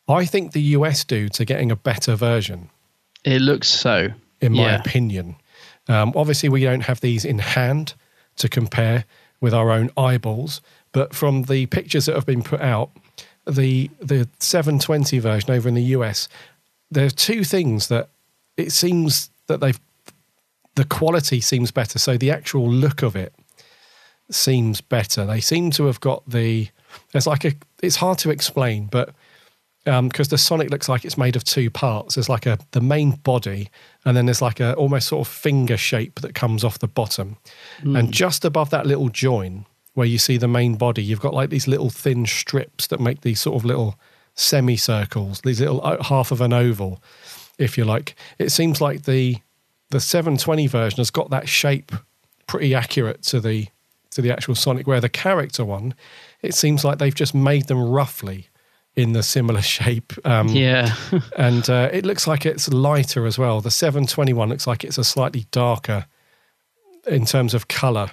[0.09, 2.71] I think the US dudes are getting a better version,
[3.25, 4.09] It looks so.
[4.41, 4.77] in my Yeah.
[4.81, 5.37] opinion.
[5.89, 7.95] Um, obviously, we don't have these in hand
[8.37, 9.05] to compare
[9.41, 10.61] with our own eyeballs,
[10.93, 12.91] but from the pictures that have been put out,
[13.47, 16.29] the the 720 version over in the US,
[16.91, 18.09] there are two things that
[18.57, 19.79] it seems that they've
[20.77, 21.99] the quality seems better.
[21.99, 23.35] So the actual look of it
[24.31, 25.27] seems better.
[25.27, 26.69] They seem to have got the.
[27.13, 27.53] There's like a.
[27.83, 29.15] It's hard to explain, but
[29.85, 32.17] because the Sonic looks like it's made of two parts.
[32.17, 33.71] There's like a the main body,
[34.05, 37.37] and then there's like a almost sort of finger shape that comes off the bottom,
[37.83, 41.49] and just above that little join where you see the main body, you've got like
[41.49, 43.99] these little thin strips that make these sort of little
[44.35, 47.03] semicircles, these little uh, half of an oval,
[47.57, 48.15] if you like.
[48.39, 49.39] It seems like the
[49.91, 51.93] the 720 version has got that shape
[52.47, 53.69] pretty accurate to the
[54.11, 54.87] to the actual Sonic.
[54.87, 55.95] Where the character one,
[56.43, 58.49] it seems like they've just made them roughly
[58.95, 60.13] in the similar shape.
[60.25, 60.95] Um, Yeah.
[61.37, 63.61] and uh, it looks like it's lighter as well.
[63.61, 66.07] The 721 looks like it's a slightly darker
[67.07, 68.11] in terms of color,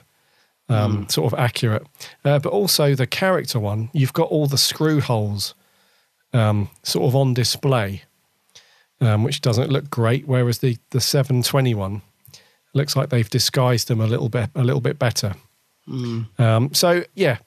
[0.69, 1.87] um, sort of accurate.
[2.23, 5.55] Uh, but also the character one, you've got all the screw holes
[6.33, 8.03] um, sort of on display,
[9.03, 10.27] um, which doesn't look great.
[10.27, 12.01] Whereas the the 721
[12.73, 15.35] looks like they've disguised them a little bit a little bit better.
[16.39, 17.37] Um, so yeah,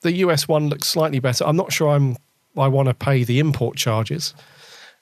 [0.00, 1.44] the US one looks slightly better.
[1.44, 2.16] I'm not sure I'm
[2.56, 4.34] I want to pay the import charges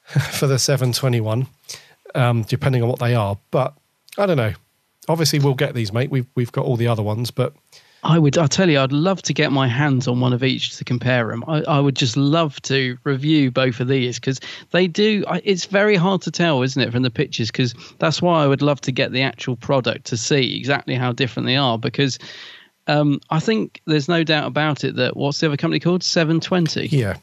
[0.31, 1.47] for the 721,
[2.15, 3.37] um, depending on what they are.
[3.51, 3.73] But
[4.17, 4.53] I don't know.
[5.09, 6.11] Obviously, we'll get these, mate.
[6.11, 7.53] We've we've got all the other ones, but
[8.03, 8.37] I would.
[8.37, 11.27] I tell you, I'd love to get my hands on one of each to compare
[11.27, 11.43] them.
[11.47, 14.39] I, I would just love to review both of these because
[14.71, 15.23] they do.
[15.27, 17.51] I, it's very hard to tell, isn't it, from the pictures?
[17.51, 21.11] Because that's why I would love to get the actual product to see exactly how
[21.11, 21.77] different they are.
[21.77, 22.17] Because
[22.87, 26.03] um, I think there's no doubt about it that what's the other company called?
[26.03, 26.87] Seven Twenty.
[26.87, 27.17] yeah,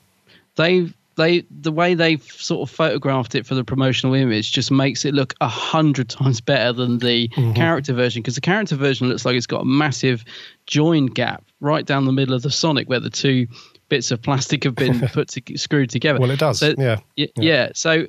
[0.54, 5.04] They they the way they've sort of photographed it for the promotional image just makes
[5.04, 9.26] it look a hundred times better than the character version because the character version looks
[9.26, 10.24] like it's got a massive
[10.66, 13.46] join gap right down the middle of the Sonic where the two
[13.90, 16.18] bits of plastic have been put to, screwed together.
[16.20, 17.00] Well, it does, So- yeah.
[17.18, 17.70] y- yeah.
[17.74, 18.06] So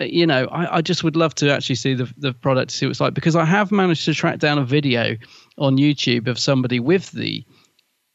[0.00, 2.76] uh, you know, I, I just would love to actually see the the product to
[2.76, 5.16] see what it's like because I have managed to track down a video
[5.58, 7.44] on YouTube of somebody with the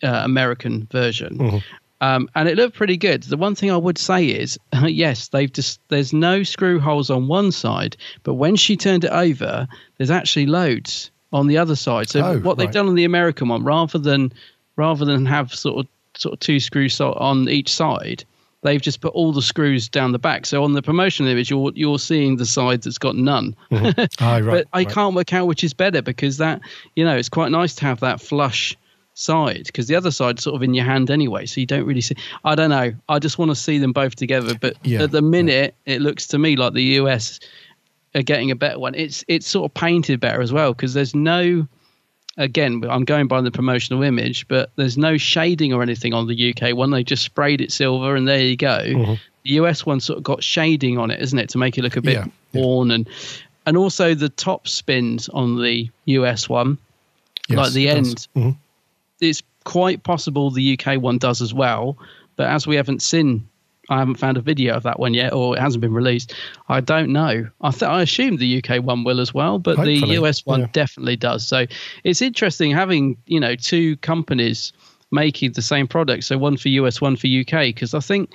[0.03, 1.61] uh, American version.
[2.01, 3.23] Um, and it looked pretty good.
[3.23, 7.27] The one thing I would say is, yes, they've just there's no screw holes on
[7.27, 9.67] one side, but when she turned it over,
[9.97, 12.09] there's actually loads on the other side.
[12.09, 14.31] So Oh, what they've done on the American one, rather than
[14.75, 18.23] rather than have sort of sort of two screws on each side,
[18.61, 20.45] they've just put all the screws down the back.
[20.45, 23.55] So on the promotional image, you're you're seeing the side that's got none.
[23.71, 24.89] Ah, right, but I right.
[24.89, 26.61] can't work out which is better because that
[26.95, 28.75] you know it's quite nice to have that flush
[29.15, 32.01] side because the other side's sort of in your hand anyway, so you don't really
[32.01, 32.15] see.
[32.43, 32.93] I don't know.
[33.09, 34.53] I just want to see them both together.
[34.59, 37.39] But Yeah, at the minute, it looks to me like the US
[38.13, 38.93] are getting a better one.
[38.93, 41.67] It's it's sort of painted better as well because there's no.
[42.37, 46.53] Again, I'm going by the promotional image, but there's no shading or anything on the
[46.53, 46.91] UK one.
[46.91, 48.81] They just sprayed it silver, and there you go.
[48.83, 49.13] Mm-hmm.
[49.43, 51.95] The US one sort of got shading on it, isn't it, to make it look
[51.95, 52.61] a bit Yeah, yeah.
[52.61, 53.07] worn and
[53.65, 56.77] and also the top spins on the US one,
[57.47, 58.27] Yes, like the end.
[58.35, 58.57] Mhm.
[59.19, 61.97] It's quite possible the UK one does as well,
[62.35, 63.47] but as we haven't seen,
[63.89, 66.33] I haven't found a video of that one yet, or it hasn't been released.
[66.69, 67.47] I don't know.
[67.61, 70.61] I th- I assume the UK one will as well, but Hopefully, the US one
[70.61, 70.67] yeah.
[70.71, 71.47] definitely does.
[71.47, 71.65] So
[72.03, 74.73] it's interesting having you know two companies
[75.11, 78.33] making the same product, so one for US, one for UK, because I think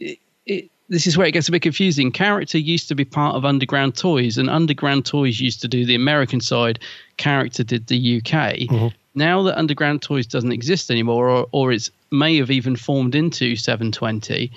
[0.00, 2.10] it, it, this is where it gets a bit confusing.
[2.10, 5.94] Character used to be part of Underground Toys, and Underground Toys used to do the
[5.94, 6.78] American side.
[7.18, 8.68] Character did the UK.
[8.68, 8.88] Mm-hmm.
[9.18, 13.56] Now that Underground Toys doesn't exist anymore, or, or it's may have even formed into
[13.56, 14.50] 720,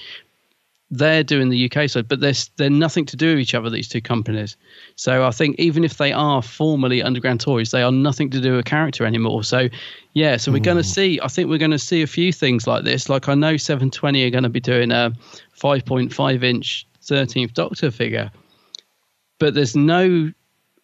[0.92, 3.70] they're doing the UK side, but they're they're nothing to do with each other.
[3.70, 4.58] These two companies.
[4.98, 8.56] So I think even if they are formally Underground Toys, they are nothing to do
[8.56, 9.44] with character anymore.
[9.44, 9.70] So
[10.14, 10.90] yeah, so we're going to hmm.
[10.90, 11.20] see.
[11.24, 13.10] I think we're going to see a few things like this.
[13.10, 15.14] Like I know 720 are going to be doing a
[15.58, 18.30] 5.5 inch 13th Doctor figure,
[19.40, 20.32] but there's no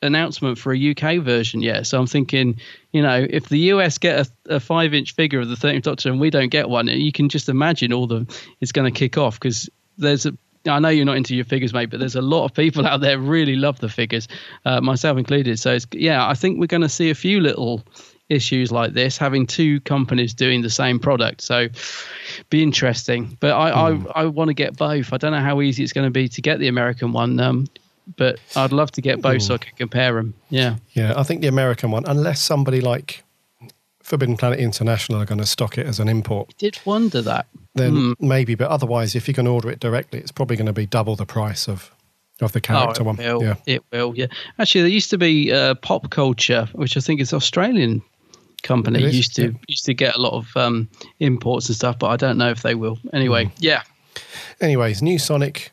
[0.02, 1.88] announcement for a UK version yet.
[1.88, 2.60] So I'm thinking,
[2.92, 6.10] you know, if the US get a, a five inch figure of the 13th Doctor
[6.10, 8.26] and we don't get one, you can just imagine all the
[8.62, 10.34] it's going to kick off because there's a
[10.66, 13.00] I know you're not into your figures, mate, but there's a lot of people out
[13.00, 14.28] there really love the figures,
[14.66, 15.60] uh, myself included.
[15.60, 17.84] So it's, yeah, I think we're going to see a few little
[18.30, 21.42] issues like this, having two companies doing the same product.
[21.42, 21.70] So
[22.50, 23.38] be interesting.
[23.40, 24.08] But I Hmm.
[24.14, 25.14] I, I want to get both.
[25.14, 27.40] I don't know how easy it's going to be to get the American one.
[27.40, 27.68] Um,
[28.16, 30.34] but I'd love to get both so I can compare them.
[30.50, 30.78] Yeah.
[30.94, 33.24] Yeah, I think the American one, unless somebody like
[34.02, 37.48] Forbidden Planet International are going to stock it as an import, Did wonder that.
[37.76, 38.14] then Hmm.
[38.20, 38.56] maybe.
[38.56, 41.26] But otherwise, if you can order it directly, it's probably going to be double the
[41.26, 41.92] price of
[42.40, 43.16] of the character oh, one.
[43.18, 43.42] Will.
[43.44, 44.28] Yeah, It will, yeah.
[44.60, 48.04] Actually, there used to be uh, Pop Culture, which I think is Australian
[48.62, 49.58] company, is, used to yeah.
[49.68, 50.88] used to get a lot of um,
[51.20, 53.00] imports and stuff, but I don't know if they will.
[53.12, 53.52] Anyway, Hmm.
[53.58, 53.82] yeah.
[54.62, 55.72] Anyways, new Sonic.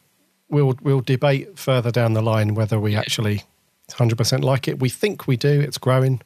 [0.49, 3.43] We'll we'll debate further down the line whether we actually
[3.91, 4.79] 100% like it.
[4.81, 5.61] We think we do.
[5.61, 6.21] It's growing.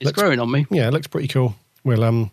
[0.00, 0.66] It's growing on me.
[0.70, 1.54] Yeah, it looks pretty cool.
[1.82, 2.30] We'll um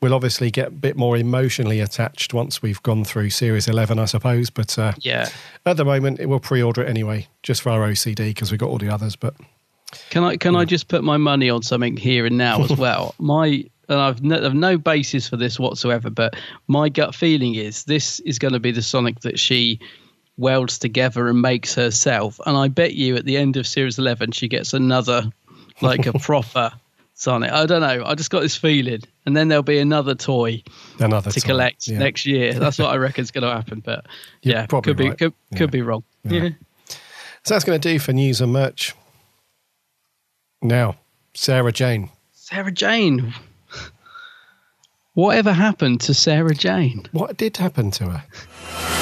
[0.00, 4.04] we'll obviously get a bit more emotionally attached once we've gone through series 11, I
[4.06, 5.28] suppose, but uh, Yeah.
[5.64, 8.68] at the moment it will pre-order it anyway just for our OCD because we've got
[8.68, 9.34] all the others, but
[10.10, 10.60] Can I can Hmm.
[10.60, 13.14] I just put my money on something here and now as well?
[13.18, 16.34] my and I've no, I've no basis for this whatsoever, but
[16.66, 19.78] my gut feeling is this is going to be the Sonic that she
[20.36, 22.40] welds together and makes herself.
[22.46, 25.30] And I bet you at the end of series eleven she gets another
[25.80, 26.72] like a proper
[27.14, 27.52] Sonic.
[27.52, 28.04] I don't know.
[28.04, 30.62] I just got this feeling, and then there'll be another toy
[30.98, 31.48] another to time.
[31.48, 31.98] collect Yeah.
[31.98, 32.54] next year.
[32.54, 33.80] That's what I reckon is going to happen.
[33.80, 34.06] But
[34.42, 35.18] You're yeah, probably could be right.
[35.18, 35.58] could, Yeah.
[35.58, 36.02] could be wrong.
[36.24, 36.48] Yeah.
[37.44, 38.94] So that's going to do for news and merch.
[40.62, 40.96] Now,
[41.34, 42.08] Sarah Jane.
[42.32, 43.34] Sarah Jane.
[45.14, 47.04] Whatever happened to Sarah Jane?
[47.12, 49.01] What did happen to her?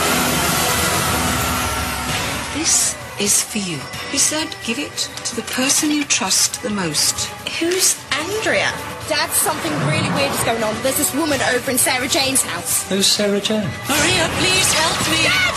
[3.21, 3.77] Is for you.
[4.11, 4.97] He said, give it
[5.29, 7.29] to the person you trust the most.
[7.61, 8.73] Who's Andrea?
[9.13, 10.73] Dad, something really weird is going on.
[10.83, 12.89] There's this woman over in Sarah Jane's house.
[12.89, 13.69] Who's Sarah Jane?
[13.87, 15.21] Maria, please help me.
[15.29, 15.57] Dad!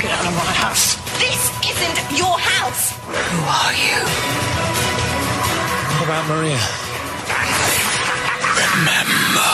[0.00, 0.96] Get out of my house.
[1.20, 2.96] This isn't your house!
[3.04, 4.00] Who are you?
[6.00, 6.58] What about Maria?
[8.80, 9.52] Remember.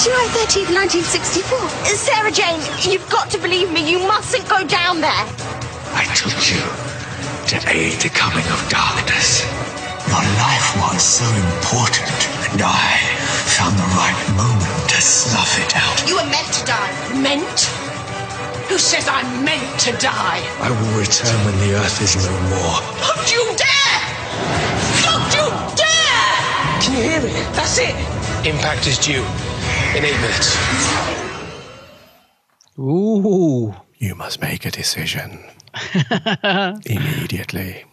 [0.00, 1.68] July 13th, 1964.
[1.84, 3.84] Sarah Jane, you've got to believe me.
[3.88, 5.49] You mustn't go down there.
[6.00, 6.64] I told you
[7.52, 9.44] to aid the coming of darkness.
[10.08, 12.08] Your life was so important,
[12.56, 12.96] and I
[13.44, 16.00] found the right moment to snuff it out.
[16.08, 16.88] You were meant to die.
[17.20, 17.68] Meant?
[18.72, 20.40] Who says I'm meant to die?
[20.64, 22.80] I will return when the earth is no more.
[23.04, 24.00] Don't you dare!
[25.04, 25.46] Don't you
[25.76, 26.80] dare!
[26.80, 27.28] Can you hear me?
[27.52, 27.92] That's it.
[28.48, 29.26] Impact is due
[29.92, 30.56] in eight minutes.
[32.78, 33.74] Ooh.
[33.98, 35.44] You must make a decision
[36.86, 37.84] immediately.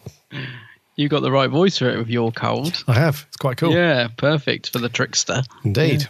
[0.96, 2.82] You got the right voice for it with your cold.
[2.88, 3.24] I have.
[3.28, 3.72] It's quite cool.
[3.72, 5.42] Yeah, perfect for the trickster.
[5.64, 6.08] Indeed.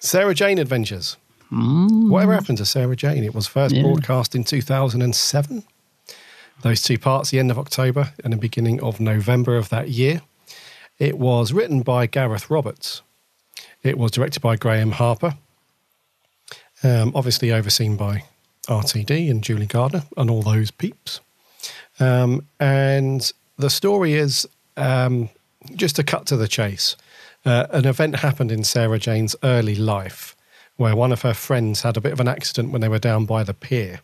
[0.00, 1.16] Sarah Jane Adventures.
[1.50, 3.22] Whatever happened to Sarah Jane?
[3.24, 3.82] It was first Yeah.
[3.82, 5.62] broadcast in 2007.
[6.62, 10.22] Those two parts, the end of October and the beginning of November of that year.
[10.98, 13.02] It was written by Gareth Roberts.
[13.82, 15.34] It was directed by Graham Harper.
[16.84, 18.24] Um, obviously overseen by
[18.68, 21.20] RTD and Julie Gardner and all those peeps.
[22.00, 25.28] Um, and the story is um,
[25.74, 26.96] just to cut to the chase.
[27.44, 30.36] Uh, an event happened in Sarah Jane's early life
[30.76, 33.26] where one of her friends had a bit of an accident when they were down
[33.26, 34.00] by the pier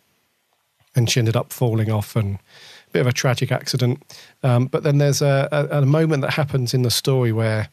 [0.95, 4.03] and she ended up falling off and a bit of a tragic accident.
[4.43, 7.69] Um, but then there's a, a, a moment that happens in the story where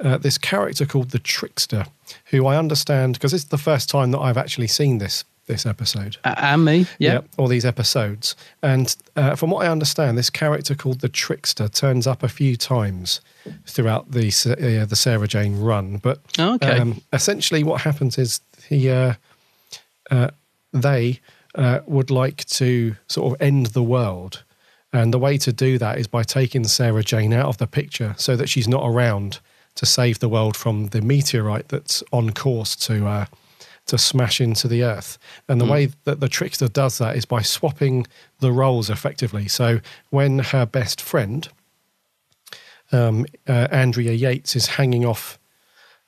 [0.00, 1.86] uh, this character called the Trickster,
[2.26, 6.16] who I understand because it's the first time that I've actually seen this this episode.
[6.24, 7.20] Uh, and me, yeah.
[7.36, 8.34] all these episodes.
[8.62, 12.56] And uh, from what I understand, this character called the Trickster turns up a few
[12.56, 13.20] times
[13.66, 15.98] throughout the uh, the Sarah Jane run.
[15.98, 16.78] But Oh, okay.
[16.78, 19.14] um, essentially, what happens is he, uh,
[20.10, 20.30] uh,
[20.72, 21.20] they
[21.54, 24.42] uh, would like to sort of end the world.
[24.92, 28.14] And the way to do that is by taking Sarah Jane out of the picture
[28.16, 29.40] so that she's not around
[29.74, 33.26] to save the world from the meteorite that's on course to uh,
[33.86, 35.18] to smash into the earth.
[35.48, 38.06] And the way that the trickster does that is by swapping
[38.40, 39.46] the roles effectively.
[39.48, 39.80] So
[40.10, 41.46] when her best friend,
[42.92, 45.38] um, uh, Andrea Yates, is hanging off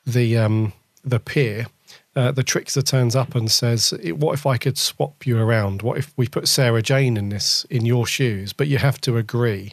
[0.06, 0.72] the um,
[1.04, 1.66] the pier,
[2.14, 5.82] uh, the trickster turns up and says, "What if I could swap you around?
[5.82, 8.52] What if we put Sarah Jane in this in your shoes?
[8.52, 9.72] But you have to agree."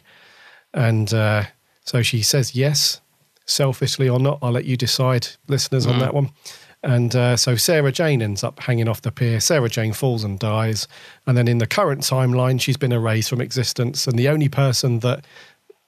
[0.72, 1.44] And uh,
[1.84, 3.00] so she says yes,
[3.46, 4.38] selfishly or not.
[4.42, 6.00] I'll let you decide, listeners, on Mm.
[6.00, 6.30] that one.
[6.84, 9.40] And uh, so Sarah Jane ends up hanging off the pier.
[9.40, 10.86] Sarah Jane falls and dies.
[11.26, 14.06] And then in the current timeline, she's been erased from existence.
[14.06, 15.24] And the only person that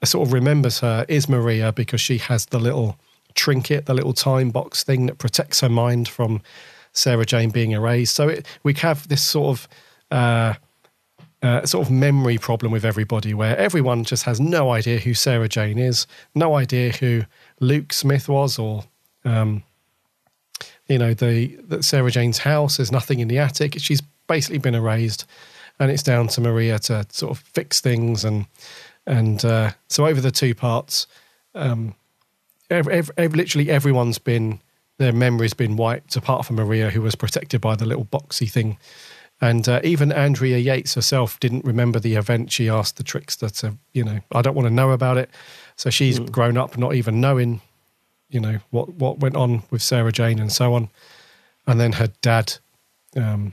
[0.05, 2.99] sort of remembers her is Maria because she has the little
[3.35, 6.41] trinket, the little time box thing that protects her mind from
[6.93, 8.15] Sarah Jane being erased.
[8.15, 9.69] So it, we have this sort of.
[10.11, 10.55] Uh,
[11.43, 15.49] uh, sort of memory problem with everybody where everyone just has no idea who Sarah
[15.49, 17.25] Jane is, no idea who
[17.61, 18.85] Luke Smith was, or
[19.25, 19.63] um,
[20.89, 22.77] you know the that Sarah Jane's house.
[22.77, 23.77] There's nothing in the attic.
[23.79, 25.27] She's basically been erased,
[25.79, 28.47] and it's down to Maria to sort of fix things and
[29.07, 31.07] and uh, so over the two parts,
[31.55, 31.95] um,
[32.71, 34.61] ev ev ev literally everyone's been
[34.99, 38.79] their memory's been wiped apart from Maria, who was protected by the little boxy thing.
[39.41, 42.51] And uh, even Andrea Yates herself didn't remember the event.
[42.51, 45.29] She asked the trickster to, you know, I don't want to know about it.
[45.77, 46.31] So she's mm.
[46.31, 47.61] grown up not even knowing,
[48.29, 50.89] you know, what, what went on with Sarah Jane and so on.
[51.67, 52.55] And then her dad,
[53.17, 53.53] um,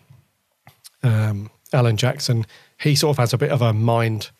[1.02, 2.46] um, Alan Jackson,
[2.80, 4.32] he sort of has a bit of a mind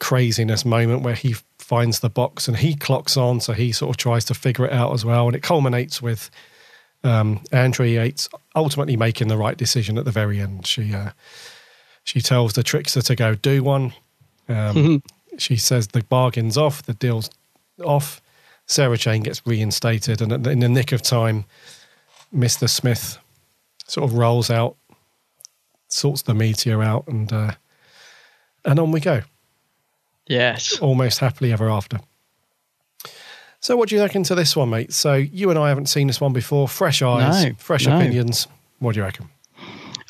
[0.00, 3.40] craziness moment where he finds the box and he clocks on.
[3.40, 5.26] So he sort of tries to figure it out as well.
[5.26, 6.30] And it culminates with
[7.04, 10.66] um, Andrea Yates ultimately making the right decision at the very end.
[10.66, 11.10] She uh,
[12.02, 13.92] she tells the trickster to go do one.
[14.48, 15.02] Um,
[15.38, 17.30] she says the bargain's off, the deal's
[17.82, 18.20] off.
[18.66, 21.44] Sarah Jane gets reinstated, and in the nick of time,
[22.32, 23.18] Mister Smith
[23.86, 24.76] sort of rolls out,
[25.88, 27.52] sorts the meteor out, and uh,
[28.64, 29.22] and on we go.
[30.26, 32.00] Yes, almost happily ever after.
[33.64, 34.92] So, what do you reckon to this one, mate?
[34.92, 36.68] So, you and I haven't seen this one before.
[36.68, 37.96] Fresh eyes, no, fresh no.
[37.96, 38.46] opinions.
[38.78, 39.30] What do you reckon?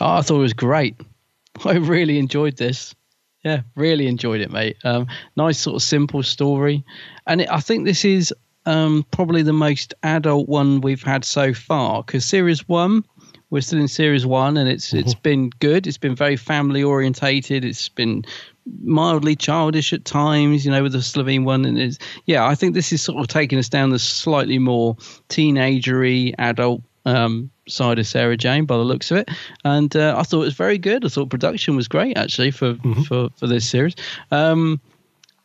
[0.00, 0.96] Oh, I thought it was great.
[1.64, 2.96] I really enjoyed this.
[3.44, 4.78] Yeah, really enjoyed it, mate.
[4.82, 5.06] Um,
[5.36, 6.84] nice sort of simple story,
[7.28, 8.34] and it, I think this is
[8.66, 12.02] um, probably the most adult one we've had so far.
[12.02, 13.04] Because series one,
[13.50, 14.98] we're still in series one, and it's mm-hmm.
[14.98, 15.86] it's been good.
[15.86, 17.64] It's been very family orientated.
[17.64, 18.24] It's been
[18.82, 21.64] mildly childish at times, you know, with the Slitheen one.
[21.64, 24.94] And it's, yeah, I think this is sort of taking us down the slightly more
[25.28, 29.30] teenagery, adult um, side of Sarah Jane by the looks of it.
[29.64, 31.04] And uh, I thought it was very good.
[31.04, 33.02] I thought production was great actually for mm-hmm.
[33.02, 33.94] for, for this series.
[34.30, 34.80] Um,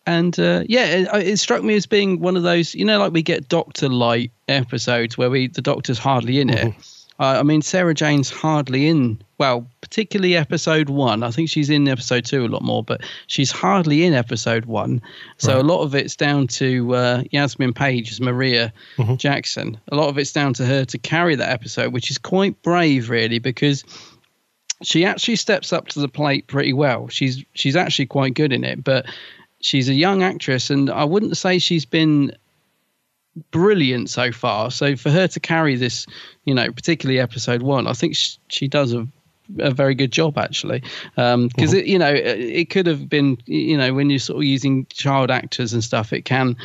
[0.10, 3.14] and uh, yeah, it, it, struck me as being one of those, you know, like
[3.14, 6.70] we get Doctor-lite episodes where we the Doctor's hardly in mm-hmm.
[6.70, 6.76] it
[7.20, 11.22] uh, I mean, Sarah Jane's hardly in, well, particularly episode one.
[11.22, 15.02] I think she's in episode two a lot more, but she's hardly in episode one.
[15.38, 15.60] So right.
[15.60, 19.16] a lot of it's down to uh, Yasmin Page as Maria mm-hmm.
[19.16, 19.78] Jackson.
[19.92, 23.10] A lot of it's down to her to carry that episode, which is quite brave,
[23.10, 23.84] really, because
[24.82, 27.10] she actually steps up to the plate pretty well.
[27.10, 29.06] She's she's actually quite good in it, but
[29.62, 32.36] she's a young actress, and I wouldn't say she's been
[33.52, 34.72] brilliant so far.
[34.72, 36.06] So for her to carry this,
[36.46, 39.08] you know, particularly episode one, I think she, she does a
[39.58, 40.84] a very good job actually
[41.16, 41.76] because um, mm-hmm.
[41.76, 45.32] it you know it could have been you know when you're sort of using child
[45.32, 46.56] actors and stuff it can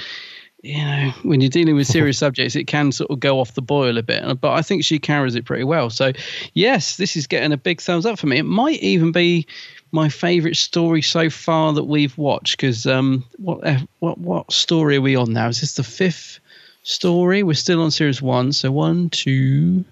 [0.62, 3.62] you know when you're dealing with serious subjects it can sort of go off the
[3.62, 6.12] boil a bit but i think she carries it pretty well so
[6.52, 9.46] yes this is getting a big thumbs up for me it might even be
[9.94, 14.96] my favorite story so far that we've watched because um what uh, what what story
[14.96, 16.40] are we on now is this the fifth
[16.84, 17.42] story.
[17.42, 18.52] We're still on series one.
[18.52, 19.84] So one, two.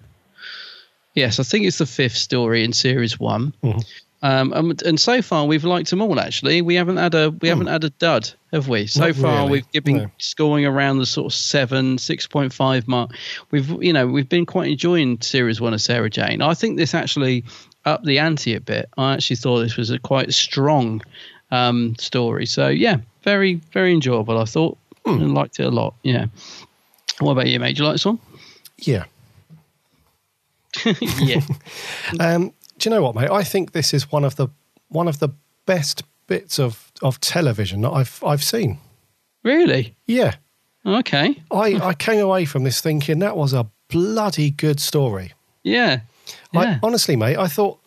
[1.15, 3.53] Yes, I think it's the fifth story in series one.
[3.63, 3.81] Mm-hmm.
[4.25, 6.21] Um, and, and, so far we've liked them all.
[6.21, 7.49] Actually, we haven't had a we mm.
[7.49, 8.87] haven't had a dud, have we?
[8.87, 9.65] So Not far really.
[9.73, 10.11] we've been no.
[10.19, 13.11] scoring around the sort of seven, six point five mark.
[13.51, 16.41] We've you know we've been quite enjoying series one of Sarah Jane.
[16.41, 17.45] I think this actually
[17.85, 18.89] upped the ante a bit.
[18.97, 21.03] I actually thought this was a quite strong
[21.51, 22.47] um, story.
[22.47, 24.39] So yeah, very very enjoyable.
[24.39, 25.21] I thought mm.
[25.21, 25.95] and liked it a lot.
[26.03, 26.27] Yeah.
[27.21, 27.77] What about you, mate?
[27.77, 28.19] Do you like this one?
[28.79, 29.05] Yeah.
[31.21, 31.41] yeah.
[32.21, 33.31] um, do you know what, mate?
[33.31, 34.49] I think this is one of the
[34.89, 35.31] one of the
[35.67, 38.79] best bits of, of television that I've I've seen.
[39.45, 39.95] Really?
[40.07, 40.37] Yeah.
[40.85, 41.43] Okay.
[41.51, 45.33] I, I came away from this thinking that was a bloody good story.
[45.63, 46.01] Yeah.
[46.53, 46.61] Yeah.
[46.61, 47.79] I, honestly, mate, I thought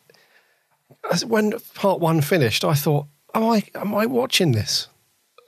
[1.27, 4.87] when part one finished, I thought, am I am I watching this?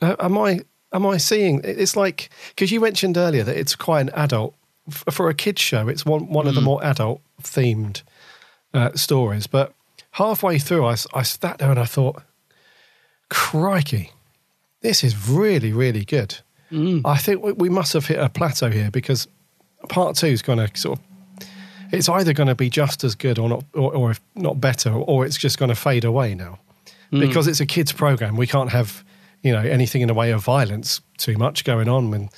[0.02, 0.62] Uh, am I
[0.94, 1.62] am I seeing?
[1.64, 4.56] It's like because you mentioned earlier that it's quite an adult
[4.90, 5.88] for a kids show.
[5.88, 6.50] It's one one mm.
[6.50, 6.66] of the mm.
[6.66, 8.04] more adult themed
[8.74, 9.48] uh, stories.
[9.48, 9.74] But
[10.12, 12.22] halfway through, I, I sat there and I thought,
[13.30, 14.12] crikey,
[14.82, 16.40] this is really really good.
[16.72, 17.02] Mm.
[17.06, 19.28] I think we, we must have hit a plateau here because
[19.90, 21.06] part two is going to sort of.
[21.92, 24.92] It's either going to be just as good or not, or, or if not better,
[24.92, 26.60] or it's just going to fade away now,
[27.12, 27.20] mm.
[27.20, 28.36] because it's a kids program.
[28.36, 29.04] We can't have
[29.44, 32.30] you know anything in the way of violence too much going on and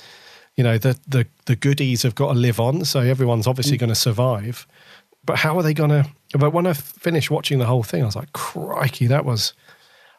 [0.56, 3.80] you know the the the goodies have got to live on, so everyone's obviously Mm.
[3.80, 4.66] going to survive.
[5.24, 6.06] But how are they going to?
[6.38, 9.54] But when I finished watching the whole thing, I was like, crikey, that was.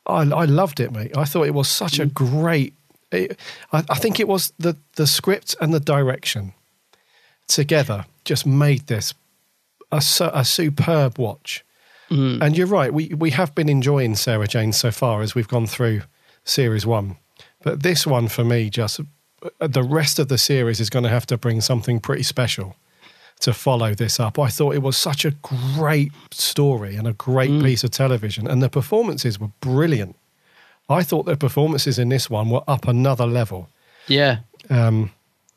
[0.05, 1.15] I, I loved it, mate.
[1.15, 2.73] I thought it was such a great.
[3.11, 3.39] It,
[3.71, 6.53] I, I think it was the the script and the direction
[7.47, 9.13] together just made this
[9.91, 10.01] a,
[10.33, 11.63] a superb watch.
[12.41, 15.65] And you're right, we, we have been enjoying Sarah Jane so far as we've gone
[15.65, 16.01] through
[16.43, 17.15] series one.
[17.63, 21.09] But this one for me, just uh, the rest of the series is going to
[21.09, 22.75] have to bring something pretty special
[23.39, 24.37] to follow this up.
[24.37, 28.61] I thought it was such a great story and a great piece of television, and
[28.61, 30.15] the performances were brilliant.
[30.89, 33.69] I thought the performances in this one were up another level.
[34.07, 34.39] Yeah.
[34.69, 35.11] Um,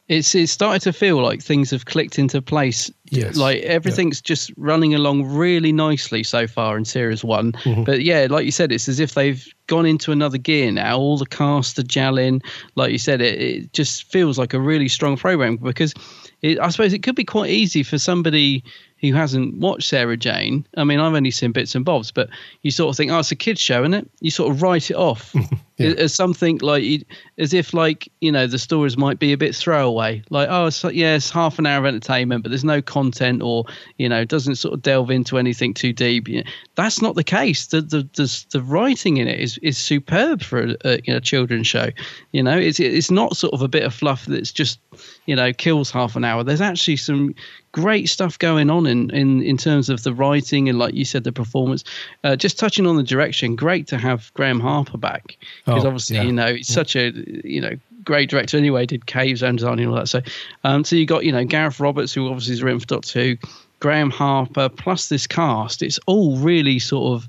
[0.09, 2.91] it's it's started to feel like things have clicked into place.
[3.07, 3.37] Yes.
[3.37, 7.53] Like everything's just running along really nicely so far in series one.
[7.53, 7.85] Mm-hmm.
[7.85, 10.99] But yeah, like you said, it's as if they've gone into another gear now.
[10.99, 12.45] All the cast are gelling.
[12.75, 15.95] Like you said, it, it just feels like a really strong program because
[16.43, 18.63] it, I suppose it could be quite easy for somebody
[19.11, 20.67] who hasn't watched Sarah Jane.
[20.77, 22.29] I mean, I've only seen bits and bobs, but
[22.63, 24.11] you sort of think, oh, it's a kids show, isn't it?
[24.21, 25.35] You sort of write it off
[25.79, 27.05] as something like,
[27.39, 30.23] as if like you know the stories might be a bit throwaway.
[30.31, 33.65] Like, oh, it's, yeah, it's half an hour of entertainment, but there's no content, or
[33.99, 36.29] you know, doesn't sort of delve into anything too deep.
[36.29, 37.67] You know, that's not the case.
[37.67, 41.21] The the the, the writing in it is is superb for a, a you know
[41.21, 41.91] children's show.
[42.33, 44.79] You know, it's it's not sort of a bit of fluff that's just
[45.27, 46.45] you know kills half an hour.
[46.45, 47.35] There's actually some
[47.75, 51.25] great stuff going on in, in, in terms of the writing and like you said
[51.25, 51.83] the performance.
[52.23, 55.37] Uh, just touching on the direction great to have graham harper back
[55.67, 56.23] because Oh, obviously yeah.
[56.23, 57.11] you know he's such a
[57.45, 57.73] you know
[58.05, 58.57] great director.
[58.57, 60.09] Anyway did Caves of Androzani and all that.
[60.09, 60.21] So
[60.63, 63.37] um so you got you know gareth roberts who obviously is written for doctor who
[63.81, 65.83] graham harper plus this cast.
[65.83, 67.29] It's all really sort of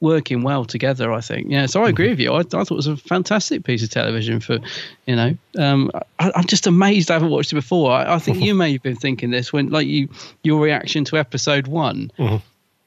[0.00, 1.46] working well together i think.
[1.48, 2.32] Yeah so i agree with you.
[2.32, 4.58] I, I thought it was a fantastic piece of television for
[5.06, 7.92] you know um I, i'm just amazed i haven't watched it before.
[7.92, 10.08] I, I think you may have been thinking this when like you
[10.42, 12.10] your reaction to episode one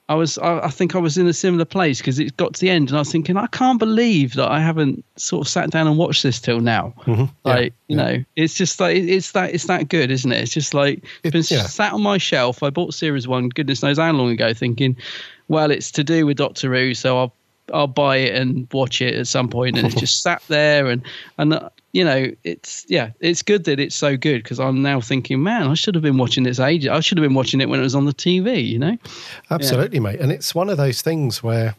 [0.09, 2.59] I was, I, I think I was in a similar place because it got to
[2.59, 5.69] the end and I was thinking, I can't believe that I haven't sort of sat
[5.69, 6.95] down and watched this till now.
[7.03, 7.25] Mm-hmm.
[7.43, 10.41] Like, you know, it's just like, it's that, it's that good, isn't it?
[10.41, 11.67] It's just like, it's been yeah.
[11.67, 12.63] sat on my shelf.
[12.63, 14.97] I bought series one, goodness knows how long ago, thinking,
[15.47, 17.33] well, it's to do with Doctor Who, so I'll,
[17.73, 21.01] I'll buy it and watch it at some point, and it's just sat there, and
[21.37, 25.01] and uh, you know, it's yeah, it's good that it's so good because I'm now
[25.01, 26.85] thinking, man, I should have been watching this age.
[26.87, 28.97] I should have been watching it when it was on the TV, you know.
[29.49, 30.19] Absolutely, mate.
[30.19, 31.75] And it's one of those things where,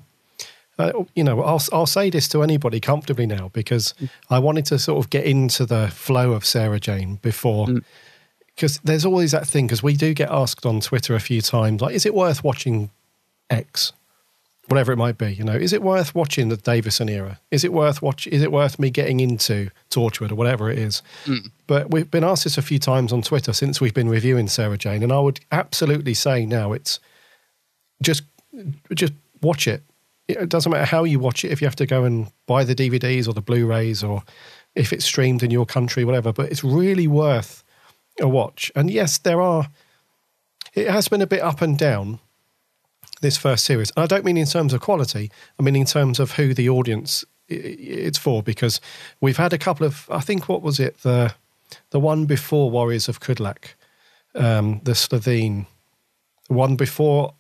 [0.79, 3.95] uh, you know, I'll I'll say this to anybody comfortably now because
[4.29, 7.69] I wanted to sort of get into the flow of Sarah Jane before.
[8.57, 11.81] Because there's always that thing, because we do get asked on Twitter a few times,
[11.81, 12.91] like, is it worth watching
[13.49, 13.93] X?
[14.71, 17.41] Whatever it might be, you know, is it worth watching the Davison era?
[17.51, 18.29] Is it worth watch?
[18.29, 21.03] Is it worth me getting into Torchwood or whatever it is?
[21.25, 21.51] Mm.
[21.67, 24.79] But we've been asked this a few times on Twitter since we've been reviewing Sarah
[24.79, 27.01] Jane, and I would absolutely say now it's
[28.01, 28.23] just
[28.95, 29.83] just watch it.
[30.29, 31.51] It doesn't matter how you watch it.
[31.51, 34.23] If you have to go and buy the DVDs or the Blu-rays, or
[34.77, 36.33] if it's streamed in your country, whatever.
[36.33, 37.65] But it's really worth
[38.21, 38.71] a watch.
[38.77, 39.69] And yes, there are.
[40.75, 42.21] It has been a bit up and down
[43.21, 43.91] this first series.
[43.97, 45.31] And I don't mean in terms of quality.
[45.59, 48.43] I mean in terms of who the audience it's for.
[48.43, 48.81] Because
[49.21, 50.07] we've had a couple of.
[50.11, 51.35] I think what was it the
[51.91, 53.75] the one before Warriors of Kudlak,
[54.35, 55.67] um, the Slitheen,
[56.49, 57.35] the one before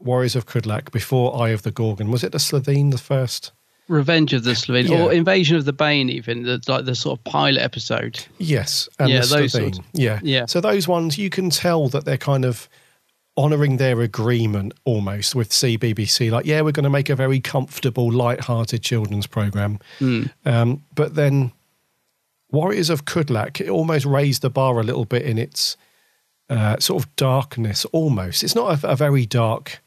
[0.00, 2.10] Warriors of Kudlak, before Eye of the Gorgon.
[2.10, 3.52] Was it the Slitheen, the first?
[3.88, 5.02] Revenge of the Slitheen Yeah.
[5.04, 8.24] or Invasion of the Bane, even the like the sort of pilot episode.
[8.38, 9.74] Yes, and Yeah, the those Slitheen.
[9.74, 9.80] sorts.
[9.92, 10.46] Yeah, Yeah.
[10.46, 12.68] So those ones you can tell that they're kind of
[13.38, 16.30] honouring their agreement almost with CBBC.
[16.30, 19.78] Like, yeah, we're going to make a very comfortable, light-hearted children's program,
[20.44, 21.52] um, but then
[22.50, 25.76] Warriors of Kudlak it almost raised the bar a little bit in its
[26.50, 27.84] uh, sort of darkness.
[27.92, 29.80] Almost, it's not a, a very dark.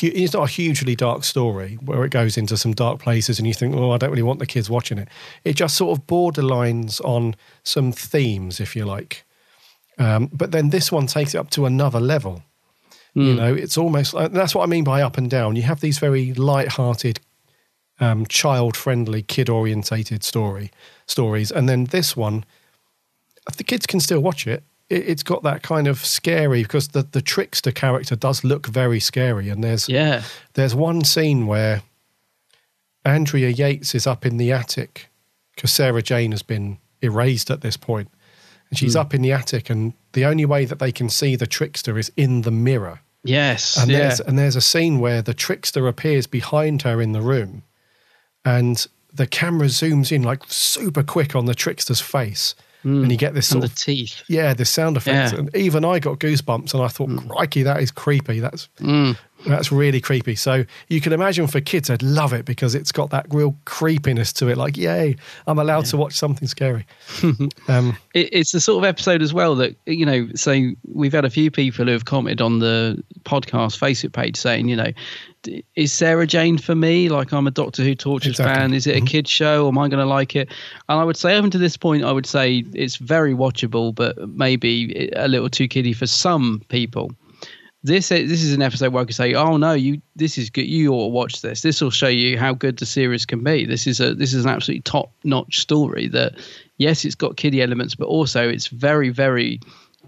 [0.00, 3.46] hu- It's not a hugely dark story where it goes into some dark places and
[3.46, 5.08] you think, oh, I don't really want the kids watching it.
[5.44, 9.24] It just sort of borderlines on some themes, if you like.
[9.98, 12.42] Um, but then this one takes it up to another level.
[13.26, 15.56] You know, it's almost that's what I mean by up and down.
[15.56, 17.20] You have these very light-hearted,
[18.00, 20.70] um, child-friendly, kid-orientated story
[21.06, 22.44] stories, and then this one,
[23.56, 24.62] the kids can still watch it.
[24.88, 29.00] it it's got that kind of scary because the the trickster character does look very
[29.00, 30.22] scary, and there's Yeah.
[30.54, 31.82] there's one scene where
[33.04, 35.08] Andrea Yates is up in the attic
[35.54, 38.08] because Sarah Jane has been erased at this point,
[38.70, 39.00] and she's Hmm.
[39.00, 42.12] up in the attic, and the only way that they can see the trickster is
[42.16, 43.00] in the mirror.
[43.24, 43.76] Yes.
[43.76, 43.98] And yeah.
[43.98, 47.62] there's and there's a scene where the trickster appears behind her in the room,
[48.44, 52.54] and the camera zooms in like super quick on the trickster's face,
[52.84, 54.22] and you get this sort the of teeth.
[54.28, 55.32] yeah, the sound effects.
[55.32, 55.40] Yeah.
[55.40, 58.40] And even I got goosebumps, and I thought, crikey, that is creepy.
[58.40, 59.16] That's Mm.
[59.46, 60.34] That's really creepy.
[60.34, 64.32] So you can imagine for kids, they'd love it because it's got that real creepiness
[64.34, 64.56] to it.
[64.56, 65.16] Like, yay,
[65.46, 66.86] I'm allowed to watch something scary.
[67.68, 70.28] um, it, it's the sort of episode as well that you know.
[70.34, 74.68] So we've had a few people who have commented on the podcast Facebook page saying,
[74.68, 74.92] you know,
[75.76, 77.08] is Sarah Jane for me?
[77.08, 78.54] Like I'm a Doctor Who Tortures Exactly.
[78.54, 78.74] fan.
[78.74, 79.64] Is it a kid show?
[79.64, 80.48] Or am I going to like it?
[80.88, 84.28] And I would say, up to this point, I would say it's very watchable, but
[84.28, 87.12] maybe a little too kiddie for some people.
[87.88, 90.66] This this is an episode where I could say, "Oh no, you this is good.
[90.66, 91.62] You ought to watch this.
[91.62, 93.64] This will show you how good the series can be.
[93.64, 96.06] This is a this is an absolutely top notch story.
[96.08, 96.34] That
[96.76, 99.60] yes, it's got kiddie elements, but also it's very very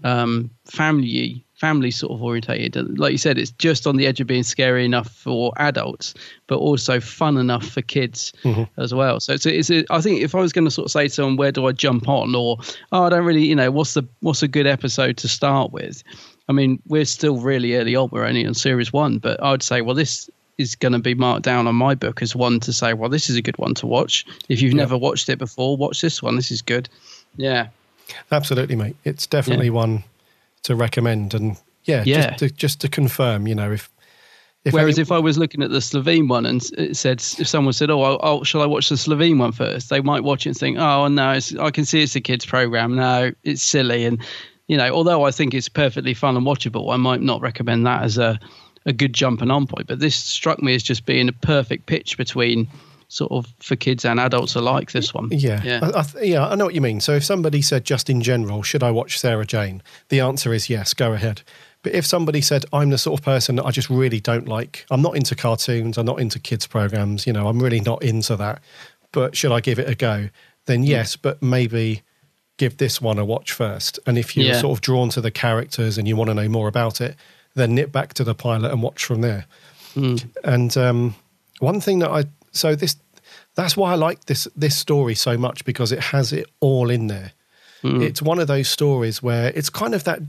[0.03, 2.97] um, family family sort of orientated.
[2.97, 6.15] Like you said, it's just on the edge of being scary enough for adults,
[6.47, 8.33] but also fun enough for kids
[8.77, 9.19] as well.
[9.19, 11.03] So it's, a, it's a, I think if I was going to sort of say
[11.03, 12.57] to someone, where do I jump on, or
[12.91, 16.03] oh, I don't really, you know, what's the what's a good episode to start with?
[16.51, 18.09] I mean, we're still really early on.
[18.11, 21.13] We're only on series one, but I would say, well, this is going to be
[21.15, 23.73] marked down on my book as one to say, well, this is a good one
[23.75, 24.25] to watch.
[24.49, 26.35] If you've never watched it before, watch this one.
[26.35, 26.89] This is good.
[27.37, 27.69] Yeah.
[28.31, 28.97] Absolutely, mate.
[29.05, 29.71] It's definitely Yeah.
[29.71, 30.03] one
[30.63, 31.33] to recommend.
[31.33, 31.55] And
[31.85, 32.31] yeah, Yeah.
[32.31, 33.89] Just, to, just to confirm, you know, if,
[34.65, 37.47] if Whereas any- if I was looking at the Slitheen one and it said, if
[37.47, 39.89] someone said, "Oh, I'll, I'll, shall I watch the Slitheen one first?
[39.89, 42.45] They might watch it and think, "Oh, no, it's, I can see it's a kids
[42.45, 42.95] program.
[42.95, 44.19] No, it's silly." And
[44.67, 48.03] you know, although I think it's perfectly fun and watchable, I might not recommend that
[48.03, 48.39] as a
[48.85, 49.87] a good jump and on point.
[49.87, 52.67] But this struck me as just being a perfect pitch between
[53.09, 54.91] sort of for kids and adults alike.
[54.91, 57.01] This one, Yeah, yeah, I, I th- yeah, I know what you mean.
[57.01, 59.83] So if somebody said just in general, should I watch Sarah Jane?
[60.09, 61.41] The answer is yes, go ahead.
[61.83, 64.85] But if somebody said I'm the sort of person that I just really don't like,
[64.89, 68.35] I'm not into cartoons, I'm not into kids programs, you know, I'm really not into
[68.37, 68.61] that.
[69.11, 70.29] But should I give it a go?
[70.65, 70.85] Then hmm.
[70.85, 72.03] yes, but maybe
[72.57, 73.99] give this one a watch first.
[74.05, 74.61] And if you're Yeah.
[74.61, 77.15] sort of drawn to the characters and you want to know more about it,
[77.55, 79.45] then nip back to the pilot and watch from there.
[80.43, 81.15] And um,
[81.59, 82.95] one thing that I so this
[83.55, 87.07] that's why I like this this story so much because it has it all in
[87.07, 87.33] there.
[87.83, 90.19] It's one of those stories where it's kind of that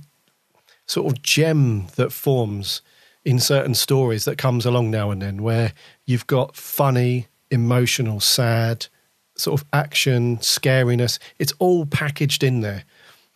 [0.86, 2.80] sort of gem that forms
[3.24, 5.74] in certain stories that comes along now and then where
[6.06, 8.86] you've got funny, emotional, sad,
[9.42, 11.18] sort of action, scariness.
[11.38, 12.84] It's all packaged in there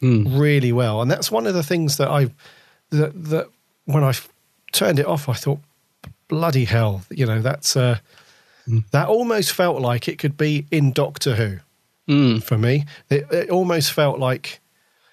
[0.00, 0.38] hmm.
[0.38, 1.02] really well.
[1.02, 2.30] And that's one of the things that I
[2.90, 3.48] that that
[3.84, 4.14] when I
[4.72, 5.60] turned it off, I thought,
[6.28, 7.98] bloody hell, you know, that's uh,
[8.64, 8.80] hmm.
[8.92, 11.58] that almost felt like it could be in Doctor Who
[12.06, 12.38] hmm.
[12.38, 12.84] for me.
[13.10, 14.60] It, it almost felt like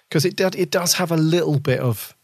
[0.08, 2.14] because it did, it does have a little bit of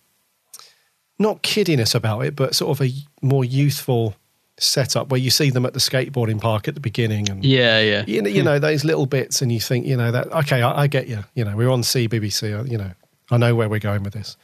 [1.19, 4.15] not kiddiness about it, but sort of a more youthful
[4.63, 8.05] setup where you see them at the skateboarding park at the beginning and yeah, yeah.
[8.07, 10.83] you know, you know those little bits, and you think, you know, that okay, I,
[10.83, 11.25] I get you.
[11.35, 12.59] You know, we're on CBBC.
[12.59, 12.93] uh, You know,
[13.31, 14.37] I know where we're going with this.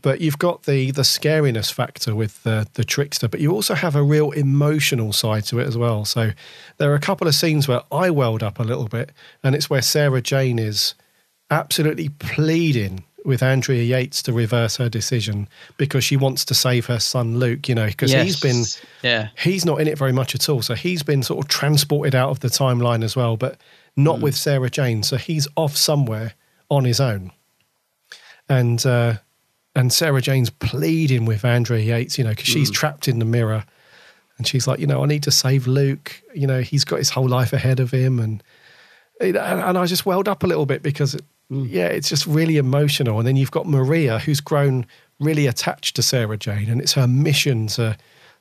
[0.00, 3.94] But you've got the the scariness factor with the the trickster, but you also have
[3.94, 6.06] a real emotional side to it as well.
[6.06, 6.30] So
[6.78, 9.12] there are a couple of scenes where I welled up a little bit,
[9.42, 10.94] and it's where Sarah Jane is
[11.50, 16.98] absolutely pleading with Andrea Yates to reverse her decision because she wants to save her
[16.98, 17.68] son Luke.
[17.68, 18.64] You know, because he's been
[19.02, 19.28] yeah.
[19.38, 20.62] he's not in it very much at all.
[20.62, 23.58] So he's been sort of transported out of the timeline as well, but
[23.96, 25.02] not with Sarah Jane.
[25.02, 26.34] So he's off somewhere
[26.70, 27.32] on his own.
[28.48, 29.14] And uh,
[29.74, 33.64] and Sarah Jane's pleading with Andrea Yates, you know, because she's trapped in the mirror.
[34.36, 36.22] And she's like, you know, I need to save Luke.
[36.34, 38.18] You know, he's got his whole life ahead of him.
[38.20, 38.42] And
[39.20, 41.16] and, and I just welled up a little bit because,
[41.50, 43.18] it, yeah, it's just really emotional.
[43.18, 44.86] And then you've got Maria, who's grown
[45.20, 47.96] really attached to Sarah Jane, and it's her mission to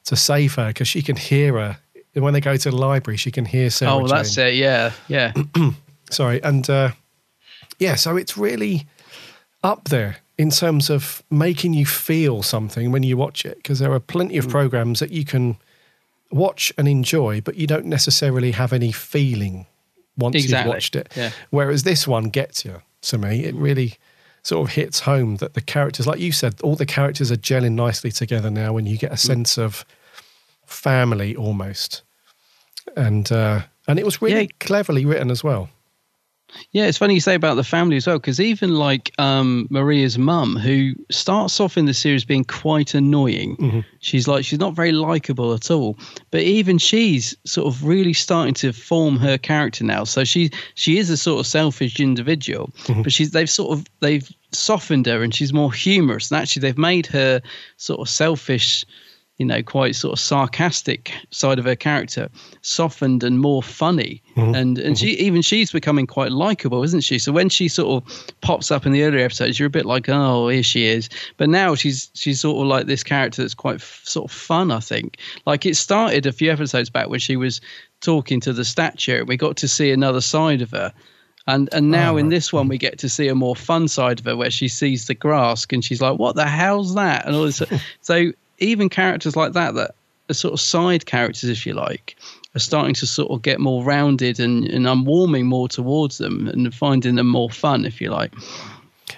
[0.06, 1.78] to save her because she can hear her.
[2.16, 4.08] And when they go to the library, she can hear Sarah oh, Jane.
[4.10, 4.56] that's it.
[4.56, 5.34] Yeah, yeah.
[6.10, 6.92] Sorry, and uh,
[7.80, 8.86] yeah, so it's really
[9.64, 13.92] up there in terms of making you feel something when you watch it because there
[13.92, 14.40] are plenty Mm.
[14.46, 15.58] of programs that you can
[16.32, 19.66] watch and enjoy, but you don't necessarily have any feeling
[20.18, 21.12] once Exactly, you've watched it.
[21.16, 21.32] yeah.
[21.50, 22.82] Whereas this one gets you.
[23.08, 23.96] To me, it really
[24.44, 27.74] sort of hits home that the characters, like you said, all the characters are gelling
[27.74, 29.20] nicely together now, and you get a Mm.
[29.28, 29.86] sense of
[30.66, 32.04] family almost.
[32.96, 35.70] And uh, and it was really cleverly written as well.
[36.72, 40.18] Yeah, it's funny you say about the family as well, because even like um, Maria's
[40.18, 44.92] mum, who starts off in the series being quite annoying, she's like she's not very
[44.92, 45.98] likable at all.
[46.32, 50.04] But even she's sort of really starting to form her character now.
[50.04, 52.72] So she she is a sort of selfish individual,
[53.04, 56.32] but she's they've sort of they've softened her and she's more humorous.
[56.32, 57.42] And actually, they've made her
[57.78, 58.86] sort of selfish
[59.38, 62.28] you know, quite sort of sarcastic side of her character
[62.62, 64.22] softened and more funny.
[64.36, 64.56] Mm-hmm.
[64.56, 67.20] And and she even she's becoming quite likable, isn't she?
[67.20, 70.10] So when she sort of pops up in the earlier episodes, you're a bit like,
[70.10, 71.10] oh, here she is.
[71.38, 74.72] But now she's she's sort of like this character that's quite f- sort of fun.
[74.72, 75.18] I think.
[75.46, 77.62] Like it started a few episodes back when she was
[78.02, 79.24] talking to the statue.
[79.26, 80.92] We got to see another side of her.
[81.46, 84.20] And and now Oh, in this one we get to see a more fun side
[84.20, 87.26] of her where she sees the grass and she's like, What the hell's that?
[87.26, 87.62] And all this
[88.02, 89.96] so even characters like that that
[90.30, 92.16] are sort of side characters, if you like,
[92.56, 96.48] are starting to sort of get more rounded and, and I'm warming more towards them
[96.48, 98.34] and finding them more fun, if you like.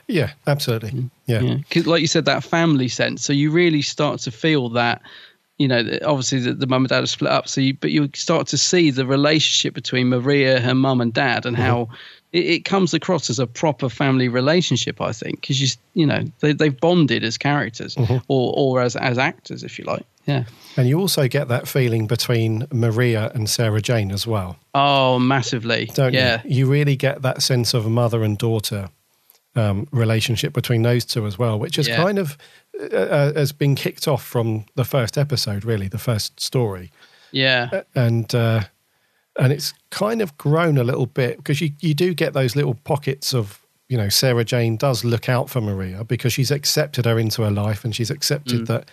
[0.08, 0.92] Yeah, absolutely.
[0.92, 1.10] Mm.
[1.26, 1.42] Yeah.
[1.42, 3.24] Yeah, because like you said, that family sense.
[3.24, 5.02] So you really start to feel that,
[5.58, 7.48] you know, obviously the, the mum and dad are split up.
[7.48, 11.46] So you, but you start to see the relationship between Maria, her mum and dad,
[11.46, 11.66] and mm-hmm.
[11.66, 11.90] how
[12.32, 15.02] it, it comes across as a proper family relationship.
[15.02, 17.96] I think because you you know they, they've bonded as characters
[18.28, 20.06] or or as as actors, if you like.
[20.26, 20.44] Yeah.
[20.78, 25.90] And you also get that feeling between Maria and Sarah Jane as well, Oh, massively.
[25.96, 26.42] don't yeah.
[26.46, 26.58] you?
[26.58, 28.90] You really get that sense of mother and daughter
[29.56, 31.96] um, relationship between those two as well, which is Yeah.
[31.98, 32.38] kind of
[32.80, 36.92] uh, uh, has been kicked off from the first episode, really, the first story.
[37.32, 37.82] Yeah.
[37.96, 38.62] and uh,
[39.40, 42.76] and it's kind of grown a little bit because you you do get those little
[42.76, 47.18] pockets of you know Sarah Jane does look out for Maria because she's accepted her
[47.18, 48.68] into her life and she's accepted Mm.
[48.68, 48.92] that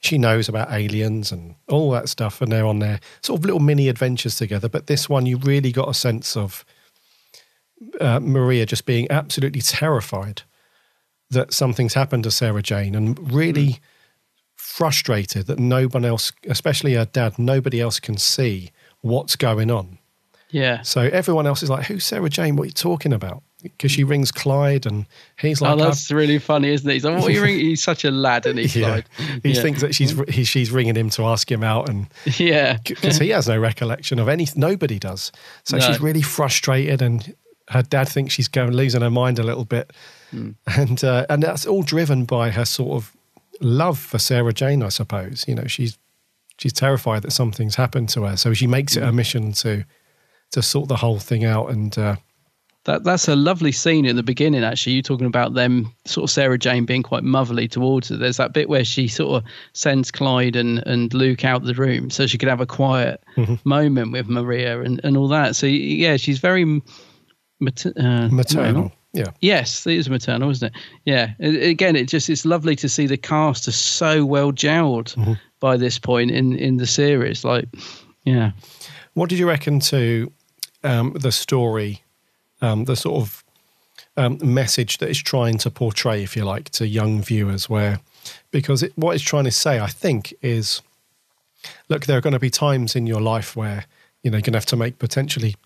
[0.00, 3.58] she knows about aliens and all that stuff and they're on their sort of little
[3.60, 4.68] mini adventures together.
[4.68, 6.64] But this one, you really got a sense of
[8.00, 10.42] uh, Maria just being absolutely terrified
[11.30, 13.80] that something's happened to Sarah Jane and really
[14.54, 18.70] frustrated that no one else, especially her dad, nobody else can see
[19.02, 19.98] what's going on.
[20.50, 20.82] Yeah.
[20.82, 22.56] So everyone else is like, "Who's Sarah Jane?
[22.56, 25.04] What are you talking about?" Because she rings Clyde, and
[25.36, 26.92] he's like, oh, that's really funny, isn't it?
[26.92, 27.58] He's like, what are you ringing?
[27.66, 28.88] He's such a lad, and he's yeah.
[28.88, 29.06] like,
[29.42, 29.60] he yeah.
[29.60, 32.06] thinks that she's he, she's ringing him to ask him out, and
[32.38, 34.60] yeah, because he has no recollection of anything.
[34.60, 35.32] Nobody does.
[35.64, 35.84] So No.
[35.84, 37.34] she's really frustrated, and
[37.70, 39.92] her dad thinks she's going losing her mind a little bit,
[40.30, 40.50] Hmm.
[40.76, 43.12] and uh, and that's all driven by her sort of
[43.60, 45.44] love for Sarah Jane, I suppose.
[45.48, 45.98] You know, she's
[46.58, 49.84] she's terrified that something's happened to her, so she makes it her mission to
[50.52, 52.16] to sort the whole thing out, and uh,
[52.84, 54.64] That that's a lovely scene in the beginning.
[54.64, 58.16] Actually, you talking about them sort of Sarah Jane being quite motherly towards her.
[58.16, 62.08] There's that bit where she sort of sends Clyde and, and Luke out the room
[62.08, 63.22] so she could have a quiet
[63.64, 65.54] moment with Maria and, and all that.
[65.54, 66.64] So yeah, she's very
[67.60, 68.84] mater- uh, maternal.
[68.84, 69.32] no, Yeah.
[69.40, 70.82] Yes, it is maternal, isn't it?
[71.04, 71.34] Yeah.
[71.40, 75.98] Again, it just it's lovely to see the cast are so well gelled by this
[75.98, 77.44] point in in the series.
[77.44, 77.68] Like,
[78.24, 78.52] yeah.
[79.14, 80.32] What did you reckon to
[80.84, 82.02] um, the story,
[82.60, 83.44] um, the sort of
[84.16, 87.68] um, message that it's trying to portray, if you like, to young viewers?
[87.68, 88.00] Where,
[88.50, 90.82] because it, what it's trying to say, I think, is
[91.88, 93.86] look, there are going to be times in your life where
[94.22, 95.56] you know you're going to have to make potentially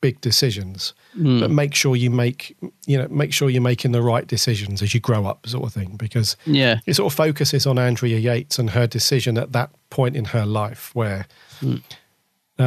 [0.00, 1.40] big decisions, Mm.
[1.40, 2.54] but make sure you make
[2.86, 5.72] you know make sure you're making the right decisions as you grow up, sort of
[5.72, 5.96] thing.
[5.96, 6.80] Because Yeah.
[6.86, 10.44] it sort of focuses on Andrea Yates and her decision at that point in her
[10.46, 11.26] life where
[11.62, 11.82] Mm.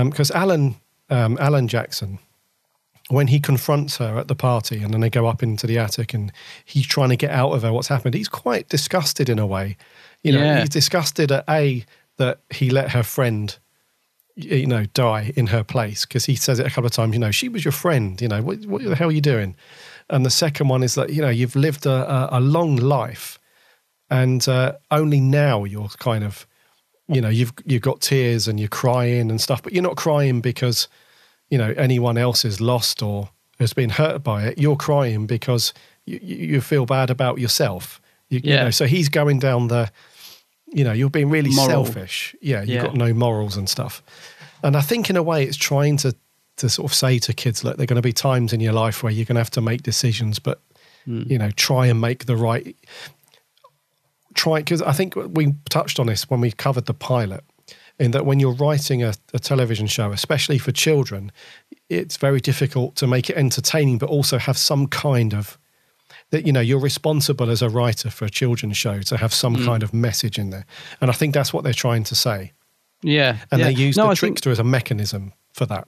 [0.10, 0.76] because Alan
[1.12, 2.20] um, Alan Jackson,
[3.10, 6.14] when he confronts her at the party, and then they go up into the attic,
[6.14, 6.32] and
[6.66, 8.14] he's trying to get out of her what's happened.
[8.14, 9.76] He's quite disgusted in a way.
[10.22, 10.60] You know, Yeah.
[10.60, 11.84] he's disgusted at a
[12.18, 13.58] that he let her friend,
[14.44, 17.14] you know, die in her place because he says it a couple of times.
[17.14, 18.20] You know, she was your friend.
[18.22, 19.56] You know, what, what the hell are you doing?
[20.10, 23.38] And the second one is that you know you've lived a, a, long life,
[24.10, 26.48] and uh, only now you're kind of
[27.10, 30.42] you know you've you've got tears and you're crying and stuff but you're not crying
[30.42, 30.88] because
[31.50, 33.30] you know anyone else is lost or
[33.60, 35.74] has been hurt by it you're crying because
[36.06, 38.00] you, you you feel bad about yourself
[38.30, 38.66] you, you Yeah.
[38.66, 39.92] know so he's going down the
[40.72, 41.86] you know you're being really Moral.
[41.86, 42.84] selfish yeah you've Yeah.
[42.84, 44.04] got no morals and stuff
[44.64, 46.16] and i think in a way it's trying to
[46.58, 48.74] to sort of say to kids look there are going to be times in your
[48.74, 50.62] life where you're going to have to make decisions but
[51.06, 51.24] hmm.
[51.26, 52.76] you know try and make the right
[54.34, 57.44] try because I think we touched on this when we covered the pilot.
[58.00, 61.34] In that, when you're writing a, a television show, especially for children,
[61.90, 65.58] it's very difficult to make it entertaining, but also have some kind of
[66.32, 69.56] that you know you're responsible as a writer for a children's show to have some
[69.56, 69.66] Mm.
[69.66, 70.66] kind of message in there,
[71.02, 72.52] and I think that's what they're trying to say.
[73.02, 73.38] Yeah.
[73.52, 73.68] And yeah.
[73.68, 75.88] they use No, the I think- trickster as a mechanism for that.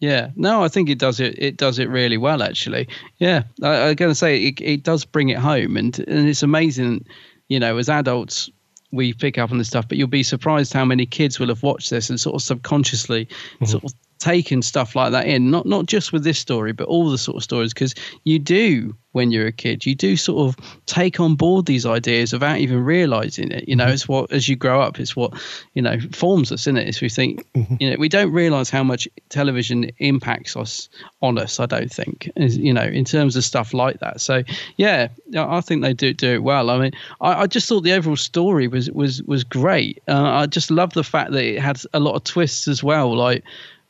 [0.00, 1.34] Yeah, no, I think it does it.
[1.38, 2.88] It does it really well, actually.
[3.18, 6.42] Yeah, I, I'm going to say it, it does bring it home, and and it's
[6.42, 7.06] amazing.
[7.48, 8.50] You know, as adults,
[8.92, 11.62] we pick up on this stuff, but you'll be surprised how many kids will have
[11.62, 13.28] watched this and sort of subconsciously
[13.64, 13.92] sort of
[14.24, 17.36] taken stuff like that in, not not just with this story, but all the sort
[17.36, 17.94] of stories, because
[18.24, 22.32] you do when you're a kid, you do sort of take on board these ideas
[22.32, 23.68] without even realizing it.
[23.68, 25.32] You know, it's what as you grow up, it's what
[25.74, 26.84] you know forms us, isn't it?
[26.84, 26.88] it?
[26.88, 27.44] Is we think,
[27.80, 30.88] you know, we don't realize how much television impacts us
[31.22, 31.60] on us.
[31.60, 34.20] I don't think, is, you know, in terms of stuff like that.
[34.20, 34.42] So
[34.76, 36.70] yeah, I think they do do it well.
[36.70, 40.02] I mean, I, I just thought the overall story was was was great.
[40.08, 43.14] Uh, I just love the fact that it had a lot of twists as well,
[43.16, 43.44] like.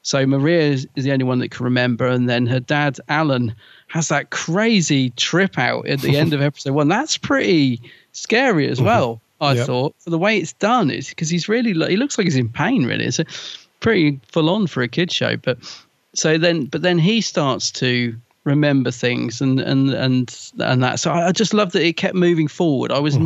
[0.04, 3.54] So Maria is, is the only one that can remember, and then her dad Alan
[3.88, 6.88] has that crazy trip out at the end of episode one.
[6.88, 7.80] That's pretty
[8.12, 8.86] scary as mm-hmm.
[8.86, 9.20] well.
[9.40, 9.66] I Yep.
[9.66, 12.50] thought for the way it's done is because he's really he looks like he's in
[12.50, 12.84] pain.
[12.84, 13.24] Really, it's a
[13.80, 15.36] pretty full on for a kid show.
[15.38, 15.58] But
[16.14, 18.14] so then, but then he starts to
[18.44, 21.00] remember things and and and and that.
[21.00, 22.92] So I, I just love that it kept moving forward.
[22.92, 23.16] I was.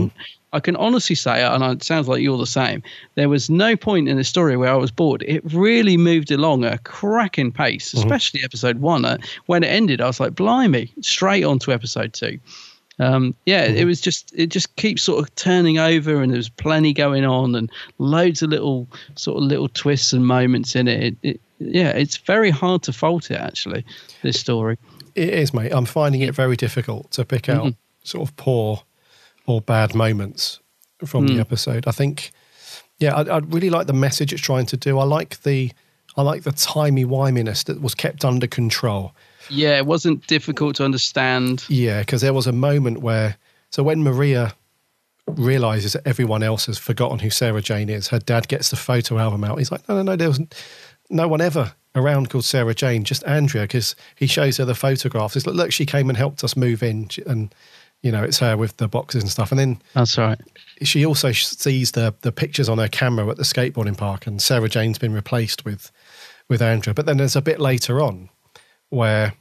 [0.52, 2.82] I can honestly say, and it sounds like you're the same.
[3.16, 5.22] There was no point in the story where I was bored.
[5.28, 9.04] It really moved along at a cracking pace, especially episode one.
[9.04, 12.38] Uh, when it ended, I was like, "Blimey!" Straight on to episode two.
[13.00, 16.92] Um, yeah, it was just it just keeps sort of turning over, and there's plenty
[16.92, 21.02] going on, and loads of little sort of little twists and moments in it.
[21.04, 23.84] It, it yeah, it's very hard to fault it actually.
[24.22, 24.78] This story.
[25.14, 25.72] It is, mate.
[25.72, 27.76] I'm finding it very difficult to pick out Mhm.
[28.02, 28.82] sort of poor
[29.48, 30.60] or bad moments
[31.04, 31.34] from Mm.
[31.34, 31.86] the episode.
[31.86, 32.30] I think,
[32.98, 34.98] yeah, I, I really like the message it's trying to do.
[34.98, 35.72] I like the,
[36.16, 39.14] I like the timey wiminess that was kept under control.
[39.50, 41.64] Yeah, it wasn't difficult to understand.
[41.68, 43.36] Yeah, because there was a moment where,
[43.70, 44.54] so when Maria
[45.26, 49.18] realizes that everyone else has forgotten who Sarah Jane is, her dad gets the photo
[49.18, 49.58] album out.
[49.58, 50.40] He's like, no, no, no, there was
[51.10, 55.36] no one ever around called Sarah Jane, just Andrea, because he shows her the photographs.
[55.36, 57.54] It's like, look, she came and helped us move in, and
[58.02, 59.50] you know, it's her with the boxes and stuff.
[59.50, 60.40] And then That's right.
[60.82, 64.68] she also sees the the pictures on her camera at the skateboarding park, and Sarah
[64.68, 65.90] Jane's been replaced with
[66.48, 66.94] with Andrea.
[66.94, 68.28] But then there's a bit later on
[68.90, 69.34] where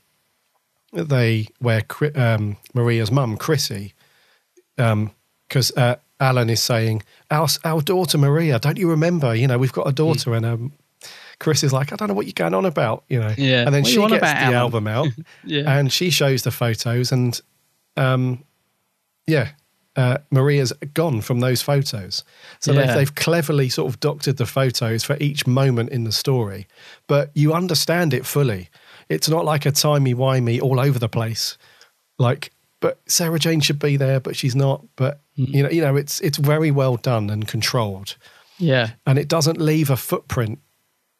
[0.94, 1.84] they where
[2.16, 3.94] um, Maria's mum Chrissy,
[4.76, 9.36] because uh, Alan is saying our our daughter Maria, don't you remember?
[9.36, 10.72] You know, we've got a daughter, and um,
[11.40, 13.34] Chris is like, I don't know what you're going on about, you know.
[13.38, 13.64] Yeah.
[13.66, 14.54] and then What she gets about, the Alan?
[14.56, 15.08] album out,
[15.44, 15.78] Yeah.
[15.78, 17.40] and she shows the photos, and
[17.96, 18.44] um,
[19.28, 19.49] yeah,
[19.95, 22.24] uh, Maria's gone from those photos.
[22.60, 22.86] So Yeah.
[22.88, 26.68] they've, they've cleverly sort of doctored the photos for each moment in the story,
[27.08, 28.70] but you understand it fully.
[29.10, 31.58] It's not like a timey wimey all over the place.
[32.20, 34.86] Like, but Sarah Jane should be there, but she's not.
[34.95, 38.18] But you know, you know, it's it's very well done and controlled,
[38.60, 38.91] Yeah.
[39.06, 40.60] and it doesn't leave a footprint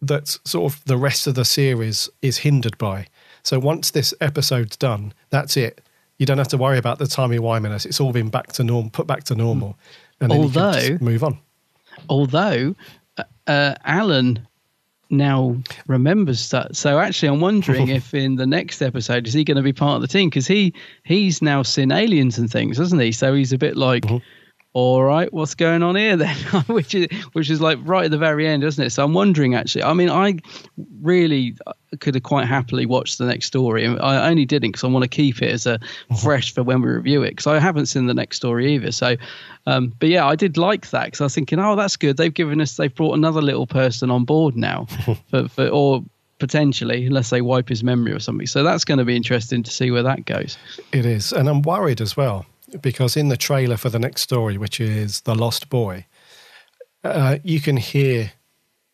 [0.02, 3.08] that sort of the rest of the series is hindered by.
[3.44, 5.82] So once this episode's done, that's it.
[6.20, 7.86] You don't have to worry about the timey wiminess.
[7.86, 9.78] It's all been back to norm, put back to normal,
[10.20, 11.38] and then you can Although- just move on.
[12.10, 12.76] Although
[13.18, 14.48] uh, uh, Alan
[15.10, 15.58] now
[15.88, 19.64] remembers that, so actually, I'm wondering if in the next episode is he going to
[19.64, 20.74] be part of the team because he
[21.04, 23.12] he's now seen aliens and things, hasn't he?
[23.12, 24.06] So he's a bit like.
[24.74, 26.36] All right, what's going on here then?
[26.68, 28.90] which is which is like right at the very end, isn't it?
[28.92, 29.84] So I'm wondering actually.
[29.84, 30.38] I mean, I
[31.02, 31.56] really
[32.00, 33.86] could have quite happily watched the next story.
[33.86, 35.80] And I only didn't because I want to keep it as a
[36.22, 38.92] fresh for when we review it because I haven't seen the next story either.
[38.92, 39.16] So,
[39.66, 42.18] um, but yeah, I did like that because I was thinking, oh, that's good.
[42.18, 44.86] They've given us, they've brought another little person on board now,
[45.30, 46.04] for, for or
[46.40, 48.48] potentially, unless they wipe his memory or something.
[48.48, 50.58] So that's going to be interesting to see where that goes.
[50.92, 52.46] It is, and I'm worried as well
[52.82, 56.06] because in the trailer for the next story, which is the Lost Boy,
[57.04, 58.32] uh, you can hear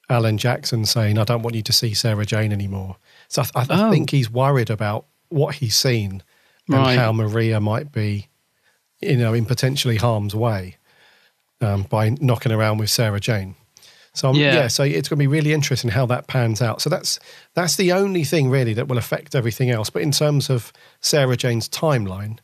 [0.09, 2.97] Alan Jackson saying, "I don't want you to see Sarah Jane anymore."
[3.29, 3.91] So I, I Oh.
[3.91, 6.21] think he's worried about what he's seen
[6.67, 6.97] and Right.
[6.97, 8.27] how Maria might be,
[9.01, 10.77] you know, in potentially harm's way
[11.61, 13.55] um, by knocking around with Sarah Jane.
[14.13, 14.53] So I'm, Yeah.
[14.53, 14.67] yeah.
[14.67, 16.81] so it's going to be really interesting how that pans out.
[16.81, 17.19] So that's
[17.55, 19.89] that's the only thing really that will affect everything else.
[19.89, 20.71] But in terms of
[21.01, 22.37] Sarah Jane's timeline,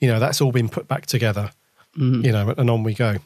[0.00, 1.50] you know, that's all been put back together.
[1.96, 2.24] Mm.
[2.24, 3.16] You know, and on we go.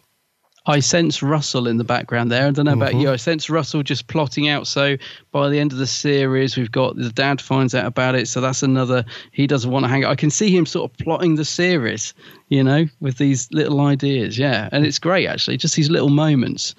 [0.67, 2.47] I sense Russell in the background there.
[2.47, 3.01] I don't know about Mhm.
[3.03, 3.11] you.
[3.11, 4.69] I sense Russell just plotting out.
[4.69, 4.97] So
[5.33, 8.29] by the end of the series, we've got the dad finds out about it.
[8.29, 9.05] So that's another.
[9.33, 10.05] He doesn't want to hang.
[10.05, 10.13] Out.
[10.13, 12.15] I can see him sort of plotting the series,
[12.49, 14.39] you know, with these little ideas.
[14.39, 15.57] Yeah, and it's great actually.
[15.57, 16.77] Just these little moments.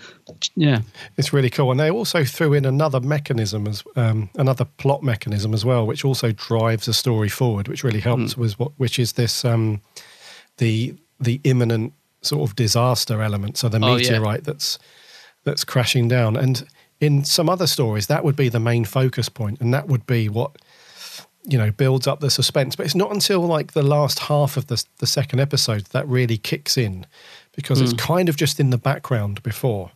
[0.55, 0.79] Yeah.
[1.17, 5.53] It's really cool, and they also threw in another mechanism as um, another plot mechanism
[5.53, 8.37] as well, which also drives the story forward, which really helps.
[8.37, 9.81] Was what, which is this um,
[10.57, 11.91] the the imminent
[12.23, 13.57] sort of disaster element.
[13.57, 14.11] So the Oh, yeah.
[14.11, 14.79] meteorite that's
[15.43, 16.65] that's crashing down, and
[17.01, 20.29] in some other stories, that would be the main focus point, and that would be
[20.29, 20.51] what
[21.45, 22.75] you know builds up the suspense.
[22.77, 26.37] But it's not until like the last half of the the second episode that really
[26.37, 27.05] kicks in,
[27.55, 27.97] because it's Mm.
[27.99, 29.91] kind of just in the background before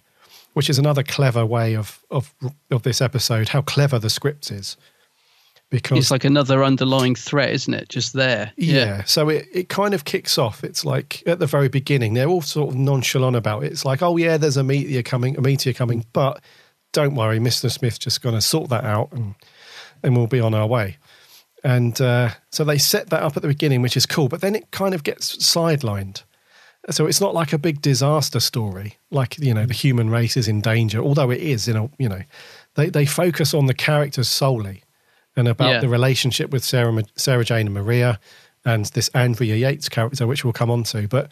[0.53, 2.33] which is another clever way of of
[2.71, 3.49] of this episode.
[3.49, 4.75] How clever the script is,
[5.69, 7.89] because it's like another underlying threat, isn't it?
[7.89, 8.51] Just there.
[8.55, 9.03] yeah.
[9.03, 10.63] So it, it kind of kicks off.
[10.63, 13.71] It's like at the very beginning, they're all sort of nonchalant about it.
[13.71, 16.41] It's like, oh yeah, there's a meteor coming, a meteor coming, but
[16.93, 17.69] don't worry, Mr.
[17.69, 19.35] Smith's just going to sort that out and
[20.03, 20.97] and we'll be on our way.
[21.63, 24.55] And uh, so they set that up at the beginning, which is cool, but then
[24.55, 26.23] it kind of gets sidelined.
[26.91, 30.47] So it's not like a big disaster story, like you know the human race is
[30.47, 31.01] in danger.
[31.01, 32.21] Although it is, you know, you know,
[32.75, 34.83] they they focus on the characters solely
[35.37, 35.79] and about Yeah.
[35.79, 38.19] the relationship with Sarah Sarah Jane and Maria
[38.65, 41.07] and this Andrea Yates character, which we'll come on to.
[41.07, 41.29] But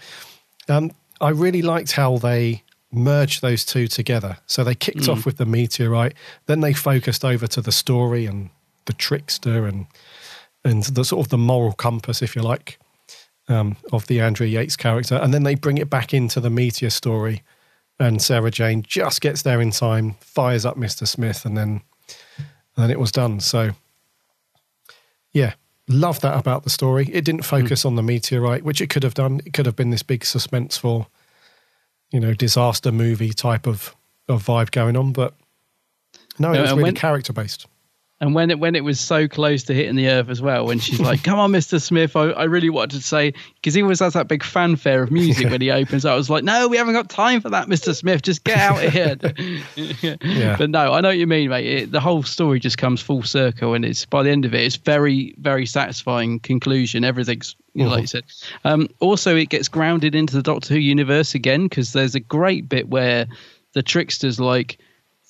[0.69, 4.37] um, I really liked how they merged those two together.
[4.45, 5.09] So they kicked Mm.
[5.09, 6.13] off with the meteorite,
[6.45, 8.49] then they focused over to the story and
[8.85, 9.87] the trickster and
[10.63, 12.79] and the sort of the moral compass, if you like,
[13.47, 16.89] um, of the Andrea Yates character, and then they bring it back into the meteor
[16.89, 17.43] story.
[17.99, 21.81] And Sarah Jane just gets there in time, fires up Mister Smith, and then
[22.37, 23.39] and then it was done.
[23.39, 23.71] So
[25.35, 25.53] yeah,
[25.89, 27.09] love that about the story.
[27.11, 27.57] It didn't hmm.
[27.57, 29.41] focus on the meteorite, which it could have done.
[29.45, 31.07] It could have been this big suspenseful,
[32.11, 33.95] you know, disaster movie type of
[34.27, 35.35] of vibe going on, but
[36.39, 37.67] no, it was really when- character based.
[38.21, 40.79] And when it when it was so close to hitting the earth as well, when
[40.79, 43.99] she's like, "Come on, Mister Smith," I, I really wanted to say because he always
[43.99, 46.05] has that big fanfare of music when he opens.
[46.05, 46.13] Up.
[46.13, 48.21] I was like, "No, we haven't got time for that, Mister Smith.
[48.21, 49.17] Just get out of here."
[50.25, 50.55] Yeah.
[50.57, 51.65] But no, I know what you mean, mate.
[51.65, 54.61] It, the whole story just comes full circle, and it's by the end of it,
[54.61, 57.03] it's very very satisfying conclusion.
[57.03, 58.23] Everything's you know, like you said.
[58.63, 62.69] Um, also, it gets grounded into the Doctor Who universe again because there's a great
[62.69, 63.27] bit where
[63.73, 64.79] the trickster's like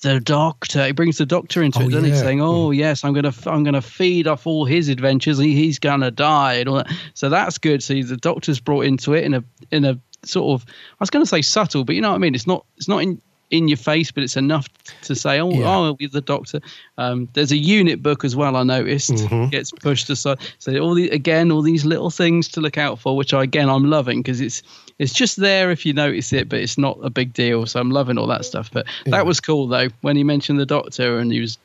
[0.02, 3.14] the doctor he brings the doctor into Oh, it doesn't he saying oh yes i'm
[3.14, 5.38] gonna i'm gonna feed off all his adventures.
[5.38, 6.92] He, he's gonna die and all that.
[7.14, 7.82] So that's good.
[7.82, 11.24] So the doctor's brought into it in a in a sort of i was gonna
[11.26, 12.34] say subtle but you know what i mean?
[12.34, 13.20] It's not it's not in
[13.50, 14.66] in your face but it's enough
[15.02, 15.76] to say oh Yeah.
[15.76, 16.60] oh with the doctor
[16.98, 19.52] um there's a unit book as well i noticed Mhm.
[19.52, 20.40] gets pushed aside.
[20.58, 23.68] So all the again all these little things to look out for which i again
[23.70, 24.62] i'm loving because it's
[24.98, 27.66] it's just there if you notice it, but it's not a big deal.
[27.66, 28.70] So I'm loving all that stuff.
[28.72, 29.12] But Yeah.
[29.12, 31.58] that was cool though when he mentioned the doctor and he was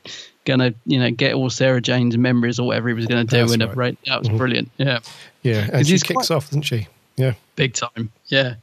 [0.44, 3.52] gonna, you know, get all Sarah Jane's memories or whatever he was gonna do That's
[3.52, 3.74] in a right.
[3.74, 3.96] break.
[4.06, 4.38] That was Mhm.
[4.38, 4.70] brilliant.
[4.76, 4.98] Yeah,
[5.42, 6.88] Yeah, and she kicks quite- off, doesn't she?
[7.16, 7.34] Yeah.
[7.56, 8.10] big time.
[8.28, 8.54] Yeah.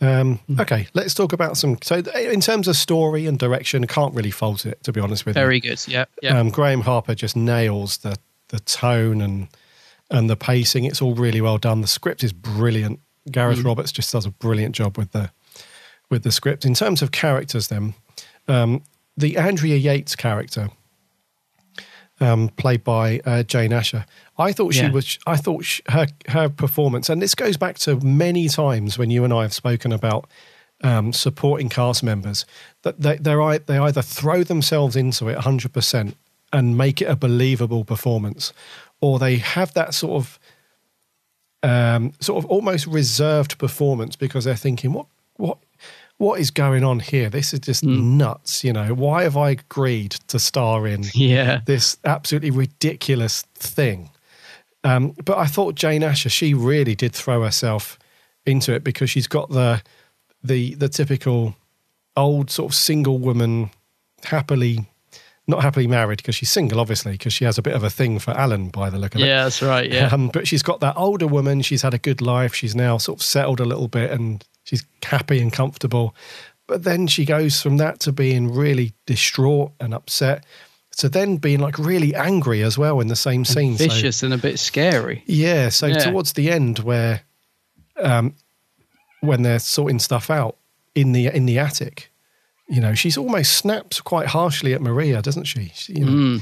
[0.00, 1.78] Um, okay, let's talk about some.
[1.82, 5.36] So, in terms of story and direction, can't really fault it, to be honest with
[5.36, 5.40] you.
[5.42, 5.80] Very good.
[5.88, 6.04] Yeah.
[6.22, 6.38] Yeah.
[6.38, 8.16] Um, Graham Harper just nails the
[8.48, 9.48] the tone and
[10.10, 10.84] and the pacing.
[10.84, 11.80] It's all really well done.
[11.80, 13.00] The script is brilliant.
[13.30, 13.64] Gareth Mm.
[13.64, 15.30] Roberts just does a brilliant job with the
[16.10, 16.64] with the script.
[16.64, 17.94] In terms of characters, then
[18.48, 18.82] um,
[19.16, 20.68] the Andrea Yates character,
[22.20, 24.06] um, played by uh, Jane Asher,
[24.38, 24.90] I thought she Yeah.
[24.92, 25.18] was.
[25.26, 29.24] I thought sh her her performance, and this goes back to many times when you
[29.24, 30.26] and I have spoken about
[30.82, 32.44] um, supporting cast members
[32.82, 36.16] that they they're, they either throw themselves into it hundred percent
[36.52, 38.52] and make it a believable performance,
[39.00, 40.38] or they have that sort of
[41.66, 45.06] um, sort of almost reserved performance because they're thinking, what
[45.36, 45.58] what
[46.18, 47.28] what is going on here?
[47.28, 48.64] This is just nuts.
[48.64, 51.60] You know, why have I agreed to star in Yeah.
[51.66, 54.10] this absolutely ridiculous thing?
[54.84, 57.98] Um, but I thought Jane Asher, she really did throw herself
[58.46, 59.82] into it because she's got the
[60.44, 61.56] the the typical
[62.16, 63.70] old sort of single woman,
[64.24, 64.86] happily
[65.48, 68.18] not happily married because she's single, obviously, because she has a bit of a thing
[68.18, 69.26] for Alan by the look of it.
[69.26, 69.90] Yeah, that's right.
[69.90, 70.08] Yeah.
[70.12, 71.62] Um, but she's got that older woman.
[71.62, 72.54] She's had a good life.
[72.54, 76.14] She's now sort of settled a little bit and she's happy and comfortable.
[76.66, 80.44] But then she goes from that to being really distraught and upset
[80.96, 83.76] to then being like really angry as well in the same scene.
[83.76, 85.22] So- Vicious and a bit scary.
[85.26, 85.68] yeah.
[85.68, 85.98] So Yeah.
[85.98, 87.20] towards the end, where
[88.02, 88.34] um,
[89.20, 90.56] when they're sorting stuff out
[90.94, 92.10] in the in the attic,
[92.68, 95.70] you know, she's almost snaps quite harshly at Maria, doesn't she?
[95.74, 96.40] She- you know,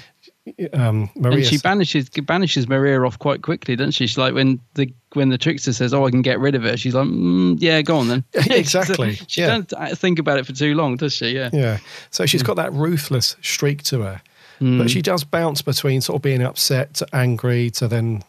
[0.73, 1.39] um, Maria.
[1.39, 4.07] And she banishes banishes Maria off quite quickly, doesn't she?
[4.07, 6.77] She's like when the when the trickster says, "Oh, I can get rid of her,"
[6.77, 9.61] she's like, mm, "Yeah, go on then." Exactly, she yeah.
[9.69, 11.29] don't think about it for too long, does she?
[11.29, 11.51] Yeah.
[11.53, 11.79] Yeah.
[12.11, 14.23] So she's got that ruthless streak to her.
[14.61, 14.79] Mm.
[14.79, 18.23] But she does bounce between sort of being upset to angry to then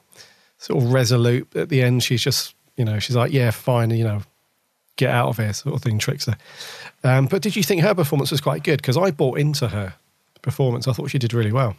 [0.58, 1.54] sort of resolute.
[1.56, 4.22] At the end, she's just, you know, she's like, yeah, fine, you know,
[4.96, 6.36] get out of here, sort of thing, Trickster.
[7.06, 8.78] Um, but did you think her performance was quite good?
[8.78, 9.94] Because I bought into her
[10.42, 10.88] performance.
[10.88, 11.76] I thought she did really well.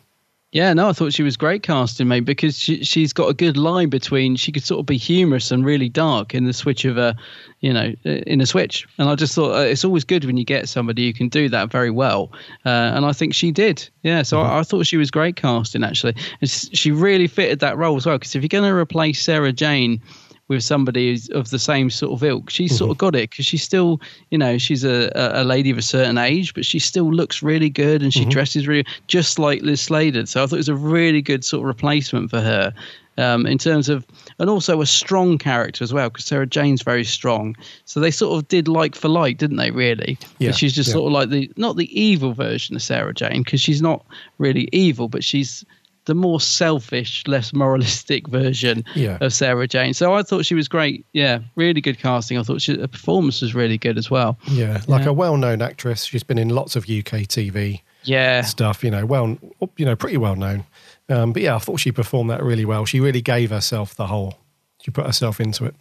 [0.53, 3.57] Yeah, no, I thought she was great casting, mate, because she, she's got a good
[3.57, 6.97] line between she could sort of be humorous and really dark in the switch of
[6.97, 7.17] a,
[7.61, 8.87] you know, in a switch.
[8.99, 11.49] And I just thought uh, it's always good when you get somebody who can do
[11.49, 12.31] that very well.
[12.65, 13.87] Uh, and I think she did.
[14.05, 16.15] Yeah, so I, I thought she was great casting, actually.
[16.41, 19.53] And she really fitted that role as well, because if you're going to replace Sarah
[19.53, 20.01] Jane
[20.49, 22.51] with somebody who's of the same sort of ilk.
[22.51, 24.01] She's sort of got it because she's still,
[24.31, 27.69] you know, she's a, a lady of a certain age, but she still looks really
[27.69, 30.27] good and she dresses really just like Liz Sladen.
[30.27, 32.73] So I thought it was a really good sort of replacement for her.
[33.19, 34.07] Um, in terms of,
[34.39, 37.57] and also a strong character as well, because Sarah Jane's very strong.
[37.87, 39.71] So they sort of did like for like, didn't they?
[39.71, 40.97] Really, Yeah, she's just yeah.
[40.97, 44.05] sort of like the not the evil version of Sarah Jane, because she's not
[44.37, 45.65] really evil, but she's
[46.07, 49.19] the more selfish, less moralistic version Yeah.
[49.21, 49.93] of Sarah Jane.
[49.95, 51.05] So I thought she was great.
[51.13, 52.39] Yeah, really good casting.
[52.39, 54.39] I thought she, her performance was really good as well.
[54.49, 55.11] Yeah, like Yeah.
[55.11, 56.05] a well-known actress.
[56.05, 58.83] She's been in lots of UK TV Yeah, stuff.
[58.83, 59.37] You know, well,
[59.77, 60.65] you know, pretty well known.
[61.09, 62.85] Um, but yeah, I thought she performed that really well.
[62.85, 64.39] She really gave herself the whole.
[64.83, 65.75] She put herself into it.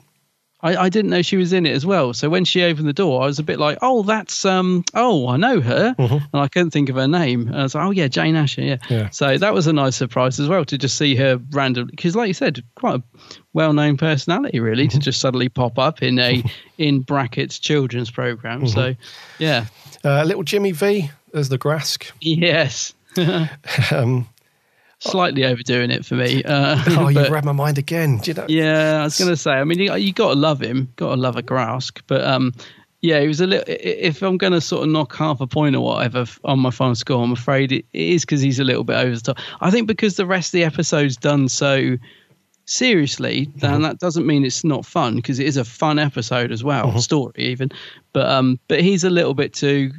[0.65, 2.13] I, I didn't know she was in it as well.
[2.13, 5.27] So when she opened the door, I was a bit like, "Oh, that's um, oh,
[5.27, 7.47] I know her," and I couldn't think of her name.
[7.47, 9.09] And I was like, "Oh yeah, Jane Asher, yeah." Yeah.
[9.11, 12.27] So that was a nice surprise as well to just see her randomly, because like
[12.27, 13.03] you said, quite a
[13.53, 16.43] well-known personality, really, to just suddenly pop up in a
[16.77, 18.67] in brackets children's program.
[18.67, 18.95] So,
[19.39, 19.65] yeah,
[20.03, 22.11] Uh, little Jimmy Vee as the Grask.
[22.21, 22.93] yes.
[23.91, 24.27] Um,
[24.99, 26.43] Slightly overdoing it for me.
[26.55, 28.17] Uh, oh, you read my mind again.
[28.17, 28.45] Do you know?
[28.47, 29.51] Yeah, I was going to say.
[29.51, 30.91] I mean, you, you got to love him.
[30.95, 32.01] Got to love a Grask.
[32.07, 32.53] But um,
[33.01, 33.65] yeah, it was a little.
[33.67, 36.95] If I'm going to sort of knock half a point or whatever on my final
[36.95, 39.37] score, I'm afraid it, it is because he's a little bit over the top.
[39.61, 41.97] I think because the rest of the episode's done so
[42.65, 46.63] seriously, then that doesn't mean it's not fun because it is a fun episode as
[46.63, 47.69] well, story even.
[48.13, 49.91] But um, but he's a little bit too.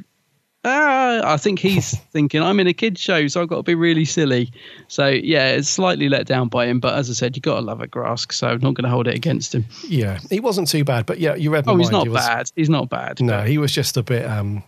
[0.65, 3.75] Ah, I think he's thinking I'm in a kids show, so I've got to be
[3.75, 4.51] really silly.
[4.87, 6.79] So yeah, it's slightly let down by him.
[6.79, 8.89] But as I said, you've got to love a Grask, so I'm not going to
[8.89, 9.65] hold it against him.
[9.87, 11.83] Yeah, he wasn't too bad, but yeah, you read my Oh, mind.
[11.85, 12.51] he's not He was- bad.
[12.55, 13.21] He's not bad.
[13.21, 14.25] No, he was just a bit.
[14.25, 14.63] um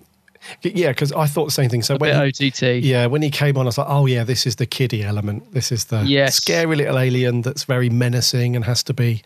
[0.61, 1.81] Yeah, because I thought the same thing.
[1.83, 2.81] So A when OTT.
[2.81, 5.51] yeah, when he came on, I was like, oh yeah, this is the kiddie element.
[5.53, 6.35] This is the Yes.
[6.35, 9.21] scary little alien that's very menacing and has to be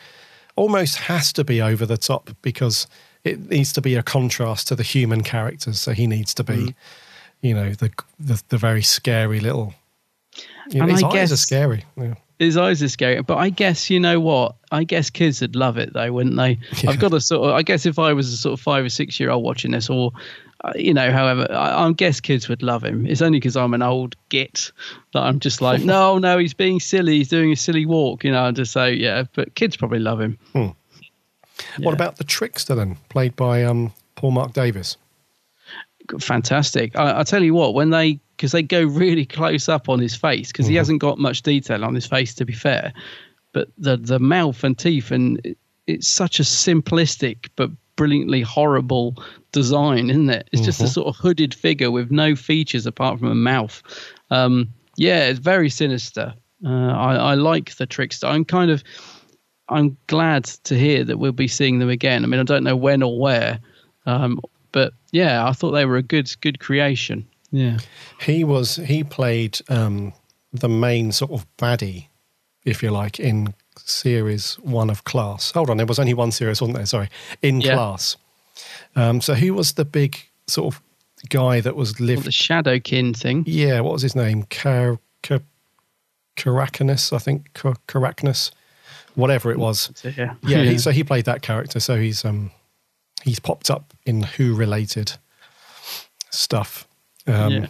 [0.55, 2.87] almost has to be over the top because
[3.23, 5.79] it needs to be a contrast to the human characters.
[5.79, 6.75] So he needs to be, Mm.
[7.41, 9.73] you know, the the, the very scary little.
[10.69, 11.85] You know, And his I eyes guess- are scary.
[11.97, 12.15] Yeah.
[12.39, 14.55] His eyes are scary, but I guess you know what?
[14.71, 16.57] I guess kids would love it though, wouldn't they?
[16.87, 17.55] I've got a sort of.
[17.55, 19.89] I guess if I was a sort of five or six year old watching this,
[19.89, 20.11] or
[20.65, 23.05] uh, you know, however, I, I guess kids would love him.
[23.05, 24.71] It's only because I'm an old git
[25.13, 27.17] that I'm just like, no, no, he's being silly.
[27.19, 28.45] He's doing a silly walk, you know.
[28.45, 30.37] And just say, yeah, but kids probably love him.
[31.79, 34.97] What about the trickster then, played by um, Paul Marc Davis?
[36.19, 36.95] fantastic.
[36.97, 40.15] I, I tell you what, when they because they go really close up on his
[40.15, 40.77] face because he Mhm.
[40.77, 42.93] hasn't got much detail on his face to be fair,
[43.53, 45.57] but the the mouth and teeth and it,
[45.87, 49.15] it's such a simplistic but brilliantly horrible
[49.51, 50.49] design, isn't it?
[50.51, 50.93] It's just a Mhm.
[50.93, 53.83] sort of hooded figure with no features apart from a mouth.
[54.31, 56.33] Um, yeah, it's very sinister.
[56.65, 58.25] Uh, I, I like the trickster.
[58.25, 58.83] I'm kind of
[59.69, 62.23] I'm glad to hear that we'll be seeing them again.
[62.23, 63.59] I mean, I don't know when or where,
[64.05, 64.39] um,
[64.71, 67.25] but yeah, I thought they were a good good creation.
[67.51, 67.77] Yeah,
[68.21, 70.11] He was he played um,
[70.51, 72.07] the main sort of baddie,
[72.65, 75.51] if you like, in series one of Class.
[75.51, 76.85] Hold on, there was only one series, wasn't there?
[76.87, 77.09] Sorry,
[77.43, 77.75] in Yeah.
[77.75, 78.17] Class.
[78.95, 80.17] Um, so who was the big
[80.47, 80.81] sort of
[81.29, 82.25] guy that was lived?
[82.25, 83.43] the Shadowkin thing.
[83.47, 84.43] Yeah, what was his name?
[84.49, 85.41] Car, Car,
[86.37, 87.53] Corakinus, I think.
[87.53, 88.51] Car, Corakinus,
[89.15, 89.91] whatever it was.
[90.03, 91.79] Yeah, Yeah, He, so he played that character.
[91.79, 92.51] So he's um
[93.23, 95.13] he's popped up in Who related
[96.29, 96.87] stuff.
[97.27, 97.67] Um, Yeah.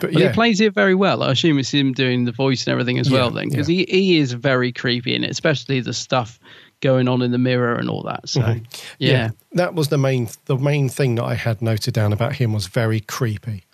[0.00, 1.24] But Well, yeah, he plays it very well.
[1.24, 4.18] I assume it's him doing the voice and everything as well, then, because he, he
[4.18, 6.38] is very creepy in it, especially the stuff
[6.80, 8.28] going on in the mirror and all that.
[8.28, 8.64] So, Mhm.
[9.00, 12.52] yeah, that was the main the main thing that I had noted down about him
[12.52, 13.64] was very creepy.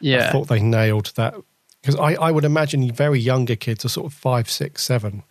[0.00, 1.34] yeah, I thought they nailed that
[1.82, 5.24] because I, I would imagine very younger kids, are sort of five, six, seven,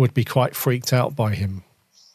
[0.00, 1.62] would be quite freaked out by him.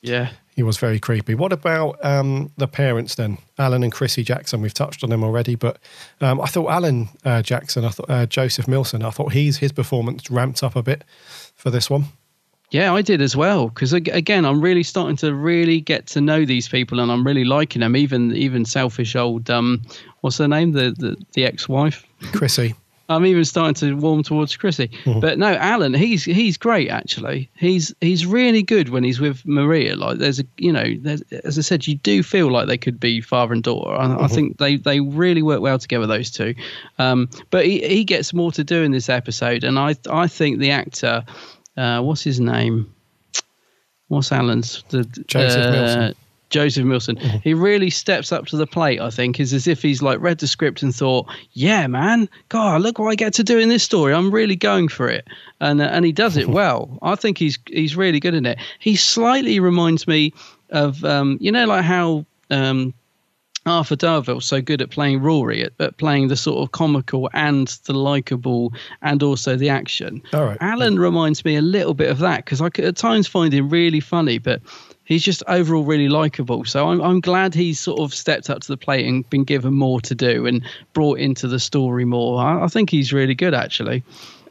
[0.01, 0.31] yeah.
[0.55, 1.35] He was very creepy.
[1.35, 3.39] What about um, the parents then?
[3.59, 4.61] Alan and Chrissy Jackson.
[4.61, 5.79] We've touched on them already, but
[6.21, 9.73] um, I thought Alan uh, Jackson, I thought uh, Joseph Millson, I thought he's his
[9.73, 11.03] performance ramped up a bit
[11.55, 12.05] for this one.
[12.71, 13.67] Yeah, I did as well.
[13.67, 17.43] Because again, I'm really starting to really get to know these people, and I'm really
[17.43, 17.97] liking them.
[17.97, 19.81] Even even selfish old um,
[20.21, 20.71] what's her name?
[20.71, 22.05] The the, the ex-wife.
[22.31, 22.75] Chrissy.
[23.07, 24.89] I'm even starting to warm towards Chrissy.
[25.03, 25.21] Mhm.
[25.21, 27.49] But no, Alan, he's he's great actually.
[27.55, 29.95] He's he's really good when he's with Maria.
[29.95, 32.99] Like there's a you know, there's, as I said, you do feel like they could
[32.99, 33.91] be father and daughter.
[33.91, 34.31] I, I Mhm.
[34.33, 36.55] think they they really work well together, those two.
[36.97, 40.57] Um, but he he gets more to do in this episode, and I I think
[40.59, 41.23] the actor,
[41.77, 42.91] uh, what's his name?
[44.07, 44.83] What's Alan's?
[44.89, 46.15] The, Joseph uh, Millson.
[46.49, 47.17] Joseph Millson.
[47.41, 48.99] He really steps up to the plate.
[48.99, 52.81] I think is as if he's like read the script and thought, "Yeah, man, God,
[52.81, 54.13] look what I get to do in this story.
[54.13, 55.27] I'm really going for it,"
[55.59, 56.97] and uh, and he does it well.
[57.01, 58.59] I think he's he's really good in it.
[58.79, 60.33] He slightly reminds me
[60.69, 62.25] of um, you know like how.
[62.51, 62.93] Um,
[63.67, 67.67] Arthur Darvill's so good at playing Rory, at, at playing the sort of comical and
[67.85, 70.21] the likable and also the action.
[70.33, 70.57] All right.
[70.61, 73.69] Alan reminds me a little bit of that because I could at times find him
[73.69, 74.61] really funny, but
[75.05, 76.65] he's just overall really likable.
[76.65, 79.73] So I'm, I'm glad he's sort of stepped up to the plate and been given
[79.73, 80.63] more to do and
[80.93, 82.41] brought into the story more.
[82.41, 84.03] I, I think he's really good, actually.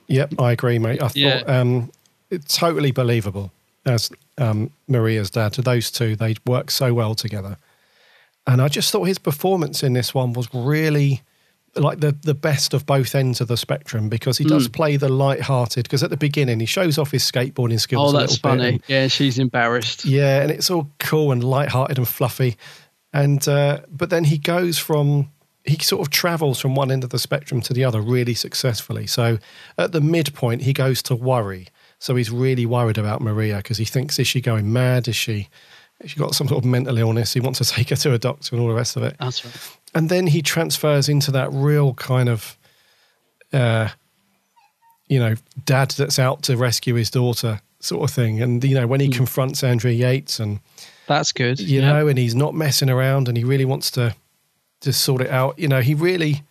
[0.07, 1.03] Yep, I agree, mate.
[1.03, 1.41] I Yeah.
[1.41, 1.91] thought um,
[2.31, 3.53] it's totally believable
[3.87, 5.53] as um, Maria's dad.
[5.55, 7.59] To those two, they work so well together,
[8.47, 11.23] and I just thought his performance in this one was really
[11.77, 14.73] like the the best of both ends of the spectrum because he does Mm.
[14.73, 15.83] play the light-hearted.
[15.85, 18.13] Because at the beginning, he shows off his skateboarding skills.
[18.13, 18.69] Oh, a that's funny.
[18.69, 20.05] and- Yeah, she's embarrassed.
[20.05, 22.57] yeah, and it's all cool and light-hearted and fluffy,
[23.13, 25.31] and uh, but then he goes from
[25.67, 29.07] he sort of travels from one end of the spectrum to the other really successfully.
[29.07, 29.39] So
[29.79, 31.69] at the midpoint, he goes to worry.
[31.99, 35.09] So he's really worried about Maria because he thinks is she going mad?
[35.09, 35.49] Is she?
[36.05, 37.33] She got some sort of mental illness?
[37.33, 39.17] He wants to take her to a doctor and all the rest of it.
[39.19, 39.55] That's right.
[39.95, 42.59] And then he transfers into that real kind of,
[43.53, 43.89] uh,
[45.09, 48.43] you know, dad that's out to rescue his daughter sort of thing.
[48.43, 50.61] And you know, when he confronts Andrea Yates and
[51.07, 51.61] That's good.
[51.61, 51.93] you yeah.
[51.93, 54.17] know, and he's not messing around and he really wants to
[54.81, 55.59] just sort it out.
[55.59, 56.43] You know, he really,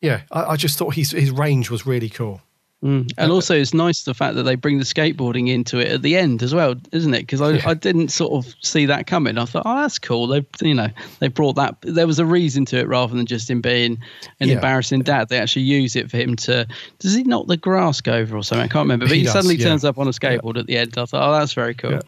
[0.00, 2.40] yeah, I, I just thought his his range was really cool.
[2.82, 3.12] Mm.
[3.18, 6.16] And also, it's nice the fact that they bring the skateboarding into it at the
[6.16, 7.20] end as well, isn't it?
[7.20, 9.36] Because I, I didn't sort of see that coming.
[9.36, 10.26] I thought, oh, that's cool.
[10.26, 10.88] They, you know,
[11.18, 11.76] they brought that.
[11.82, 13.98] There was a reason to it rather than just him being
[14.40, 14.54] an Yeah.
[14.54, 15.28] embarrassing dad.
[15.28, 16.66] They actually use it for him to.
[17.00, 18.64] Does he knock the grass over or something?
[18.64, 19.04] I can't remember.
[19.04, 19.66] But He he, does, suddenly yeah.
[19.66, 20.96] turns up on a skateboard at the end.
[20.96, 21.90] I thought, oh, that's very cool.
[21.92, 22.00] Yeah.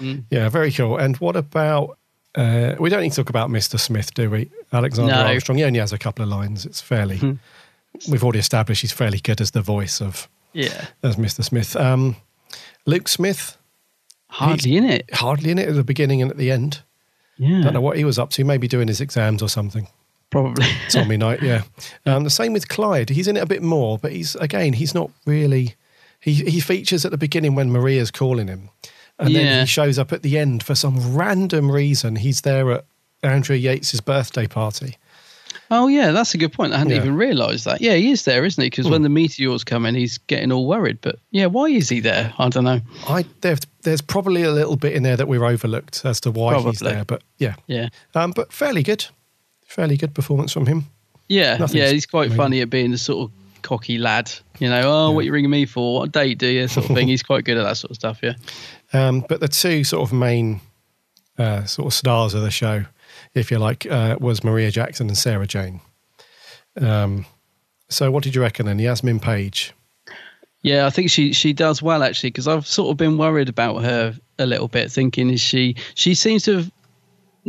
[0.00, 0.24] Mm.
[0.30, 0.96] Yeah, very cool.
[0.96, 1.98] And what about?
[2.34, 3.78] Uh, we don't need to talk about Mr.
[3.80, 4.50] Smith, do we?
[4.72, 5.24] Alexander No.
[5.26, 5.58] Armstrong.
[5.58, 6.64] He only has a couple of lines.
[6.64, 7.18] It's fairly.
[7.18, 7.32] Hmm.
[8.08, 10.86] We've already established he's fairly good as the voice of Yeah.
[11.02, 11.42] as Mr.
[11.44, 11.74] Smith.
[11.76, 12.16] Um,
[12.86, 13.56] Luke Smith,
[14.30, 15.12] Hardly in it.
[15.14, 16.82] hardly in it at the beginning and at the end.
[17.38, 17.62] Yeah.
[17.62, 18.44] Don't know what he was up to.
[18.44, 19.86] Maybe doing his exams or something.
[20.30, 20.66] Probably.
[20.90, 21.62] Tommy Knight, yeah.
[22.04, 23.08] Um, the same with Clyde.
[23.10, 25.74] He's in it a bit more, but he's again, he's not really.
[26.20, 28.70] He he features at the beginning when Maria's calling him,
[29.18, 32.16] and then he shows up at the end for some random reason.
[32.16, 32.84] He's there at
[33.22, 34.96] Andrea Yates's birthday party.
[35.70, 36.72] Oh yeah, that's a good point.
[36.72, 36.98] I hadn't Yeah.
[37.00, 37.80] even realised that.
[37.80, 38.70] Yeah, he is there, isn't he?
[38.70, 38.92] Because Hmm.
[38.92, 40.98] when the meteors come in, he's getting all worried.
[41.02, 42.32] But yeah, why is he there?
[42.38, 42.80] I don't know.
[43.08, 46.58] I there's, there's probably a little bit in there that we've overlooked as to why
[46.60, 49.04] he's there, but yeah, Yeah, um, but fairly good,
[49.66, 50.86] fairly good performance from him.
[51.28, 51.88] yeah, Nothing's yeah.
[51.90, 52.36] He's quite amazing.
[52.36, 54.32] funny at being the sort of cocky lad.
[54.60, 56.00] You know, oh, what you ringing me for?
[56.00, 56.66] What date do you?
[56.68, 57.08] Sort of thing.
[57.12, 58.20] he's quite good at that sort of stuff.
[58.22, 58.34] Yeah.
[58.94, 60.60] Um, but the two sort of main
[61.38, 62.86] uh, sort of stars of the show,
[63.40, 65.80] if you like, uh, was Maria Jackson and Sarah Jane.
[66.80, 67.26] Um,
[67.88, 68.78] so, what did you reckon then?
[68.78, 69.72] Yasmin Page.
[70.62, 73.82] Yeah, I think she she does well actually because I've sort of been worried about
[73.82, 76.72] her a little bit, thinking is she she seems to have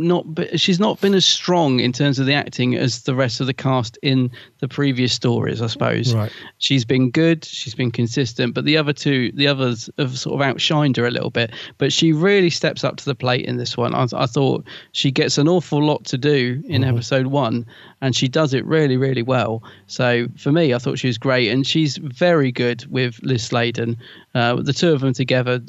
[0.00, 3.40] not be, she's not been as strong in terms of the acting as the rest
[3.40, 6.14] of the cast in the previous stories, I suppose.
[6.14, 6.32] Right.
[6.58, 10.46] She's been good, she's been consistent, but the other two, the others have sort of
[10.46, 11.52] outshined her a little bit.
[11.78, 13.94] But she really steps up to the plate in this one.
[13.94, 17.66] I, I thought she gets an awful lot to do in episode one,
[18.00, 19.62] and she does it really, really well.
[19.86, 23.96] So for me, I thought she was great, and she's very good with Liz Sladen.
[24.34, 25.60] Uh, the two of them together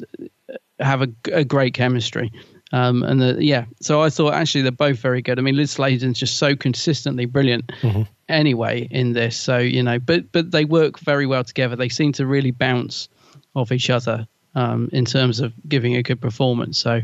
[0.78, 2.32] have a, a great chemistry.
[2.72, 5.38] Um, and the, yeah, so I thought actually they're both very good.
[5.38, 7.70] I mean, Liz Sladen's just so consistently brilliant
[8.28, 9.36] anyway in this.
[9.36, 11.76] So you know, but but they work very well together.
[11.76, 13.08] They seem to really bounce
[13.54, 16.78] off each other um, in terms of giving a good performance.
[16.78, 17.02] So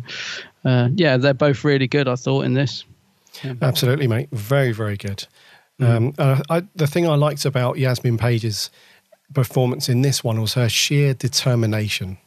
[0.65, 2.09] uh, yeah, they're both really good.
[2.09, 2.85] I thought in this.
[3.63, 4.29] Absolutely, mate.
[4.33, 5.27] Very, very good.
[5.81, 8.71] Um, and I, I, the thing I liked about Yasmin Page's
[9.33, 12.19] performance in this one was her sheer determination.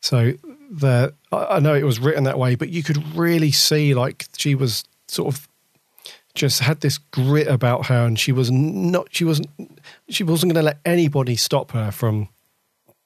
[0.00, 0.32] So
[0.70, 4.26] the I I know it was written that way, but you could really see like
[4.36, 5.48] she was sort of
[6.34, 9.48] just had this grit about her, and she was not she wasn't
[10.08, 12.28] she wasn't going to let anybody stop her from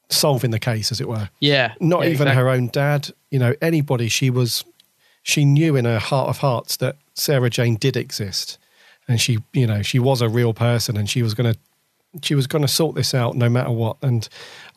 [0.09, 1.31] solving the case, as it were.
[1.41, 2.35] Yeah, Not yeah, even exactly.
[2.37, 4.09] her own dad, you know, anybody.
[4.09, 4.65] She was
[5.23, 8.59] she knew in her heart of hearts that Sarah Jane did exist,
[9.09, 11.59] and she you know she was a real person, and she was going to
[12.23, 13.97] she was going to sort this out no matter what.
[14.03, 14.29] And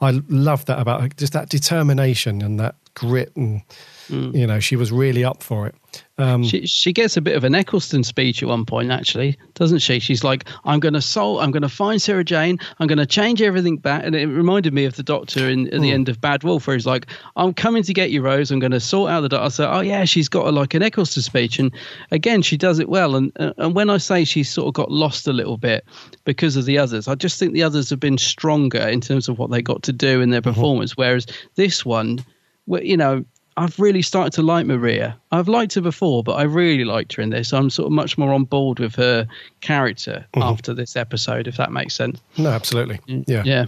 [0.01, 3.61] I love that about her, just that determination and that grit and
[4.09, 5.75] you know she was really up for it.
[6.17, 9.79] Um, she she gets a bit of an Eccleston speech at one point, actually, doesn't
[9.79, 9.99] she?
[9.99, 11.39] She's like, "I'm going to solve.
[11.41, 12.57] I'm going to find Sarah Jane.
[12.79, 15.79] I'm going to change everything back." And it reminded me of the Doctor in at
[15.81, 15.93] the Hmm.
[15.95, 17.07] end of Bad Wolf, where he's like,
[17.37, 18.51] "I'm coming to get you, Rose.
[18.51, 20.73] I'm going to sort out the Doctor." I said, "Oh yeah, she's got a, like
[20.73, 21.71] an Eccleston speech," and
[22.11, 23.15] again, she does it well.
[23.15, 25.85] And uh, and when I say she's sort of got lost a little bit
[26.25, 29.37] because of the others, I just think the others have been stronger in terms of
[29.39, 31.25] what they got to do in their performance, whereas
[31.55, 32.19] this one,
[32.67, 33.23] you know.
[33.57, 35.17] I've really started to like Maria.
[35.31, 37.53] I've liked her before, but I really liked her in this.
[37.53, 39.27] I'm sort of much more on board with her
[39.61, 42.19] character after this episode, if that makes sense.
[42.37, 42.99] no, absolutely.
[43.07, 43.43] Yeah.
[43.45, 43.65] Yeah.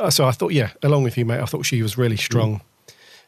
[0.00, 2.60] Uh, so I thought, yeah, along with you, mate, I thought she was really strong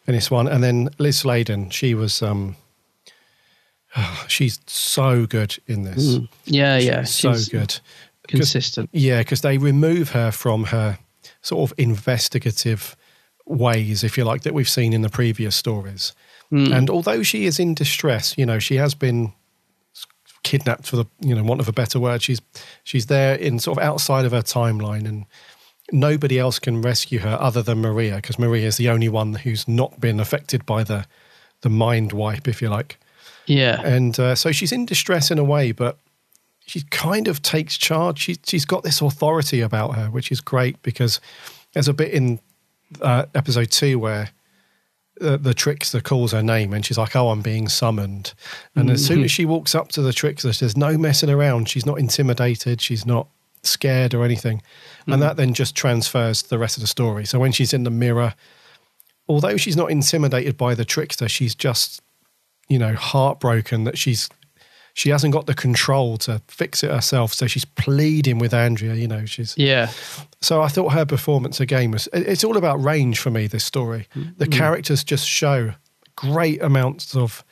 [0.09, 0.49] in this one.
[0.49, 2.57] And then Liz Sladen, she was, um,
[4.29, 6.17] she's so good in this.
[6.19, 6.29] Mm.
[6.47, 7.05] Yeah, She's yeah.
[7.05, 7.69] so she's good.
[7.69, 7.81] 'Cause-
[8.41, 8.89] Consistent.
[8.93, 10.99] Yeah, because they remove her from her
[11.43, 12.97] sort of investigative
[13.47, 16.13] ways, if you like, that we've seen in the previous stories.
[16.53, 16.77] Mm.
[16.77, 19.33] And although she is in distress, you know, she has been
[20.43, 22.23] kidnapped for the, you know, want of a better word.
[22.23, 22.41] She's
[22.85, 25.27] she's there in sort of outside of her timeline, and
[25.91, 29.67] nobody else can rescue her other than Maria, because Maria is the only one who's
[29.67, 31.07] not been affected by the
[31.63, 32.99] the mind wipe, if you like.
[33.47, 33.81] Yeah.
[33.83, 35.99] And uh, so she's in distress in a way, but
[36.67, 38.19] she kind of takes charge.
[38.19, 41.21] She, she's got this authority about her, which is great because
[41.73, 42.41] there's a bit in
[43.01, 44.31] uh, episode two where
[45.17, 48.35] the, the trickster calls her name and she's like, Oh, I'm being summoned.
[48.75, 51.69] And as soon as she walks up to the trickster, there's no messing around.
[51.69, 52.81] She's not intimidated.
[52.81, 53.29] She's not
[53.63, 54.63] scared or anything.
[55.07, 57.25] And that then just transfers to the rest of the story.
[57.27, 58.35] So when she's in the mirror,
[59.29, 62.03] although she's not intimidated by the trickster, she's just,
[62.69, 64.29] you know, heartbroken that she's
[64.97, 67.35] she hasn't got the control to fix it herself.
[67.35, 69.91] So she's pleading with Andrea, you know, she's Yeah.
[70.41, 72.09] so I thought her performance again was.
[72.13, 74.07] It's all about range for me, this story.
[74.39, 74.53] The Mm.
[74.53, 75.75] characters just show
[76.17, 77.45] great amounts of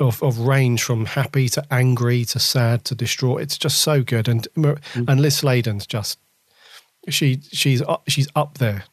[0.00, 3.40] of, of range from happy to angry to sad to distraught.
[3.40, 4.26] It's just so good.
[4.28, 4.78] And Mm.
[5.08, 6.18] and Liz Sladen's just
[7.08, 8.84] she she's up, she's up there.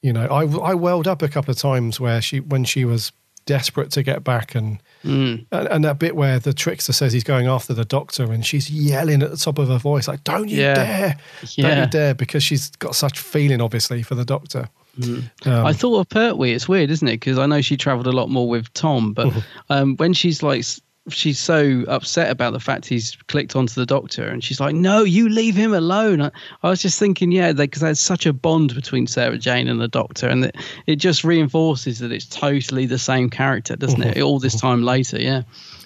[0.00, 3.10] You know, I I welled up a couple of times where she when she was
[3.48, 5.46] desperate to get back and Mm.
[5.52, 8.68] and, and that bit where the trickster says he's going after the doctor and she's
[8.68, 10.74] yelling at the top of her voice like don't you Yeah.
[10.74, 11.16] dare
[11.56, 14.68] don't you dare because she's got such feeling obviously for the doctor
[15.00, 16.50] Um, I thought of Pertwee.
[16.52, 17.20] It's weird, isn't it?
[17.20, 19.32] Because I know she travelled a lot more with Tom, but
[19.70, 20.64] um, when she's like,
[21.08, 25.02] she's so upset about the fact he's clicked onto the doctor, and she's like, "No,
[25.02, 26.30] you leave him alone." I,
[26.62, 29.88] I was just thinking, yeah, because there's such a bond between Sarah Jane and the
[29.88, 30.56] doctor, and it,
[30.86, 34.14] it just reinforces that it's totally the same character, doesn't it?
[34.16, 34.24] Mm-hmm.
[34.24, 34.66] All this mm-hmm.
[34.66, 35.42] time later, yeah,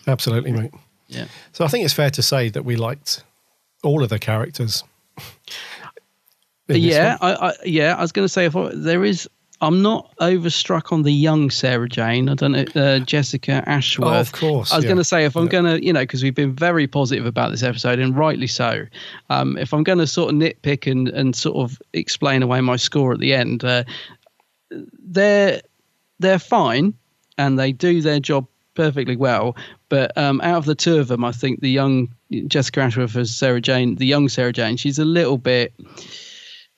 [0.06, 0.72] absolutely mate
[1.08, 1.26] yeah.
[1.52, 3.22] so i think it's fair to say that we liked
[3.82, 4.84] all of the characters
[6.68, 7.18] yeah.
[7.20, 7.94] I, I, yeah.
[7.96, 9.28] I was going to say if I, there is,
[9.62, 12.28] I'm not overstruck on the young Sarah Jane.
[12.28, 14.12] I don't know, uh, Jessica Ashworth.
[14.12, 14.88] Oh, of course, I was yeah.
[14.88, 15.50] going to say if I'm Yeah.
[15.50, 18.84] going to, you know, because we've been very positive about this episode and rightly so.
[19.30, 22.74] Um, if I'm going to sort of nitpick and and sort of explain away my
[22.76, 23.84] score at the end, uh,
[24.70, 25.60] they're
[26.18, 26.94] they're fine
[27.38, 29.56] and they do their job perfectly well.
[29.88, 32.08] But um, out of the two of them, I think the young
[32.48, 35.72] Jessica Ashworth as Sarah Jane, the young Sarah Jane, she's a little bit.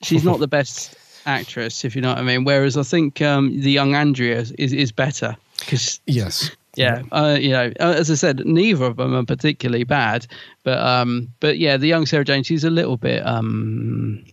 [0.03, 0.93] She's not the best
[1.25, 2.43] actress, if you know what I mean.
[2.43, 7.51] Whereas I think um, the young Andrea is is better because yes yeah, uh, you
[7.51, 10.27] know, uh, as I said, neither of them are particularly bad,
[10.63, 14.25] but um, but yeah, the young Sarah Jane, she's a little bit um,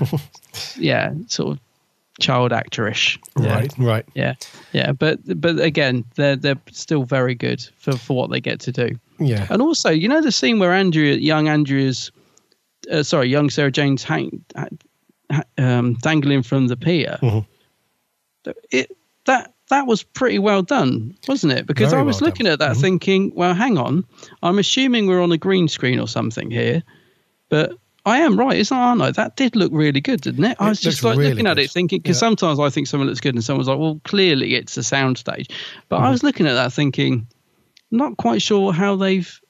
[0.76, 1.60] yeah, sort of
[2.20, 3.18] child actorish.
[3.38, 3.54] Yeah.
[3.54, 4.34] right right Yeah,
[4.72, 8.72] yeah, but but again, they're they're still very good for for what they get to
[8.72, 8.98] do.
[9.18, 12.10] yeah And also, you know, the scene where Andrea, young Andrea's,
[12.90, 14.76] uh, sorry, young Sarah Jane's hang, ha- ha-
[15.58, 17.18] um, dangling from the pier.
[17.22, 17.46] Mhm.
[18.70, 18.90] It
[19.26, 21.66] that that was pretty well done, wasn't it?
[21.66, 22.52] Because Very I was well looking done.
[22.54, 22.80] at that, Mhm.
[22.80, 24.04] thinking, well, hang on,
[24.42, 26.82] I'm assuming we're on a green screen or something here,
[27.48, 27.76] but.
[28.04, 28.80] I am right, isn't I?
[28.80, 29.12] Aren't I?
[29.12, 30.56] That did look really good, didn't it?
[30.58, 31.66] I It was just like really looking at good.
[31.66, 32.26] it, thinking because Yeah.
[32.26, 35.48] sometimes I think someone looks good, and someone's like, "Well, clearly it's a soundstage."
[35.88, 36.10] But I Mhm.
[36.10, 37.28] was looking at that, thinking,
[37.92, 39.40] not quite sure how they've.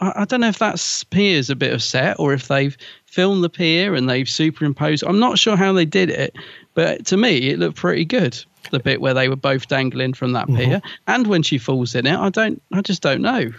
[0.00, 3.44] I, I don't know if that's pier's a bit of set or if they've filmed
[3.44, 5.04] the pier and they've superimposed.
[5.04, 6.34] I'm not sure how they did it,
[6.74, 8.42] but to me it looked pretty good.
[8.70, 12.06] The bit where they were both dangling from that pier, and when she falls in
[12.06, 12.62] it, I don't.
[12.72, 13.50] I just don't know.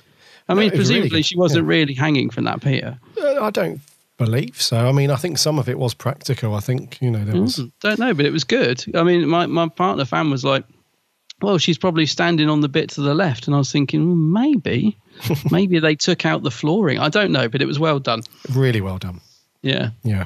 [0.48, 1.70] I mean, was really presumably she wasn't yeah.
[1.70, 3.00] really hanging from that pier.
[3.20, 3.82] Uh, i don't
[4.18, 7.26] believe so i mean i think some of it was practical i think you know
[7.26, 8.84] there was Mm, don't know, but it was good.
[8.96, 10.64] I mean, my, my partner fan was like,
[11.42, 13.48] well, she's probably standing on the bit to the left.
[13.48, 14.98] And I was thinking, well, maybe,
[15.52, 17.00] maybe they took out the flooring.
[17.00, 18.22] I don't know, but it was well done.
[18.54, 19.22] really well done
[19.62, 19.92] Yeah.
[20.04, 20.26] Yeah.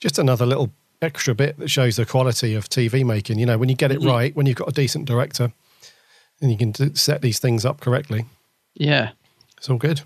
[0.00, 3.38] Just another little extra bit that shows the quality of TV making.
[3.38, 4.06] You know, when you get it Mhm.
[4.06, 5.52] right, when you've got a decent director,
[6.40, 8.24] and you can set these things up correctly,
[8.74, 9.10] Yeah.
[9.56, 10.02] it's all good.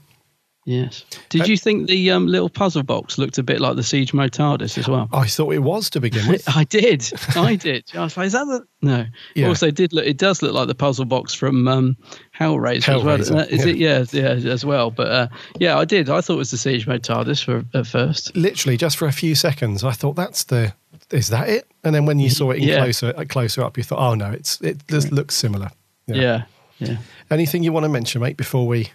[0.67, 1.05] Yes.
[1.29, 4.33] Did you think the um, little puzzle box looked a bit like the Siege Mode
[4.33, 5.09] TARDIS as well?
[5.13, 6.43] I thought it was to begin with.
[6.57, 7.09] I did.
[7.37, 7.85] I did.
[7.95, 9.07] I was like, is that the no?
[9.37, 9.47] Yeah.
[9.47, 10.05] Also, it did look.
[10.05, 11.97] It does look like the puzzle box from um,
[12.37, 13.19] Hellraiser, as well.
[13.19, 13.77] Hellraiser, Is it?
[13.77, 14.91] Yeah, yeah, as well.
[14.91, 15.29] But uh,
[15.61, 16.11] yeah, I did.
[16.11, 18.35] I thought it was the Siege Mode TARDIS for at first.
[18.37, 20.75] Literally, just for a few seconds, I thought that's the.
[21.13, 21.71] Is that it?
[21.85, 22.79] And then when you saw it in Yeah.
[22.79, 25.71] closer, uh, closer up, you thought, oh no, it's it just looks similar.
[26.09, 26.43] Yeah.
[26.81, 26.97] Yeah.
[27.31, 28.91] Anything you want to mention, mate, before we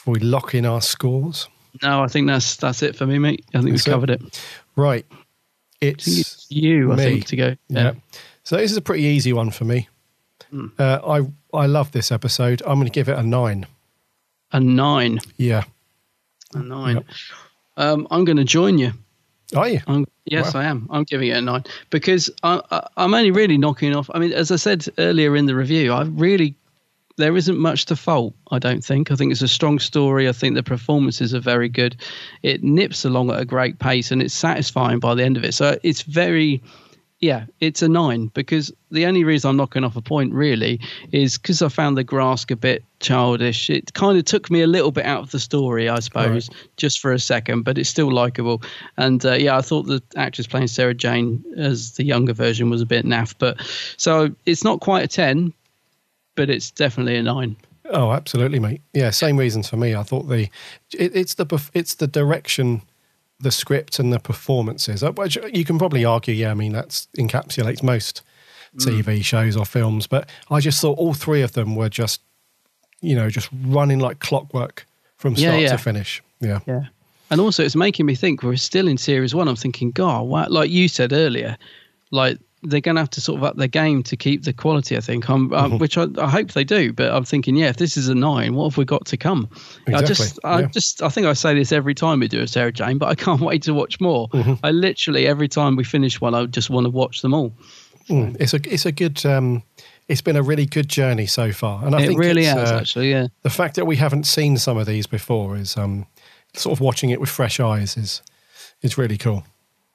[0.00, 1.48] before we lock in our scores?
[1.82, 3.44] No, I think that's that's it for me, mate.
[3.54, 3.90] I think we've That's it?
[3.90, 4.44] covered it.
[4.76, 5.04] Right.
[5.80, 7.56] It's you, I think, to go.
[7.68, 7.92] Yeah.
[8.42, 9.88] So this is a pretty easy one for me.
[10.50, 10.66] Hmm.
[10.78, 10.98] Uh,
[11.52, 12.62] I I love this episode.
[12.66, 13.66] I'm going to give it a nine.
[14.52, 15.20] A nine.
[15.36, 15.64] Yeah.
[16.54, 17.04] A nine.
[17.76, 18.92] Um, I'm going to join you.
[19.56, 19.80] Are you?
[19.86, 20.60] I'm, yes, Wow.
[20.60, 20.88] I am.
[20.90, 24.10] I'm giving it a nine because I, I, I'm only really knocking off.
[24.14, 26.54] I mean, as I said earlier in the review, I really
[27.20, 28.34] there isn't much to fault.
[28.50, 29.10] I don't think.
[29.10, 30.28] I think it's a strong story.
[30.28, 31.96] I think the performances are very good.
[32.42, 35.54] It nips along at a great pace and it's satisfying by the end of it.
[35.54, 36.62] So it's very.
[37.22, 40.80] Yeah, it's a nine because the only reason I'm knocking off a point really
[41.12, 43.68] is because I found the Grask a bit childish.
[43.68, 46.48] It kind of took me a little bit out of the story, I suppose,
[46.78, 48.62] just for a second, but it's still likable.
[48.96, 52.80] And uh, yeah, I thought the actress playing Sarah Jane as the younger version was
[52.80, 53.60] a bit naff, but
[53.98, 55.52] so it's not quite a 10,
[56.40, 57.54] but it's definitely a nine.
[57.92, 58.80] Oh, absolutely, mate.
[58.94, 59.94] Yeah, same reasons for me.
[59.94, 60.48] I thought the
[60.98, 62.80] it, it's the it's the direction,
[63.40, 65.02] the script, and the performances.
[65.02, 66.50] Uh, which You can probably argue, yeah.
[66.50, 68.22] I mean, that encapsulates most
[68.76, 69.02] Mm.
[69.02, 70.06] TV shows or films.
[70.06, 72.20] But I just thought all three of them were just,
[73.00, 74.86] you know, just running like clockwork
[75.16, 75.70] from Yeah, start yeah.
[75.72, 76.22] to finish.
[76.40, 76.84] Yeah, Yeah.
[77.30, 79.48] And also, it's making me think we're still in series one.
[79.48, 81.56] I'm thinking, God, wow, like you said earlier,
[82.12, 84.96] like they're going to have to sort of up their game to keep the quality.
[84.96, 86.92] I think, um, um, which I, I hope they do.
[86.92, 89.48] But I'm thinking, yeah, if this is a nine, what have we got to come?
[89.86, 90.66] I just, Exactly, I yeah.
[90.68, 93.14] just, I think I say this every time we do a Sarah Jane, but I
[93.14, 94.28] can't wait to watch more.
[94.28, 94.54] Mm-hmm.
[94.64, 97.52] I literally every time we finish one, I just want to watch them all.
[98.08, 99.24] Mm, it's a it's a good.
[99.24, 99.62] Um,
[100.08, 102.72] it's been a really good journey so far, and I It think really it's, has,
[102.72, 103.28] uh, actually, yeah.
[103.42, 106.06] The fact that we haven't seen some of these before is um,
[106.54, 108.20] sort of watching it with fresh eyes is
[108.82, 109.44] is really cool.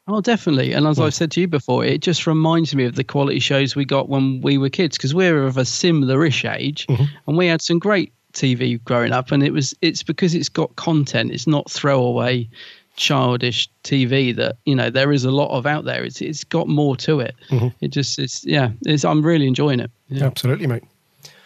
[0.08, 0.74] Oh, definitely.
[0.74, 3.76] And as I've said to you before, it just reminds me of the quality shows
[3.76, 7.06] we got when we were kids because we're of a similar-ish age, mm-hmm.
[7.28, 9.32] and we had some great TV growing up.
[9.32, 11.32] And it was it's because it's got content.
[11.32, 12.48] It's not throwaway,
[12.98, 16.04] childish TV that you know there is a lot of out there.
[16.04, 17.36] It's it's got more to it.
[17.50, 17.70] Mm-hmm.
[17.82, 18.72] It just it's yeah.
[18.86, 19.90] It's I'm really enjoying it.
[20.10, 20.26] Yeah.
[20.26, 20.84] Absolutely, mate.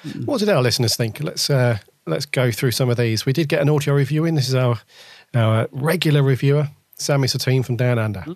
[0.06, 0.26] Mm.
[0.26, 1.22] What did our listeners think?
[1.22, 3.26] Let's uh, let's go through some of these.
[3.26, 4.36] We did get an audio review in.
[4.36, 4.82] This is our
[5.34, 8.20] our regular reviewer, Sammy Satine from Down Under.
[8.22, 8.36] Mm.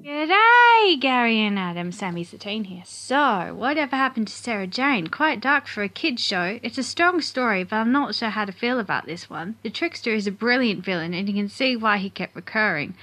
[0.00, 1.90] G'day, Gary and Adam.
[1.90, 2.84] Sammy Satine here.
[2.86, 5.08] So, whatever happened to Sarah Jane?
[5.08, 6.60] Quite dark for a kid's show.
[6.62, 9.56] It's a strong story, but I'm not sure how to feel about this one.
[9.64, 12.94] The trickster is a brilliant villain, and you can see why he kept recurring.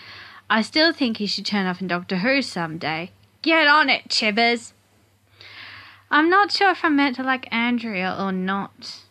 [0.49, 3.11] I still think he should turn up in Doctor Who someday.
[3.41, 4.71] Get on it, Chibbers!
[6.09, 9.01] I'm not sure if I'm meant to like Andrea or not.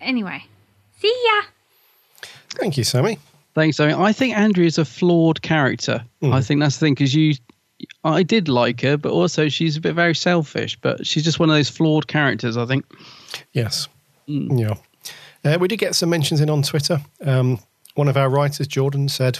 [0.00, 0.46] Anyway,
[0.98, 1.42] see ya!
[2.48, 3.18] Thank you, Sammy.
[3.56, 3.80] Thanks.
[3.80, 6.04] I, mean, I think Andrea's a flawed character.
[6.22, 7.32] I think that's the thing because you,
[8.04, 10.78] I did like her, but also she's a bit very selfish.
[10.78, 12.58] But she's just one of those flawed characters.
[12.58, 12.84] I think.
[13.54, 13.88] Yes.
[14.26, 14.74] Yeah.
[15.42, 17.00] Uh, we did get some mentions in on Twitter.
[17.24, 17.58] Um,
[17.94, 19.38] one of our writers, Jordan, said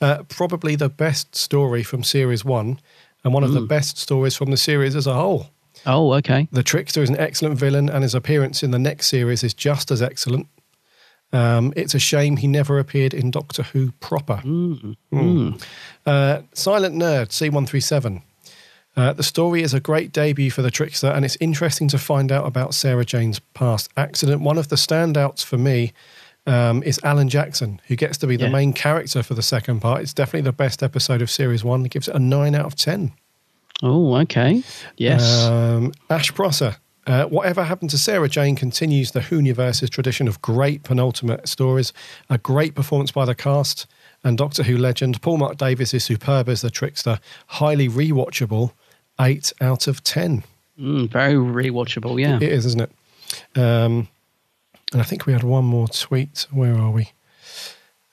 [0.00, 2.80] uh, probably the best story from series one
[3.22, 5.50] and one of the best stories from the series as a whole.
[5.86, 6.48] Oh, okay.
[6.50, 9.92] The Trickster is an excellent villain, and his appearance in the next series is just
[9.92, 10.48] as excellent.
[11.32, 14.36] Um, it's a shame he never appeared in Doctor Who proper.
[14.44, 15.62] Mm.
[16.04, 18.22] Uh, Silent Nerd, C137.
[18.96, 22.32] Uh, the story is a great debut for the Trickster, and it's interesting to find
[22.32, 24.40] out about Sarah Jane's past accident.
[24.40, 25.92] One of the standouts for me
[26.46, 30.00] um, is Alan Jackson, who gets to be the main character for the second part.
[30.00, 31.84] It's definitely the best episode of Series 1.
[31.84, 33.12] It gives it a 9 out of 10.
[33.82, 34.62] Oh, okay.
[34.96, 35.44] Yes.
[35.44, 36.76] Um, Ash Prosser.
[37.06, 41.92] Uh, whatever happened to Sarah Jane continues the Whoniverse's tradition of great penultimate stories.
[42.28, 43.86] A great performance by the cast
[44.24, 47.20] and Doctor Who legend Paul Marc Davis is superb as the trickster.
[47.46, 48.72] Highly rewatchable.
[49.20, 50.42] Eight out of ten.
[50.78, 52.20] Mm, very rewatchable.
[52.20, 52.36] Yeah.
[52.36, 52.90] It is, isn't it?
[53.58, 54.08] Um,
[54.92, 56.46] and I think we had one more tweet.
[56.50, 57.12] Where are we?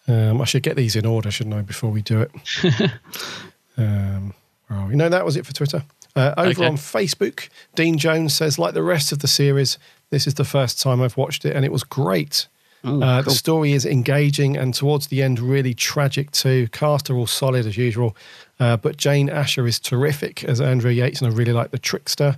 [0.07, 2.32] Um, I should get these in order, shouldn't I, before we do it?
[3.78, 4.34] um,
[4.68, 4.95] where are we?
[4.95, 5.84] No, that was it for Twitter.
[6.15, 6.65] Uh, over Okay.
[6.68, 9.77] on Facebook, Dean Jones says, like the rest of the series,
[10.11, 12.48] this is the first time I've watched it and it was great.
[12.84, 16.68] Oh, uh, The story is engaging and towards the end, really tragic too.
[16.72, 18.15] Cast are all solid as usual.
[18.60, 22.38] Uh, but Jane Asher is terrific as Andrea Yates, and I really like the trickster.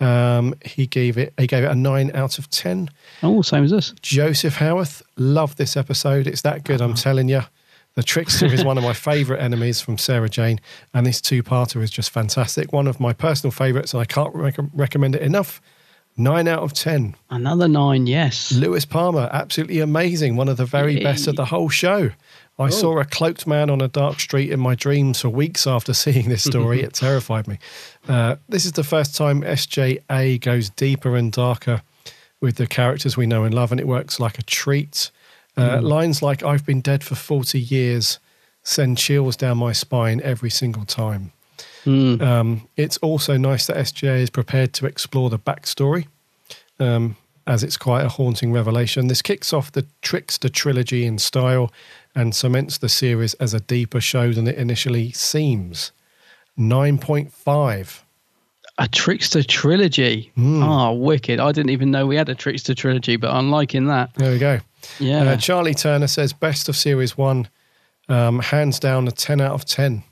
[0.00, 2.88] Um, he gave it he gave it a nine out of ten.
[3.22, 3.92] Oh, same as us.
[4.00, 6.26] Joseph Howarth, love this episode.
[6.26, 7.42] It's that good, I'm telling you.
[8.00, 10.58] The trickster is one of my favourite enemies from Sarah Jane,
[10.94, 12.72] and this two-parter is just fantastic.
[12.72, 15.60] One of my personal favourites, and I can't rec- recommend it enough.
[16.16, 17.14] Nine out of ten.
[17.28, 18.52] Another nine, yes.
[18.52, 20.36] Lewis Palmer, absolutely amazing.
[20.36, 21.02] One of the very Yay.
[21.02, 22.08] best of the whole show.
[22.58, 22.70] I Oh.
[22.70, 26.30] saw a cloaked man on a dark street in my dreams for weeks after seeing
[26.30, 26.80] this story.
[26.86, 27.58] it terrified me.
[28.08, 31.82] Uh, this is the first time SJA goes deeper and darker
[32.40, 35.10] with the characters we know and love, and it works like a treat.
[35.56, 35.82] Uh, Mm.
[35.82, 38.18] Lines like "I've been dead for forty years"
[38.62, 41.32] send chills down my spine every single time.
[41.84, 42.20] Mm.
[42.20, 46.06] Um, it's also nice that SJA is prepared to explore the backstory,
[46.78, 47.16] um,
[47.46, 49.08] as it's quite a haunting revelation.
[49.08, 51.72] This kicks off the Trickster trilogy in style
[52.14, 55.90] and cements the series as a deeper show than it initially seems.
[56.58, 58.00] 9.5.
[58.78, 60.30] A Trickster trilogy.
[60.34, 60.62] Hmm.
[60.62, 61.38] Oh, wicked.
[61.40, 64.14] I didn't even know we had a Trickster trilogy, but I'm liking that.
[64.14, 64.60] There we go.
[64.98, 65.22] Yeah.
[65.24, 67.48] Uh, Charlie Turner says best of series one,
[68.08, 70.02] um, hands down a 10 out of 10.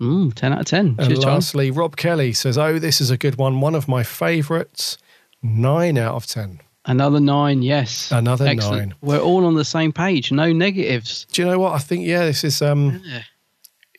[0.00, 0.86] Mm, 10 out of 10.
[0.86, 1.24] And Cheers, Charlie.
[1.34, 3.60] lastly, Rob Kelly says, Oh, this is a good one.
[3.60, 4.98] One of my favourites.
[5.42, 6.60] 9 out of 10.
[6.84, 8.10] Another nine, yes.
[8.10, 8.88] Another Excellent.
[8.88, 8.94] nine.
[9.00, 10.32] We're all on the same page.
[10.32, 11.26] No negatives.
[11.32, 11.74] Do you know what?
[11.74, 13.22] I think, yeah, this is, um, Yeah.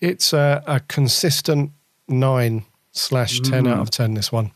[0.01, 1.71] it's a, a consistent
[2.09, 3.71] 9 slash 10 Mm.
[3.71, 4.51] out of 10, this one.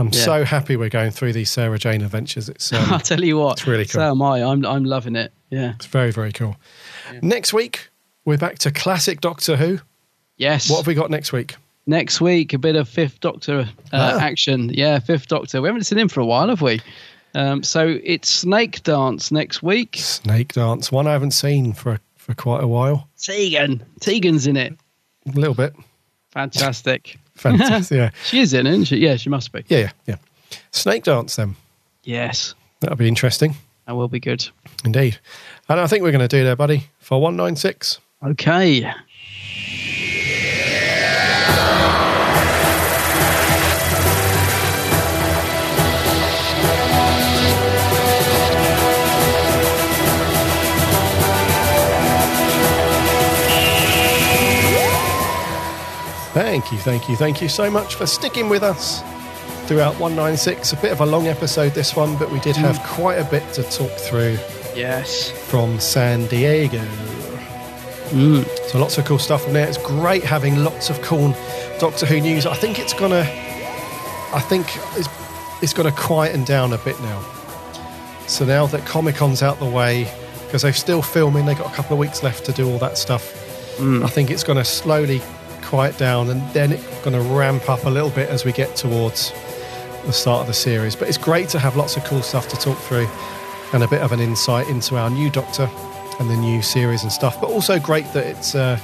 [0.00, 0.24] I'm Yeah.
[0.24, 2.48] so happy we're going through these Sarah Jane adventures.
[2.48, 3.58] It's, um, I'll tell you what.
[3.58, 4.00] it's really cool.
[4.00, 4.42] So am I.
[4.42, 5.32] I'm, I'm loving it.
[5.50, 5.74] Yeah.
[5.76, 6.56] It's very, very cool.
[7.22, 7.88] Next week,
[8.24, 9.78] we're back to classic Doctor Who.
[10.36, 10.70] Yes.
[10.70, 11.56] What have we got next week?
[11.86, 13.60] Next week, a bit of Fifth Doctor
[13.92, 14.20] uh, Ah.
[14.20, 14.70] action.
[14.72, 15.60] Yeah, Fifth Doctor.
[15.60, 16.80] We haven't seen him for a while, have we?
[17.34, 19.92] Um, so it's Snakedance next week.
[19.92, 23.08] Snakedance, one I haven't seen for for quite a while.
[23.18, 23.84] Tegan.
[24.00, 24.72] Tegan's in it.
[25.26, 25.74] A little bit.
[26.32, 27.18] Fantastic.
[27.58, 27.96] Fantastic.
[27.96, 28.10] yeah.
[28.26, 28.98] She is in isn't she?
[28.98, 29.64] Yeah, she must be.
[29.68, 30.16] Yeah, yeah, yeah.
[30.72, 31.56] Snakedance, then.
[32.04, 32.54] Yes.
[32.80, 33.54] That'll be interesting.
[33.86, 34.46] That will be good.
[34.84, 35.18] Indeed.
[35.68, 37.98] And I think we're going to do there, buddy, for 196.
[38.26, 38.90] Okay.
[56.40, 59.02] Thank you, thank you, thank you so much for sticking with us
[59.68, 60.72] throughout 196.
[60.72, 63.42] A bit of a long episode, this one, but we did have quite a bit
[63.52, 64.38] to talk through
[64.74, 65.30] Yes.
[65.30, 66.78] from San Diego.
[68.08, 68.48] Mm.
[68.70, 69.68] So lots of cool stuff from there.
[69.68, 71.36] It's great having lots of cool
[71.78, 72.46] Doctor Who news.
[72.46, 73.20] I think it's gonna,
[74.32, 75.08] I think it's
[75.60, 77.22] it's gonna quieten down a bit now.
[78.28, 80.10] So now that Comic Con's out the way,
[80.46, 82.78] because they're still filming, they have got a couple of weeks left to do all
[82.78, 83.36] that stuff.
[83.76, 84.02] Mm.
[84.04, 85.20] I think it's going to slowly
[85.70, 88.74] quiet down, and then it's going to ramp up a little bit as we get
[88.74, 89.32] towards
[90.04, 90.96] the start of the series.
[90.96, 93.08] But it's great to have lots of cool stuff to talk through,
[93.72, 95.70] and a bit of an insight into our new Doctor
[96.18, 97.40] and the new series and stuff.
[97.40, 98.78] But also great that it's uh,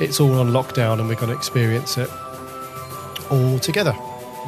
[0.00, 2.10] it's all on lockdown, and we're going to experience it
[3.30, 3.94] all together.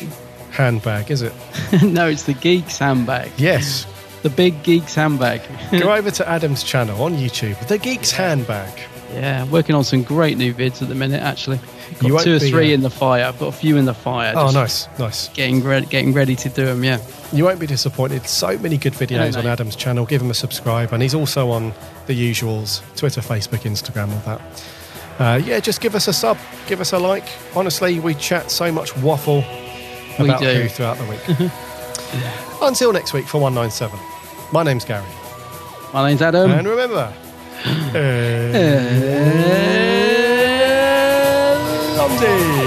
[0.52, 1.34] handbag, is it?
[1.84, 3.32] no, it's the Geeks handbag.
[3.38, 3.86] Yes.
[4.22, 5.42] The big Geeks handbag.
[5.72, 8.80] Go over to Adam's channel on YouTube, The Geeks Handbag.
[9.14, 11.22] Yeah, working on some great new vids at the minute.
[11.22, 11.60] Actually,
[12.00, 13.26] got You two or be, three uh, in the fire.
[13.26, 14.34] I've got a few in the fire.
[14.36, 15.28] Oh, nice, nice.
[15.30, 16.84] Getting ready, getting ready to do them.
[16.84, 17.00] Yeah.
[17.34, 18.26] You won't be disappointed.
[18.26, 19.46] So many good videos on.
[19.46, 20.06] Adam's channel.
[20.06, 21.74] Give him a subscribe, and he's also on
[22.08, 24.64] the usuals: Twitter, Facebook, Instagram, all that.
[25.20, 26.38] Uh, yeah, just give us a sub,
[26.68, 27.28] give us a like.
[27.56, 29.40] Honestly, we chat so much waffle
[30.20, 31.40] about who throughout the week.
[32.14, 32.48] yeah.
[32.62, 34.00] Until next week for one nine seven.
[34.52, 35.06] My name's Gary.
[35.94, 36.52] My name's Adam.
[36.52, 37.14] And remember,
[37.94, 37.98] Uh,
[41.98, 42.61] Allons-y.